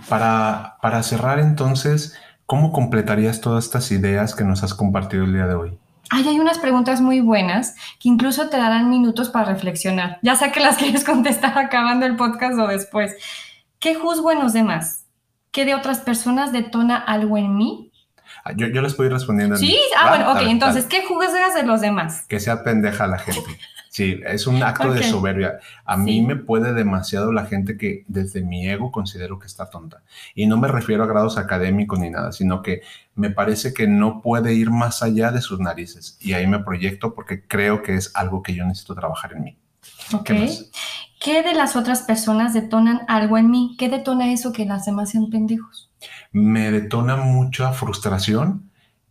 Para, 0.09 0.79
para 0.83 1.03
cerrar 1.03 1.39
entonces, 1.39 2.17
¿cómo 2.47 2.73
completarías 2.73 3.41
todas 3.41 3.65
estas 3.65 3.91
ideas 3.91 4.35
que 4.35 4.45
nos 4.45 4.63
has 4.63 4.75
compartido 4.75 5.25
el 5.25 5.33
día 5.33 5.47
de 5.47 5.55
hoy? 5.55 5.79
Ay, 6.11 6.29
hay 6.29 6.39
unas 6.39 6.59
preguntas 6.59 7.01
muy 7.01 7.21
buenas 7.21 7.75
que 7.99 8.09
incluso 8.09 8.49
te 8.49 8.57
darán 8.57 8.89
minutos 8.91 9.29
para 9.29 9.53
reflexionar. 9.53 10.19
Ya 10.23 10.37
sea 10.37 10.53
que 10.53 10.61
las 10.61 10.77
quieres 10.79 11.05
contestar 11.05 11.59
acabando 11.59 12.07
el 12.07 12.17
podcast 12.17 12.59
o 12.59 12.67
después. 12.69 13.17
¿Qué 13.79 13.95
juzgo 13.95 14.31
en 14.33 14.41
los 14.41 14.53
demás? 14.53 15.07
que 15.57 15.65
de 15.65 15.75
otras 15.75 16.01
personas 16.01 16.53
detona 16.53 16.99
algo 16.99 17.39
en 17.39 17.57
mí? 17.57 17.91
Ah, 18.45 18.53
Yo, 18.55 18.67
yo 18.67 18.83
les 18.83 18.93
estoy 18.93 19.09
respondiendo. 19.09 19.57
Sí, 19.57 19.79
ah, 19.99 20.11
bueno, 20.11 20.33
ok, 20.33 20.43
entonces, 20.43 20.85
¿qué 20.85 21.03
juzgas 21.07 21.55
de 21.55 21.63
los 21.63 21.81
demás? 21.81 22.27
Que 22.29 22.41
sea 22.41 22.63
pendeja 22.63 23.07
la 23.07 23.19
gente. 23.19 23.41
Sí, 23.97 24.21
es 24.27 24.47
un 24.47 24.63
acto 24.63 24.93
de 24.93 25.03
soberbia. 25.03 25.59
A 25.87 25.97
mí 25.97 26.21
me 26.21 26.37
puede 26.37 26.75
demasiado 26.75 27.33
la 27.33 27.47
gente 27.47 27.79
que 27.79 28.05
desde 28.09 28.43
mi 28.43 28.69
ego 28.69 28.93
considero 28.93 29.39
que 29.39 29.47
está 29.47 29.71
tonta. 29.71 30.03
Y 30.35 30.47
no 30.47 30.59
me 30.59 30.69
refiero 30.69 31.03
a 31.03 31.07
grados 31.07 31.39
académicos 31.39 31.99
ni 31.99 32.11
nada, 32.11 32.31
sino 32.33 32.61
que 32.61 32.83
me 33.15 33.31
parece 33.31 33.73
que 33.73 33.89
no 33.89 34.21
puede 34.21 34.53
ir 34.53 34.71
más 34.71 35.03
allá 35.03 35.33
de 35.33 35.41
sus 35.41 35.61
narices. 35.61 36.19
Y 36.21 36.35
ahí 36.35 36.47
me 36.47 36.59
proyecto 36.59 37.15
porque 37.15 37.47
creo 37.47 37.83
que 37.83 37.95
es 37.95 38.15
algo 38.15 38.43
que 38.43 38.55
yo 38.55 38.67
necesito 38.67 38.95
trabajar 38.95 39.33
en 39.33 39.45
mí. 39.45 39.57
Ok. 40.13 40.27
¿Qué? 40.27 40.51
¿Qué 41.19 41.43
de 41.43 41.55
las 41.55 41.75
otras 41.75 42.03
personas 42.03 42.53
detonan 42.53 43.01
algo 43.09 43.39
en 43.39 43.51
mí? 43.51 43.77
¿Qué 43.79 43.89
detona 43.89 44.31
eso 44.31 44.53
que 44.53 44.67
las 44.67 44.85
demás 44.85 45.13
sean 45.13 45.31
pendejos? 45.31 45.91
Me 46.33 46.71
detona 46.71 47.17
mucha 47.17 47.73
frustración 47.73 48.66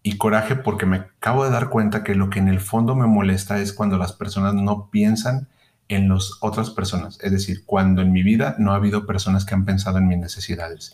y 0.08 0.18
coraje 0.20 0.56
porque 0.56 0.86
me 0.86 0.98
acabo 0.98 1.46
de 1.46 1.50
dar 1.50 1.70
cuenta 1.70 2.04
que 2.04 2.14
lo 2.14 2.30
que 2.30 2.38
en 2.38 2.48
el 2.48 2.60
fondo 2.60 2.94
me 2.96 3.08
molesta 3.08 3.60
es 3.60 3.74
cuando 3.74 3.98
las 3.98 4.14
personas 4.14 4.54
no 4.54 4.92
piensan 4.92 5.48
en 5.88 6.10
las 6.10 6.34
otras 6.42 6.70
personas. 6.70 7.18
Es 7.24 7.32
decir, 7.32 7.64
cuando 7.66 8.04
en 8.04 8.12
mi 8.12 8.22
vida 8.22 8.56
no 8.60 8.72
ha 8.72 8.76
habido 8.76 9.08
personas 9.08 9.46
que 9.46 9.56
han 9.56 9.66
pensado 9.66 9.98
en 9.98 10.08
mis 10.08 10.20
necesidades. 10.20 10.94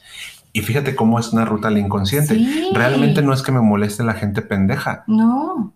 Y 0.54 0.62
fíjate 0.62 0.96
cómo 0.96 1.20
es 1.20 1.34
una 1.34 1.44
ruta 1.44 1.68
al 1.68 1.78
inconsciente. 1.78 2.36
Sí. 2.36 2.70
Realmente 2.74 3.22
no 3.22 3.34
es 3.34 3.42
que 3.42 3.52
me 3.52 3.60
moleste 3.60 4.02
la 4.04 4.14
gente 4.14 4.42
pendeja 4.42 5.04
No. 5.08 5.74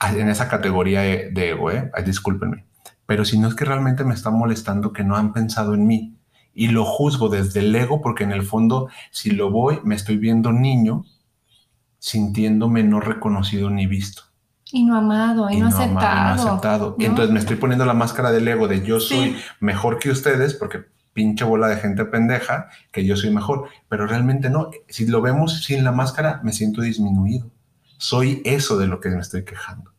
en 0.00 0.28
esa 0.30 0.48
categoría 0.48 1.02
de 1.02 1.30
de 1.32 1.50
ego, 1.50 1.70
¿eh? 1.70 1.90
Ay, 1.94 2.04
discúlpenme. 2.04 2.64
Pero 3.04 3.26
si 3.26 3.38
no 3.38 3.46
es 3.46 3.54
que 3.54 3.66
realmente 3.66 4.04
me 4.04 4.14
está 4.14 4.30
molestando 4.30 4.94
que 4.94 5.04
no 5.04 5.16
han 5.16 5.34
pensado 5.34 5.74
en 5.74 5.86
mí. 5.86 6.14
Y 6.54 6.68
lo 6.68 6.86
juzgo 6.86 7.28
desde 7.28 7.60
el 7.60 7.76
ego 7.76 8.00
porque 8.00 8.24
en 8.24 8.32
el 8.32 8.42
fondo, 8.42 8.88
si 9.10 9.32
lo 9.32 9.50
voy, 9.50 9.80
me 9.84 9.94
estoy 9.96 10.16
viendo 10.16 10.50
niño, 10.50 11.04
sintiéndome 12.04 12.82
no 12.84 13.00
reconocido 13.00 13.70
ni 13.70 13.86
visto. 13.86 14.24
Y 14.70 14.84
no 14.84 14.94
amado, 14.98 15.48
y, 15.48 15.54
Y 15.54 15.60
no, 15.60 15.70
no 15.70 15.76
amado, 15.76 15.86
y 15.86 15.94
no 15.94 16.02
aceptado. 16.02 16.48
aceptado. 16.50 16.96
Y 16.98 17.04
¿no? 17.04 17.08
entonces 17.08 17.32
me 17.32 17.38
estoy 17.40 17.56
poniendo 17.56 17.86
la 17.86 17.94
máscara 17.94 18.30
del 18.30 18.46
ego 18.46 18.68
de 18.68 18.84
yo 18.84 19.00
Sí. 19.00 19.14
soy 19.14 19.36
mejor 19.60 19.98
que 19.98 20.10
ustedes 20.10 20.52
porque 20.52 20.84
pinche 21.14 21.44
bola 21.46 21.66
de 21.68 21.76
gente 21.78 22.04
pendeja 22.04 22.68
que 22.92 23.06
yo 23.06 23.16
soy 23.16 23.30
mejor. 23.30 23.68
Pero 23.88 24.06
realmente 24.06 24.50
no. 24.50 24.68
Si 24.86 25.06
lo 25.06 25.22
vemos 25.22 25.64
sin 25.64 25.82
la 25.82 25.92
máscara, 25.92 26.40
me 26.44 26.52
siento 26.52 26.82
disminuido. 26.82 27.50
Soy 27.96 28.42
eso 28.44 28.76
de 28.76 28.86
lo 28.86 29.00
que 29.00 29.08
me 29.08 29.20
estoy 29.20 29.44
quejando. 29.46 29.90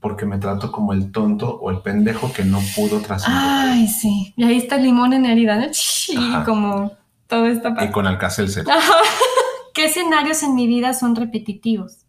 Porque 0.00 0.26
me 0.26 0.36
trato 0.36 0.70
como 0.70 0.92
el 0.92 1.10
tonto 1.10 1.56
o 1.58 1.70
el 1.70 1.78
pendejo 1.78 2.34
que 2.34 2.44
no 2.44 2.60
pudo 2.76 3.00
trascender. 3.00 3.40
Ay, 3.42 3.88
sí. 3.88 4.34
Y 4.36 4.44
ahí 4.44 4.58
está 4.58 4.76
el 4.76 4.82
limón 4.82 5.14
en 5.14 5.24
herida, 5.24 5.56
¿no? 5.56 5.68
Y 6.08 6.44
como 6.44 6.92
todo 7.28 7.46
esta 7.46 7.74
Y 7.82 7.90
con 7.90 8.06
Alcacelser. 8.06 8.66
¿Qué 9.74 9.86
escenarios 9.86 10.44
en 10.44 10.54
mi 10.54 10.68
vida 10.68 10.94
son 10.94 11.16
repetitivos? 11.16 12.06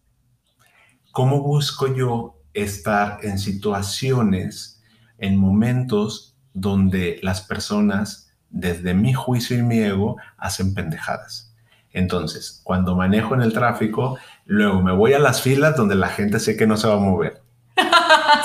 ¿Cómo 1.10 1.42
busco 1.42 1.92
yo 1.92 2.40
estar 2.54 3.18
en 3.22 3.40
situaciones, 3.40 4.80
en 5.18 5.36
momentos 5.36 6.36
donde 6.54 7.18
las 7.22 7.40
personas, 7.40 8.32
desde 8.50 8.94
mi 8.94 9.12
juicio 9.14 9.58
y 9.58 9.62
mi 9.62 9.80
ego, 9.80 10.16
hacen 10.38 10.74
pendejadas? 10.74 11.56
Entonces, 11.90 12.60
cuando 12.62 12.94
manejo 12.94 13.34
en 13.34 13.42
el 13.42 13.52
tráfico, 13.52 14.16
luego 14.44 14.80
me 14.80 14.92
voy 14.92 15.14
a 15.14 15.18
las 15.18 15.42
filas 15.42 15.76
donde 15.76 15.96
la 15.96 16.08
gente 16.08 16.38
sé 16.38 16.56
que 16.56 16.68
no 16.68 16.76
se 16.76 16.86
va 16.86 16.94
a 16.94 16.98
mover. 17.00 17.42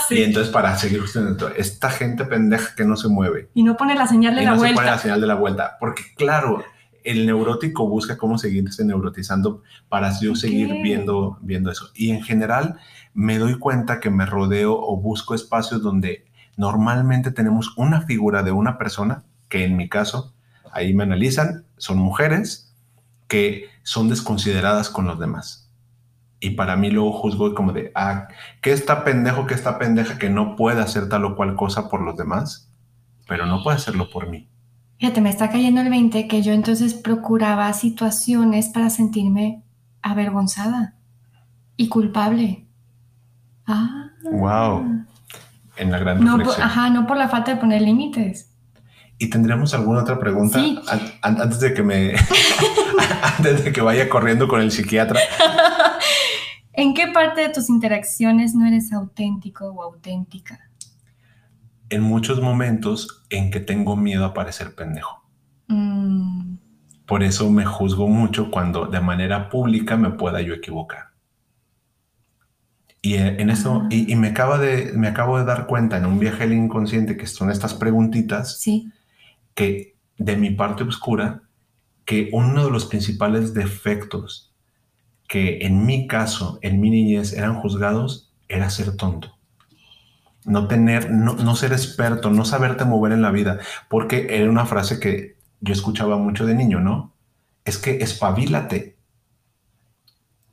Y 0.10 0.24
entonces 0.24 0.52
para 0.52 0.76
seguir 0.78 1.04
esta 1.56 1.90
gente 1.90 2.26
pendeja 2.26 2.76
que 2.76 2.84
no 2.84 2.98
se 2.98 3.08
mueve. 3.08 3.50
Y 3.54 3.64
no 3.64 3.78
pone 3.78 3.96
la 3.96 4.08
señal 4.08 4.36
de 4.36 4.42
y 4.42 4.46
la 4.46 4.52
no 4.52 4.58
se 4.58 4.62
vuelta. 4.62 4.76
pone 4.76 4.92
la 4.92 4.98
señal 4.98 5.22
de 5.22 5.28
la 5.28 5.36
vuelta. 5.36 5.78
Porque 5.80 6.04
claro, 6.18 6.64
el 7.04 7.26
neurótico 7.26 7.88
busca 7.88 8.18
cómo 8.18 8.38
seguirse 8.38 8.86
neurotizando 8.86 9.64
para 9.90 10.18
yo 10.20 10.36
seguir 10.36 10.72
viendo, 10.84 11.38
viendo 11.42 11.72
eso. 11.72 11.90
Y 11.96 12.12
en 12.12 12.22
general 12.22 12.80
me 13.14 13.38
doy 13.38 13.58
cuenta 13.58 14.00
que 14.00 14.10
me 14.10 14.26
rodeo 14.26 14.80
o 14.80 14.98
busco 14.98 15.36
espacios 15.36 15.82
donde 15.82 16.26
normalmente 16.58 17.32
tenemos 17.32 17.74
una 17.78 18.02
figura 18.02 18.44
de 18.44 18.52
una 18.52 18.78
persona, 18.78 19.24
que 19.50 19.66
en 19.66 19.78
mi 19.78 19.90
caso, 19.90 20.34
ahí 20.72 20.94
me 20.94 21.04
analizan, 21.04 21.66
son 21.78 21.98
mujeres 21.98 22.74
que 23.28 23.66
son 23.84 24.10
desconsideradas 24.10 24.90
con 24.90 25.06
los 25.06 25.20
demás. 25.20 25.70
Y 26.40 26.52
para 26.52 26.76
mí 26.76 26.90
luego 26.90 27.14
juzgo 27.14 27.54
como 27.54 27.72
de, 27.72 27.92
ah, 27.96 28.28
¿qué 28.62 28.72
está 28.72 29.04
pendejo, 29.04 29.46
qué 29.46 29.54
está 29.54 29.78
pendeja 29.78 30.18
que 30.18 30.30
no 30.30 30.56
puede 30.56 30.82
hacer 30.82 31.08
tal 31.08 31.26
o 31.26 31.36
cual 31.36 31.56
cosa 31.56 31.88
por 31.88 32.02
los 32.02 32.18
demás? 32.18 32.72
Pero 33.28 33.46
no 33.46 33.64
puede 33.64 33.78
hacerlo 33.78 34.10
por 34.10 34.28
mí. 34.28 34.51
Fíjate, 35.02 35.20
me 35.20 35.32
está 35.32 35.50
cayendo 35.50 35.82
el 35.82 35.90
20 35.90 36.28
que 36.28 36.44
yo 36.44 36.54
entonces 36.54 36.94
procuraba 36.94 37.74
situaciones 37.74 38.70
para 38.70 38.92
sentirme 38.92 39.64
avergonzada 40.04 40.94
y 41.76 41.90
culpable. 41.90 42.68
Ah. 43.66 44.12
Wow. 44.32 45.04
En 45.78 45.92
la 45.92 45.98
gran 45.98 46.20
No, 46.24 46.34
por- 46.34 46.40
reflexión. 46.42 46.68
ajá, 46.68 46.90
no 46.92 47.08
por 47.08 47.18
la 47.18 47.30
falta 47.30 47.50
de 47.56 47.60
poner 47.60 47.82
límites. 47.82 48.54
¿Y 49.18 49.32
tendríamos 49.32 49.74
alguna 49.74 50.02
otra 50.02 50.20
pregunta 50.20 50.60
Sí. 50.60 50.80
An- 50.88 51.02
an- 51.24 51.42
antes 51.42 51.60
de 51.60 51.74
que 51.74 51.82
me 51.82 52.14
antes 53.40 53.64
de 53.64 53.72
que 53.72 53.82
vaya 53.82 54.08
corriendo 54.08 54.48
con 54.48 54.62
el 54.62 54.72
psiquiatra? 54.72 55.20
¿En 56.74 56.94
qué 56.94 57.08
parte 57.08 57.42
de 57.42 57.50
tus 57.50 57.70
interacciones 57.72 58.54
no 58.54 58.68
eres 58.68 58.94
auténtico 58.94 59.66
o 59.66 59.82
auténtica? 59.82 60.60
En 61.92 62.02
muchos 62.02 62.42
momentos 62.42 63.24
en 63.30 63.52
que 63.52 63.60
tengo 63.60 63.96
miedo 63.96 64.26
a 64.26 64.34
parecer 64.34 64.74
pendejo. 64.74 65.24
Mm, 65.68 66.56
Por 67.06 67.22
eso 67.22 67.52
me 67.52 67.66
juzgo 67.66 68.08
mucho 68.08 68.50
cuando 68.50 68.88
de 68.88 69.00
manera 69.02 69.50
pública 69.50 69.96
me 69.98 70.10
pueda 70.10 70.42
yo 70.42 70.56
equivocar. 70.56 71.12
Y 73.04 73.16
eh, 73.16 73.42
en 73.42 73.50
eso, 73.52 73.86
y, 73.92 74.12
y 74.12 74.16
me, 74.16 74.30
acaba 74.30 74.58
de, 74.58 74.92
me 74.96 75.08
acabo 75.08 75.38
de 75.38 75.46
dar 75.46 75.68
cuenta 75.68 75.98
en 75.98 76.06
un 76.06 76.18
viaje 76.18 76.44
al 76.44 76.54
inconsciente 76.54 77.18
que 77.18 77.28
son 77.28 77.52
estas 77.52 77.74
preguntitas 77.76 78.60
sí. 78.60 78.92
que 79.54 79.96
de 80.18 80.38
mi 80.38 80.52
parte 80.52 80.84
oscura, 80.84 81.44
que 82.06 82.30
uno 82.32 82.66
de 82.66 82.72
los 82.72 82.86
principales 82.86 83.54
defectos 83.54 84.52
que 85.32 85.60
en 85.66 85.86
mi 85.86 86.08
caso, 86.08 86.60
en 86.62 86.82
mi 86.82 86.90
niñez, 86.90 87.32
eran 87.32 87.56
juzgados, 87.56 88.34
era 88.50 88.70
ser 88.70 88.98
tonto. 88.98 89.38
No 90.46 90.68
tener, 90.68 91.12
no, 91.12 91.34
no 91.36 91.56
ser 91.56 91.72
experto, 91.72 92.32
no 92.32 92.46
saberte 92.46 92.86
mover 92.86 93.12
en 93.12 93.22
la 93.22 93.32
vida, 93.32 93.60
porque 93.90 94.28
era 94.30 94.50
una 94.50 94.66
frase 94.66 95.00
que 95.00 95.38
yo 95.60 95.74
escuchaba 95.74 96.18
mucho 96.18 96.46
de 96.46 96.56
niño, 96.56 96.80
¿no? 96.80 97.14
Es 97.64 97.78
que 97.78 97.98
espabilate, 97.98 98.98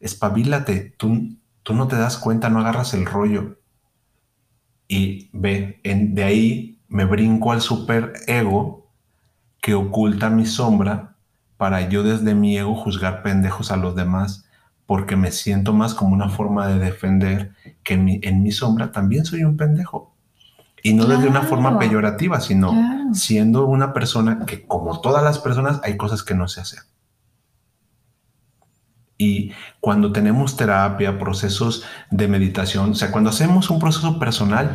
espabilate, 0.00 0.94
tú, 0.96 1.36
tú 1.62 1.74
no 1.74 1.88
te 1.88 1.96
das 1.96 2.18
cuenta, 2.18 2.50
no 2.50 2.60
agarras 2.60 2.94
el 2.94 3.06
rollo. 3.06 3.58
Y 4.86 5.30
ve, 5.32 5.80
de 5.82 6.24
ahí 6.24 6.80
me 6.88 7.04
brinco 7.04 7.52
al 7.52 7.60
super 7.60 8.12
ego 8.26 8.90
que 9.60 9.74
oculta 9.74 10.30
mi 10.30 10.46
sombra 10.46 11.16
para 11.56 11.88
yo 11.88 12.02
desde 12.02 12.34
mi 12.34 12.56
ego 12.56 12.74
juzgar 12.74 13.22
pendejos 13.22 13.70
a 13.70 13.76
los 13.76 13.94
demás 13.96 14.47
porque 14.88 15.16
me 15.16 15.32
siento 15.32 15.74
más 15.74 15.92
como 15.92 16.14
una 16.14 16.30
forma 16.30 16.66
de 16.66 16.78
defender 16.78 17.52
que 17.84 17.92
en 17.92 18.06
mi, 18.06 18.20
en 18.22 18.42
mi 18.42 18.52
sombra 18.52 18.90
también 18.90 19.26
soy 19.26 19.44
un 19.44 19.58
pendejo. 19.58 20.14
Y 20.82 20.94
no 20.94 21.04
desde 21.04 21.28
una 21.28 21.42
forma 21.42 21.68
Claro. 21.72 21.78
peyorativa, 21.80 22.40
sino 22.40 22.70
Claro. 22.70 23.12
siendo 23.14 23.66
una 23.66 23.92
persona 23.92 24.46
que 24.46 24.66
como 24.66 25.02
todas 25.02 25.22
las 25.22 25.38
personas 25.40 25.78
hay 25.84 25.98
cosas 25.98 26.22
que 26.22 26.34
no 26.34 26.48
se 26.48 26.62
hacen. 26.62 26.80
Y 29.18 29.52
cuando 29.80 30.10
tenemos 30.10 30.56
terapia, 30.56 31.18
procesos 31.18 31.84
de 32.10 32.26
meditación, 32.28 32.92
o 32.92 32.94
sea, 32.94 33.10
cuando 33.10 33.28
hacemos 33.28 33.68
un 33.68 33.80
proceso 33.80 34.18
personal, 34.18 34.70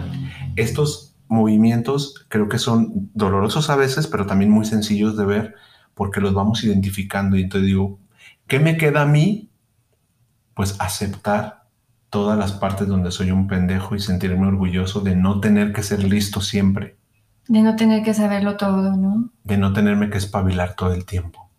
estos 0.55 1.15
movimientos 1.27 2.27
creo 2.29 2.49
que 2.49 2.59
son 2.59 3.09
dolorosos 3.15 3.71
a 3.71 3.75
veces, 3.77 4.05
pero 4.05 4.27
también 4.27 4.51
muy 4.51 4.65
sencillos 4.65 5.17
de 5.17 5.25
ver 5.25 5.55
porque 5.95 6.21
los 6.21 6.35
vamos 6.35 6.63
identificando. 6.63 7.35
Y 7.35 7.41
entonces 7.41 7.65
digo, 7.65 7.97
¿qué 8.45 8.59
me 8.59 8.77
queda 8.77 9.01
a 9.01 9.05
mí? 9.07 9.49
Pues 10.53 10.75
aceptar 10.79 11.63
todas 12.09 12.37
las 12.37 12.51
partes 12.53 12.87
donde 12.87 13.11
soy 13.11 13.31
un 13.31 13.47
pendejo 13.47 13.95
y 13.95 13.99
sentirme 13.99 14.45
orgulloso 14.47 15.01
de 15.01 15.15
no 15.15 15.39
tener 15.39 15.73
que 15.73 15.81
ser 15.83 16.03
listo 16.03 16.41
siempre, 16.41 16.95
De 17.47 17.61
no 17.61 17.75
tener 17.75 18.03
que 18.03 18.13
saberlo 18.13 18.55
todo, 18.57 18.95
¿no? 18.95 19.29
de 19.43 19.57
no 19.57 19.73
tenerme 19.73 20.09
que 20.09 20.17
espabilar 20.19 20.75
todo 20.75 20.93
el 20.93 21.05
tiempo. 21.05 21.49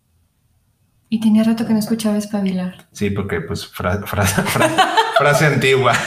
Y 1.09 1.19
tenía 1.19 1.43
rato 1.43 1.67
que 1.67 1.73
no 1.73 1.79
escuchaba 1.79 2.17
espabilar. 2.17 2.87
Sí, 2.91 3.09
porque 3.11 3.41
pues 3.41 3.67
fra- 3.67 4.01
fra- 4.07 4.25
fra- 4.55 4.69
frase 5.17 5.45
antigua. 5.45 5.93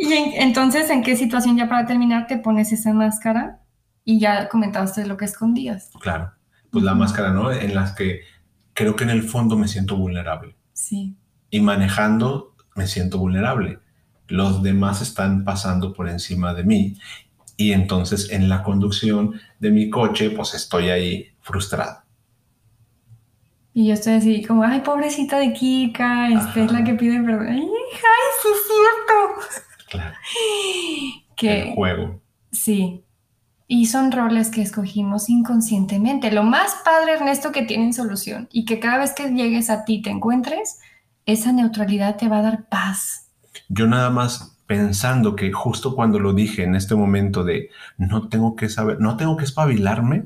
Y 0.00 0.12
en- 0.12 0.42
entonces, 0.42 0.88
¿en 0.90 1.02
qué 1.02 1.16
situación 1.16 1.56
ya 1.56 1.68
para 1.68 1.84
terminar 1.84 2.28
te 2.28 2.38
pones 2.38 2.70
esa 2.72 2.92
máscara? 2.92 3.60
Y 4.04 4.20
ya 4.20 4.48
comentaste 4.48 5.04
lo 5.06 5.16
que 5.16 5.24
escondías. 5.24 5.90
Claro, 6.00 6.32
pues 6.70 6.84
la 6.84 6.94
máscara, 6.94 7.30
¿no? 7.32 7.50
En 7.50 7.74
las 7.74 7.92
que 7.92 8.20
creo 8.74 8.94
que 8.96 9.02
en 9.04 9.10
el 9.10 9.22
fondo 9.24 9.56
me 9.58 9.66
siento 9.68 9.96
vulnerable. 9.96 10.56
Sí. 10.72 11.16
Y 11.50 11.60
manejando 11.60 12.54
me 12.74 12.86
siento 12.86 13.18
vulnerable. 13.18 13.78
Los 14.28 14.62
demás 14.62 15.00
están 15.02 15.44
pasando 15.44 15.92
por 15.92 16.08
encima 16.08 16.54
de 16.54 16.64
mí. 16.64 16.96
Y 17.56 17.72
entonces 17.72 18.30
en 18.30 18.48
la 18.48 18.62
conducción 18.62 19.40
de 19.58 19.70
mi 19.70 19.90
coche, 19.90 20.30
pues 20.30 20.54
estoy 20.54 20.90
ahí 20.90 21.26
frustrado. 21.40 22.02
Y 23.74 23.88
yo 23.88 23.94
estoy 23.94 24.14
así 24.14 24.44
como, 24.44 24.62
ay, 24.64 24.80
pobrecita 24.80 25.38
de 25.38 25.52
Kika, 25.52 26.28
este 26.30 26.64
es 26.64 26.72
la 26.72 26.82
que 26.84 26.94
pide 26.94 27.20
perdón. 27.22 27.46
Ay, 27.48 27.60
ay, 27.60 28.26
sí 28.42 28.48
es 28.52 28.60
cierto. 28.66 29.68
Claro. 29.90 30.16
Que 31.36 31.68
El 31.68 31.74
juego. 31.74 32.20
sí. 32.50 33.04
Y 33.70 33.86
son 33.86 34.10
roles 34.10 34.48
que 34.48 34.62
escogimos 34.62 35.28
inconscientemente. 35.28 36.32
Lo 36.32 36.42
más 36.42 36.74
padre, 36.86 37.12
Ernesto, 37.12 37.52
que 37.52 37.62
tienen 37.62 37.92
solución 37.92 38.48
y 38.50 38.64
que 38.64 38.80
cada 38.80 38.96
vez 38.96 39.12
que 39.12 39.28
llegues 39.28 39.68
a 39.68 39.84
ti 39.84 40.00
te 40.00 40.08
encuentres, 40.08 40.80
esa 41.28 41.52
neutralidad 41.52 42.16
te 42.16 42.26
va 42.26 42.38
a 42.38 42.42
dar 42.42 42.64
paz. 42.68 43.28
Yo 43.68 43.86
nada 43.86 44.08
más 44.08 44.56
pensando 44.66 45.36
que 45.36 45.52
justo 45.52 45.94
cuando 45.94 46.18
lo 46.18 46.32
dije 46.32 46.64
en 46.64 46.74
este 46.74 46.94
momento 46.94 47.44
de 47.44 47.68
no 47.98 48.28
tengo 48.28 48.56
que 48.56 48.70
saber, 48.70 48.98
no 48.98 49.18
tengo 49.18 49.36
que 49.36 49.44
espabilarme, 49.44 50.24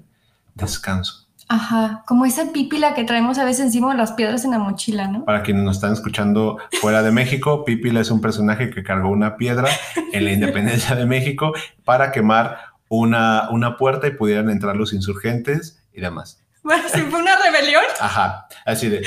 descanso. 0.54 1.26
Ajá, 1.48 2.04
como 2.06 2.24
esa 2.24 2.52
pípila 2.52 2.94
que 2.94 3.02
traemos 3.02 3.36
a 3.38 3.44
veces 3.44 3.66
encima 3.66 3.90
de 3.90 3.98
las 3.98 4.12
piedras 4.12 4.44
en 4.44 4.52
la 4.52 4.60
mochila, 4.60 5.08
¿no? 5.08 5.24
Para 5.24 5.42
quienes 5.42 5.64
nos 5.64 5.76
están 5.76 5.92
escuchando 5.92 6.58
fuera 6.80 7.02
de 7.02 7.10
México, 7.10 7.64
Pipila 7.64 8.00
es 8.00 8.10
un 8.12 8.20
personaje 8.20 8.70
que 8.70 8.84
cargó 8.84 9.10
una 9.10 9.36
piedra 9.36 9.68
en 10.12 10.24
la 10.24 10.32
independencia 10.32 10.94
de 10.94 11.04
México 11.04 11.52
para 11.84 12.12
quemar 12.12 12.58
una, 12.88 13.50
una 13.50 13.76
puerta 13.76 14.06
y 14.06 14.12
pudieran 14.12 14.50
entrar 14.50 14.76
los 14.76 14.92
insurgentes 14.92 15.82
y 15.92 16.00
demás. 16.00 16.42
Bueno, 16.62 16.84
si 16.88 17.00
fue 17.00 17.20
una 17.20 17.36
rebelión. 17.42 17.82
Ajá, 18.00 18.46
así 18.64 18.88
de 18.88 19.04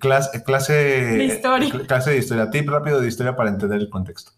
clase, 0.00 0.42
clase 0.42 0.72
De 0.72 1.24
historia. 1.24 1.68
cl- 1.68 1.86
clase 1.86 2.10
de 2.10 2.18
historia, 2.18 2.50
tip 2.50 2.68
rápido 2.68 3.00
de 3.00 3.08
historia 3.08 3.36
para 3.36 3.50
entender 3.50 3.78
el 3.80 3.88
contexto. 3.90 4.32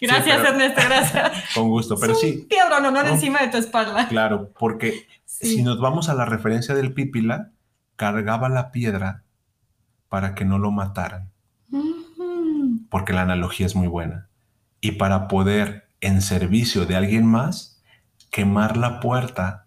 Gracias, 0.00 0.44
Ernesto, 0.44 0.80
gracias. 0.84 1.32
Con 1.54 1.68
gusto, 1.68 1.96
pero 1.98 2.14
sí, 2.14 2.46
Piedra 2.48 2.78
no, 2.80 2.90
no 2.90 3.02
No. 3.02 3.08
encima 3.08 3.40
de 3.40 3.48
tu 3.48 3.56
espalda. 3.56 4.06
claro, 4.08 4.52
porque 4.58 5.06
Sí. 5.24 5.56
si 5.56 5.62
nos 5.62 5.80
vamos 5.80 6.08
a 6.08 6.14
la 6.14 6.24
referencia 6.24 6.74
del 6.74 6.92
Pípila, 6.94 7.50
cargaba 7.96 8.48
la 8.48 8.70
piedra 8.72 9.22
para 10.08 10.34
que 10.34 10.44
no 10.44 10.58
lo 10.58 10.70
mataran. 10.70 11.30
Porque 12.90 13.12
la 13.12 13.22
analogía 13.22 13.66
es 13.66 13.74
muy 13.76 13.88
buena. 13.88 14.28
Y 14.80 14.92
para 14.92 15.28
poder, 15.28 15.88
en 16.00 16.22
servicio 16.22 16.86
de 16.86 16.96
alguien 16.96 17.26
más, 17.26 17.82
quemar 18.30 18.76
la 18.76 19.00
puerta 19.00 19.66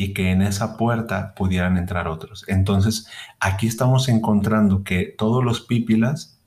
y 0.00 0.14
que 0.14 0.30
en 0.30 0.40
esa 0.40 0.78
puerta 0.78 1.34
pudieran 1.34 1.76
entrar 1.76 2.08
otros. 2.08 2.46
Entonces, 2.48 3.06
aquí 3.38 3.66
estamos 3.66 4.08
encontrando 4.08 4.82
que 4.82 5.14
todos 5.18 5.44
los 5.44 5.60
pípilas 5.60 6.38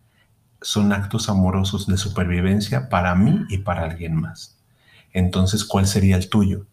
son 0.63 0.91
actos 0.91 1.29
amorosos 1.29 1.85
de 1.85 1.97
supervivencia 1.97 2.89
para 2.89 3.13
mí 3.13 3.45
y 3.49 3.59
para 3.59 3.83
alguien 3.83 4.15
más. 4.15 4.57
Entonces, 5.11 5.65
¿cuál 5.65 5.85
sería 5.85 6.15
el 6.15 6.29
tuyo? 6.29 6.65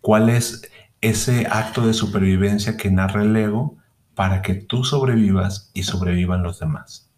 ¿Cuál 0.00 0.30
es 0.30 0.62
ese 1.02 1.46
acto 1.50 1.86
de 1.86 1.92
supervivencia 1.92 2.78
que 2.78 2.90
narra 2.90 3.24
el 3.24 3.36
ego 3.36 3.76
para 4.14 4.40
que 4.40 4.54
tú 4.54 4.84
sobrevivas 4.84 5.70
y 5.74 5.82
sobrevivan 5.82 6.42
los 6.42 6.60
demás? 6.60 7.10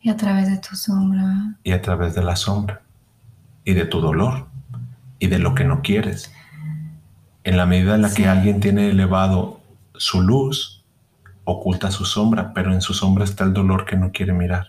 Y 0.00 0.08
a 0.08 0.16
través 0.16 0.48
de 0.48 0.56
tu 0.56 0.74
sombra. 0.74 1.58
y 1.62 1.72
a 1.72 1.82
través 1.82 2.14
de 2.14 2.22
la 2.22 2.36
sombra 2.36 2.80
y 3.66 3.74
de 3.74 3.84
tu 3.84 4.00
dolor 4.00 4.46
y 5.18 5.26
de 5.26 5.38
lo 5.38 5.54
que 5.54 5.64
no 5.64 5.82
quieres. 5.82 6.32
En 7.44 7.56
la 7.56 7.66
medida 7.66 7.94
en 7.96 8.02
la 8.02 8.08
Sí. 8.08 8.22
que 8.22 8.28
alguien 8.28 8.60
tiene 8.60 8.88
elevado 8.90 9.60
su 9.94 10.20
luz, 10.22 10.84
oculta 11.44 11.90
su 11.90 12.04
sombra, 12.04 12.52
pero 12.54 12.72
en 12.72 12.80
su 12.80 12.94
sombra 12.94 13.24
está 13.24 13.44
el 13.44 13.52
dolor 13.52 13.84
que 13.84 13.96
no 13.96 14.12
quiere 14.12 14.32
mirar. 14.32 14.68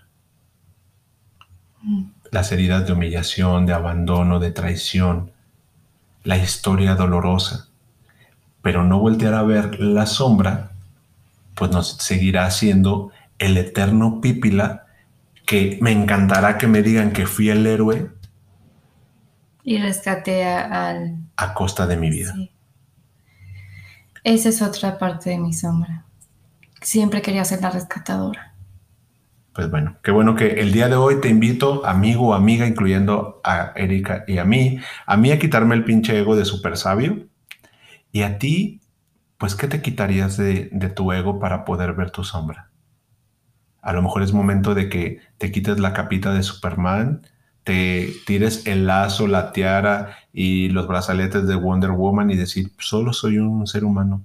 Mm. 1.82 2.03
Las 2.32 2.51
heridas 2.51 2.88
de 2.88 2.93
humillación, 2.93 3.65
de 3.65 3.74
abandono, 3.74 4.39
de 4.39 4.51
traición, 4.51 5.32
la 6.24 6.38
historia 6.38 6.95
dolorosa. 6.95 7.67
Pero 8.61 8.84
no 8.84 8.97
voltear 8.99 9.34
a 9.36 9.43
ver 9.43 9.80
la 9.80 10.05
sombra, 10.05 10.71
pues 11.53 11.69
nos 11.71 11.89
seguirá 11.97 12.49
siendo 12.49 13.11
el 13.38 13.57
eterno 13.57 14.21
pípila 14.21 14.88
que 15.45 15.78
me 15.82 15.91
encantará 15.91 16.57
que 16.57 16.67
me 16.67 16.82
digan 16.82 17.11
que 17.11 17.28
fui 17.28 17.49
el 17.49 17.67
héroe 17.67 18.09
Y 19.63 19.78
rescaté 19.78 20.45
a- 20.45 20.89
al... 20.89 21.17
a 21.36 21.53
costa 21.53 21.86
de 21.86 21.97
mi 21.97 22.09
vida. 22.09 22.34
Sí. 22.34 22.49
Esa 24.24 24.49
es 24.49 24.61
otra 24.61 24.97
parte 24.97 25.32
de 25.32 25.38
mi 25.38 25.53
sombra. 25.53 26.05
Siempre 26.82 27.21
quería 27.21 27.43
ser 27.43 27.61
la 27.61 27.69
rescatadora. 27.69 28.53
Pues 29.53 29.69
bueno, 29.69 29.97
qué 30.01 30.11
bueno 30.11 30.36
que 30.36 30.61
el 30.61 30.71
día 30.71 30.88
de 30.88 30.95
hoy 30.95 31.21
te 31.21 31.30
invito, 31.30 31.86
amigo 31.86 32.30
o 32.30 32.34
amiga, 32.34 32.65
incluyendo 32.65 33.41
a 33.43 33.74
Erika 33.76 34.24
y 34.28 34.38
a 34.39 34.45
mí, 34.45 34.80
a 35.05 35.17
mí 35.17 35.32
a 35.32 35.39
quitarme 35.39 35.76
el 35.76 35.84
pinche 35.84 36.17
ego 36.17 36.36
de 36.36 36.45
super 36.45 36.78
sabio 36.78 37.28
y 38.11 38.24
a 38.24 38.39
ti, 38.39 38.82
pues, 39.38 39.55
¿qué 39.55 39.67
te 39.67 39.82
quitarías 39.82 40.38
de, 40.38 40.69
de 40.71 40.89
tu 40.89 41.11
ego 41.11 41.39
para 41.39 41.65
poder 41.65 41.93
ver 41.93 42.09
tu 42.09 42.24
sombra? 42.24 42.71
A 43.82 43.91
lo 43.91 44.01
mejor 44.01 44.24
es 44.24 44.32
momento 44.32 44.74
de 44.74 44.88
que 44.88 45.19
te 45.38 45.51
quites 45.51 45.80
la 45.80 45.93
capita 45.93 46.34
de 46.34 46.43
Superman, 46.43 47.21
te 47.64 48.14
tires 48.26 48.68
el 48.68 48.88
lazo, 48.88 49.28
la 49.28 49.51
tiara 49.51 50.18
y 50.34 50.70
los 50.70 50.88
brazaletes 50.88 51.47
de 51.47 51.55
Wonder 51.55 51.91
Woman 51.91 52.30
y 52.32 52.36
decir, 52.36 52.72
solo 52.78 53.14
soy 53.14 53.38
un 53.38 53.68
ser 53.68 53.86
humano, 53.86 54.24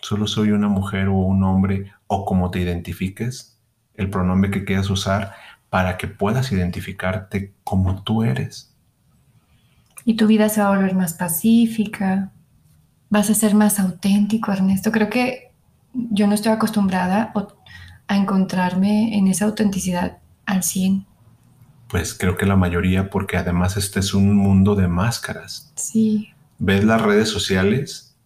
solo 0.00 0.26
soy 0.26 0.50
una 0.50 0.68
mujer 0.68 1.08
o 1.08 1.14
un 1.14 1.44
hombre 1.44 1.92
o 2.06 2.24
como 2.24 2.50
te 2.50 2.60
identifiques, 2.60 3.60
el 3.94 4.10
pronombre 4.10 4.50
que 4.50 4.64
quieras 4.64 4.90
usar 4.90 5.34
para 5.70 5.96
que 5.96 6.08
puedas 6.08 6.52
identificarte 6.52 7.52
como 7.62 8.02
tú 8.02 8.22
eres. 8.22 8.74
Y 10.04 10.14
tu 10.16 10.26
vida 10.26 10.48
se 10.48 10.60
va 10.60 10.68
a 10.68 10.76
volver 10.76 10.94
más 10.94 11.14
pacífica. 11.14 12.30
Vas 13.08 13.30
a 13.30 13.34
ser 13.34 13.54
más 13.54 13.80
auténtico, 13.80 14.52
Ernesto. 14.52 14.92
Creo 14.92 15.08
que 15.08 15.52
yo 15.94 16.26
no 16.26 16.34
estoy 16.34 16.52
acostumbrada 16.52 17.32
a 18.06 18.16
encontrarme 18.16 19.16
en 19.16 19.28
esa 19.28 19.46
autenticidad 19.46 20.18
al 20.46 20.62
100. 20.62 21.06
Pues 21.94 22.12
creo 22.12 22.36
que 22.36 22.44
la 22.44 22.56
mayoría, 22.56 23.08
porque 23.08 23.36
además 23.36 23.76
este 23.76 24.00
es 24.00 24.14
un 24.14 24.34
mundo 24.34 24.74
de 24.74 24.88
máscaras. 24.88 25.72
Sí, 25.76 26.34
Ves 26.58 26.82
las 26.82 27.00
redes 27.00 27.28
sociales 27.28 28.16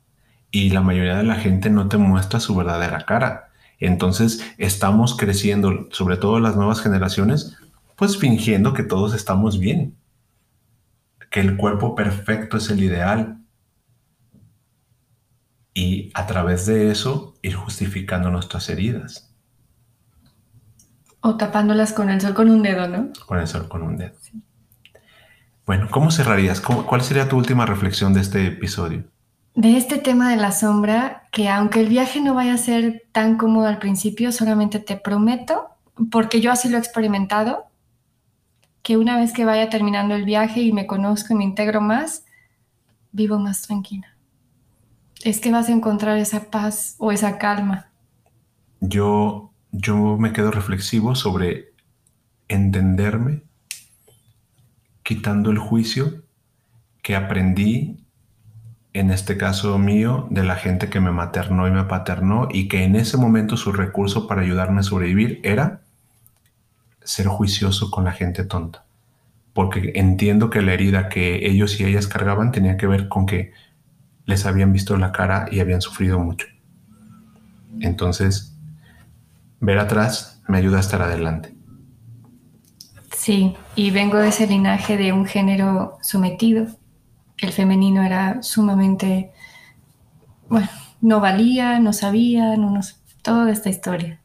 y 0.51 0.71
la 0.71 0.81
mayoría 0.81 1.19
de 1.19 1.25
la 1.25 1.35
gente 1.35 1.69
no 1.69 1.87
te 1.87 1.99
muestra 1.99 2.41
su 2.41 2.57
verdadera 2.57 3.05
cara. 3.05 3.51
Entonces 3.79 4.43
estamos 4.57 5.15
creciendo, 5.19 5.87
sobre 5.91 6.17
todo 6.17 6.41
las 6.41 6.57
nuevas 6.57 6.81
generaciones, 6.81 7.59
pues 7.95 8.17
fingiendo 8.17 8.73
que 8.73 8.85
todos 8.85 9.13
estamos 9.13 9.59
bien, 9.59 9.95
que 11.31 11.41
el 11.41 11.59
cuerpo 11.59 11.95
perfecto 11.95 12.57
es 12.57 12.71
el 12.71 12.83
ideal. 12.83 13.37
Y 15.75 16.11
a 16.15 16.27
través 16.27 16.65
de 16.65 16.91
eso 16.91 17.35
ir 17.43 17.55
justificando 17.55 18.31
nuestras 18.31 18.71
heridas 18.71 19.28
o 21.21 21.37
tapándolas 21.37 21.93
con 21.93 22.11
el 22.11 22.21
sol 22.21 22.35
con 22.35 22.51
un 22.51 22.63
dedo, 22.63 22.89
¿no? 22.89 23.09
con 23.27 23.39
el 23.39 23.47
sol 23.47 23.69
con 23.69 23.83
un 23.83 23.97
dedo. 23.97 24.15
Bueno, 25.67 25.89
¿cómo 25.91 26.11
cerrarías? 26.11 26.61
¿Cómo- 26.61 26.87
¿Cuál 26.87 27.03
sería 27.03 27.29
tu 27.29 27.37
última 27.37 27.67
reflexión 27.67 28.15
de 28.15 28.21
este 28.21 28.47
episodio? 28.47 29.05
De 29.55 29.77
este 29.77 29.99
tema 29.99 30.31
de 30.31 30.37
la 30.37 30.53
sombra, 30.53 31.25
que 31.33 31.49
aunque 31.49 31.81
el 31.81 31.89
viaje 31.89 32.21
no 32.21 32.35
vaya 32.35 32.55
a 32.55 32.59
ser 32.59 33.05
tan 33.13 33.37
cómodo 33.37 33.67
al 33.67 33.79
principio, 33.79 34.33
solamente 34.33 34.79
te 34.79 34.97
prometo, 34.97 35.69
porque 36.11 36.41
yo 36.41 36.53
así 36.53 36.69
lo 36.69 36.77
he 36.77 36.81
experimentado, 36.81 37.65
que 38.83 38.97
una 38.97 39.17
vez 39.19 39.33
que 39.33 39.45
vaya 39.45 39.69
terminando 39.69 40.15
el 40.15 40.25
viaje 40.25 40.61
y 40.63 40.73
me 40.73 40.87
conozco 40.87 41.35
y 41.35 41.37
me 41.37 41.45
integro 41.45 41.81
más, 41.81 42.25
vivo 43.13 43.39
más 43.39 43.63
tranquila. 43.63 44.07
Es 45.25 45.41
que 45.41 45.51
vas 45.51 45.69
a 45.69 45.73
encontrar 45.73 46.17
esa 46.17 46.45
paz 46.51 46.95
o 46.99 47.11
esa 47.13 47.37
calma. 47.39 47.91
Yo, 48.81 49.48
yo 49.73 50.17
me 50.17 50.33
quedo 50.33 50.51
reflexivo 50.51 51.15
sobre 51.15 51.73
entenderme, 52.49 53.43
quitando 55.03 55.51
el 55.51 55.59
juicio 55.59 56.23
que 57.03 57.17
aprendí, 57.17 58.05
en 58.93 59.11
este 59.11 59.37
caso 59.37 59.79
mío, 59.79 60.27
de 60.31 60.43
la 60.45 60.57
gente 60.57 60.89
que 60.89 61.01
me 61.01 61.11
maternó 61.11 61.69
y 61.69 61.71
me 61.71 61.85
paternó 61.85 62.49
y 62.51 62.69
que 62.69 62.85
en 62.85 62.97
ese 62.97 63.17
momento 63.17 63.57
su 63.57 63.73
recurso 63.73 64.27
para 64.27 64.43
ayudarme 64.43 64.81
a 64.81 64.83
sobrevivir 64.83 65.41
era 65.45 65.83
ser 67.03 67.27
juicioso 67.27 67.91
con 67.91 68.05
la 68.05 68.13
gente 68.13 68.45
tonta. 68.45 68.85
Porque 69.53 69.93
entiendo 69.95 70.51
que 70.51 70.63
la 70.63 70.75
herida 70.75 71.09
que 71.09 71.47
ellos 71.47 71.81
y 71.81 71.85
ellas 71.85 72.07
cargaban 72.07 72.53
tenía 72.53 72.77
que 72.77 72.87
ver 72.87 73.09
con 73.09 73.27
que 73.27 73.53
les 74.27 74.45
habían 74.45 74.73
visto 74.73 74.97
la 74.99 75.11
cara 75.11 75.49
y 75.51 75.61
habían 75.61 75.81
sufrido 75.81 76.19
mucho. 76.19 76.47
Entonces, 77.81 78.58
ver 79.61 79.79
atrás 79.79 80.43
me 80.47 80.59
ayuda 80.59 80.79
a 80.79 80.81
estar 80.81 81.03
adelante. 81.03 81.55
Sí, 83.17 83.57
y 83.75 83.91
vengo 83.91 84.19
de 84.19 84.29
ese 84.29 84.47
linaje 84.47 84.97
de 84.97 85.13
un 85.13 85.27
género 85.27 85.99
sometido. 86.03 86.67
El 87.37 87.53
femenino 87.53 88.03
era 88.03 88.43
sumamente, 88.43 89.33
bueno, 90.49 90.69
no 91.01 91.21
valía, 91.21 91.79
no 91.79 91.93
sabía, 91.93 92.57
no 92.57 92.71
nos, 92.71 93.01
toda 93.23 93.51
esta 93.53 93.71
historia. 93.71 94.21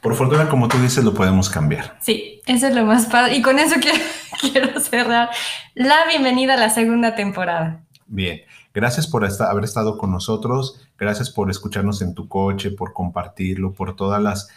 Por 0.00 0.16
fortuna, 0.16 0.48
como 0.48 0.66
tú 0.66 0.78
dices, 0.78 1.04
lo 1.04 1.14
podemos 1.14 1.48
cambiar. 1.48 1.96
Sí, 2.00 2.40
eso 2.46 2.66
es 2.66 2.74
lo 2.74 2.84
más 2.84 3.06
padre. 3.06 3.36
Y 3.36 3.42
con 3.42 3.58
eso 3.58 3.76
quiero, 3.80 3.98
quiero 4.40 4.80
cerrar 4.80 5.30
la 5.74 6.06
bienvenida 6.08 6.54
a 6.54 6.58
la 6.58 6.70
segunda 6.70 7.14
temporada. 7.14 7.84
Bien, 8.12 8.42
Gracias 8.74 9.06
por 9.06 9.24
haber 9.24 9.64
estado 9.64 9.98
con 9.98 10.10
nosotros, 10.10 10.80
gracias 10.98 11.30
por 11.30 11.50
escucharnos 11.50 12.00
en 12.00 12.14
tu 12.14 12.26
coche, 12.26 12.70
por 12.70 12.94
compartirlo, 12.94 13.72
por 13.72 13.96
todas 13.96 14.22
las 14.22 14.48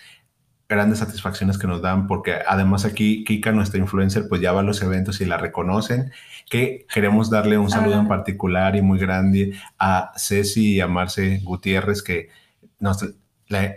grandes 0.69 0.99
satisfacciones 0.99 1.57
que 1.57 1.67
nos 1.67 1.81
dan, 1.81 2.07
porque 2.07 2.35
además 2.47 2.85
aquí 2.85 3.25
Kika, 3.25 3.51
nuestra 3.51 3.79
influencer, 3.79 4.27
pues 4.29 4.41
ya 4.41 4.53
va 4.53 4.61
a 4.61 4.63
los 4.63 4.81
eventos 4.81 5.19
y 5.19 5.25
la 5.25 5.37
reconocen, 5.37 6.11
que 6.49 6.87
queremos 6.91 7.29
darle 7.29 7.57
un 7.57 7.69
saludo 7.69 7.99
en 7.99 8.07
particular 8.07 8.75
y 8.77 8.81
muy 8.81 8.97
grande 8.97 9.53
a 9.77 10.13
Ceci 10.15 10.75
y 10.75 10.79
a 10.79 10.87
Marce 10.87 11.41
Gutiérrez, 11.43 12.01
que 12.01 12.29
nos, 12.79 13.05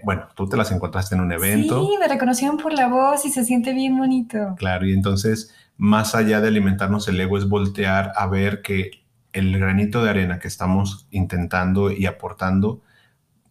bueno, 0.04 0.28
tú 0.36 0.48
te 0.48 0.56
las 0.56 0.70
encontraste 0.70 1.16
en 1.16 1.20
un 1.20 1.32
evento. 1.32 1.84
Sí, 1.84 1.96
me 1.98 2.06
reconocieron 2.06 2.58
por 2.58 2.72
la 2.72 2.86
voz 2.86 3.24
y 3.26 3.30
se 3.30 3.44
siente 3.44 3.74
bien 3.74 3.98
bonito. 3.98 4.54
Claro, 4.56 4.86
y 4.86 4.92
entonces, 4.92 5.52
más 5.76 6.14
allá 6.14 6.40
de 6.40 6.48
alimentarnos 6.48 7.08
el 7.08 7.20
ego, 7.20 7.36
es 7.36 7.48
voltear 7.48 8.12
a 8.16 8.26
ver 8.28 8.62
que 8.62 9.07
el 9.32 9.58
granito 9.58 10.02
de 10.02 10.10
arena 10.10 10.38
que 10.38 10.48
estamos 10.48 11.06
intentando 11.10 11.90
y 11.90 12.06
aportando, 12.06 12.82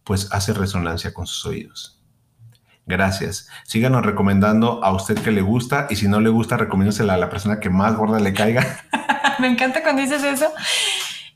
pues 0.04 0.28
hace 0.32 0.52
resonancia 0.52 1.12
con 1.12 1.26
sus 1.26 1.46
oídos. 1.46 1.98
Gracias. 2.86 3.48
Síganos 3.64 4.04
recomendando 4.04 4.82
a 4.82 4.92
usted 4.92 5.18
que 5.18 5.30
le 5.30 5.42
gusta 5.42 5.86
y 5.90 5.96
si 5.96 6.08
no 6.08 6.20
le 6.20 6.30
gusta, 6.30 6.56
recomiéndosela 6.56 7.14
a 7.14 7.18
la 7.18 7.28
persona 7.28 7.60
que 7.60 7.68
más 7.68 7.94
gorda 7.94 8.18
le 8.18 8.32
caiga. 8.32 8.80
Me 9.38 9.46
encanta 9.46 9.82
cuando 9.82 10.00
dices 10.00 10.24
eso. 10.24 10.50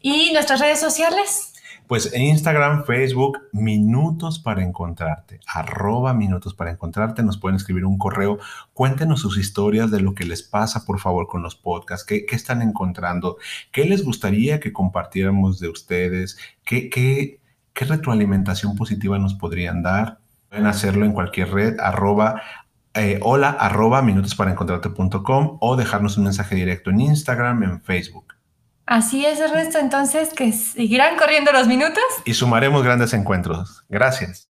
¿Y 0.00 0.32
nuestras 0.32 0.60
redes 0.60 0.80
sociales? 0.80 1.51
Pues 1.86 2.12
en 2.14 2.22
Instagram, 2.22 2.84
Facebook, 2.84 3.38
Minutos 3.52 4.38
para 4.38 4.62
Encontrarte, 4.62 5.40
arroba 5.46 6.14
Minutos 6.14 6.54
para 6.54 6.70
Encontrarte. 6.70 7.22
Nos 7.22 7.38
pueden 7.38 7.56
escribir 7.56 7.84
un 7.84 7.98
correo. 7.98 8.38
Cuéntenos 8.72 9.20
sus 9.20 9.36
historias 9.36 9.90
de 9.90 10.00
lo 10.00 10.14
que 10.14 10.24
les 10.24 10.42
pasa, 10.42 10.86
por 10.86 11.00
favor, 11.00 11.26
con 11.26 11.42
los 11.42 11.54
podcasts. 11.54 12.06
¿Qué, 12.06 12.24
están 12.30 12.62
encontrando? 12.62 13.36
¿Qué 13.72 13.84
les 13.84 14.04
gustaría 14.04 14.60
que 14.60 14.72
compartiéramos 14.72 15.60
de 15.60 15.68
ustedes? 15.68 16.38
¿Qué, 16.64 16.88
qué, 16.88 17.40
qué 17.74 17.84
retroalimentación 17.84 18.74
positiva 18.74 19.18
nos 19.18 19.34
podrían 19.34 19.82
dar? 19.82 20.18
Pueden 20.48 20.66
hacerlo 20.66 21.04
en 21.04 21.12
cualquier 21.12 21.50
red, 21.50 21.80
arroba, 21.80 22.42
eh, 22.94 23.18
hola, 23.22 23.50
arroba 23.50 24.02
minutosparaencontrarte.com 24.02 25.58
o 25.60 25.76
dejarnos 25.76 26.18
un 26.18 26.24
mensaje 26.24 26.54
directo 26.54 26.90
en 26.90 27.00
Instagram, 27.00 27.62
en 27.62 27.80
Facebook. 27.80 28.31
Así 28.86 29.24
es, 29.24 29.40
Ernesto. 29.40 29.78
Entonces, 29.78 30.30
que 30.34 30.52
seguirán 30.52 31.16
corriendo 31.16 31.52
los 31.52 31.66
minutos. 31.66 32.02
Y 32.24 32.34
sumaremos 32.34 32.82
grandes 32.82 33.12
encuentros. 33.14 33.84
Gracias. 33.88 34.48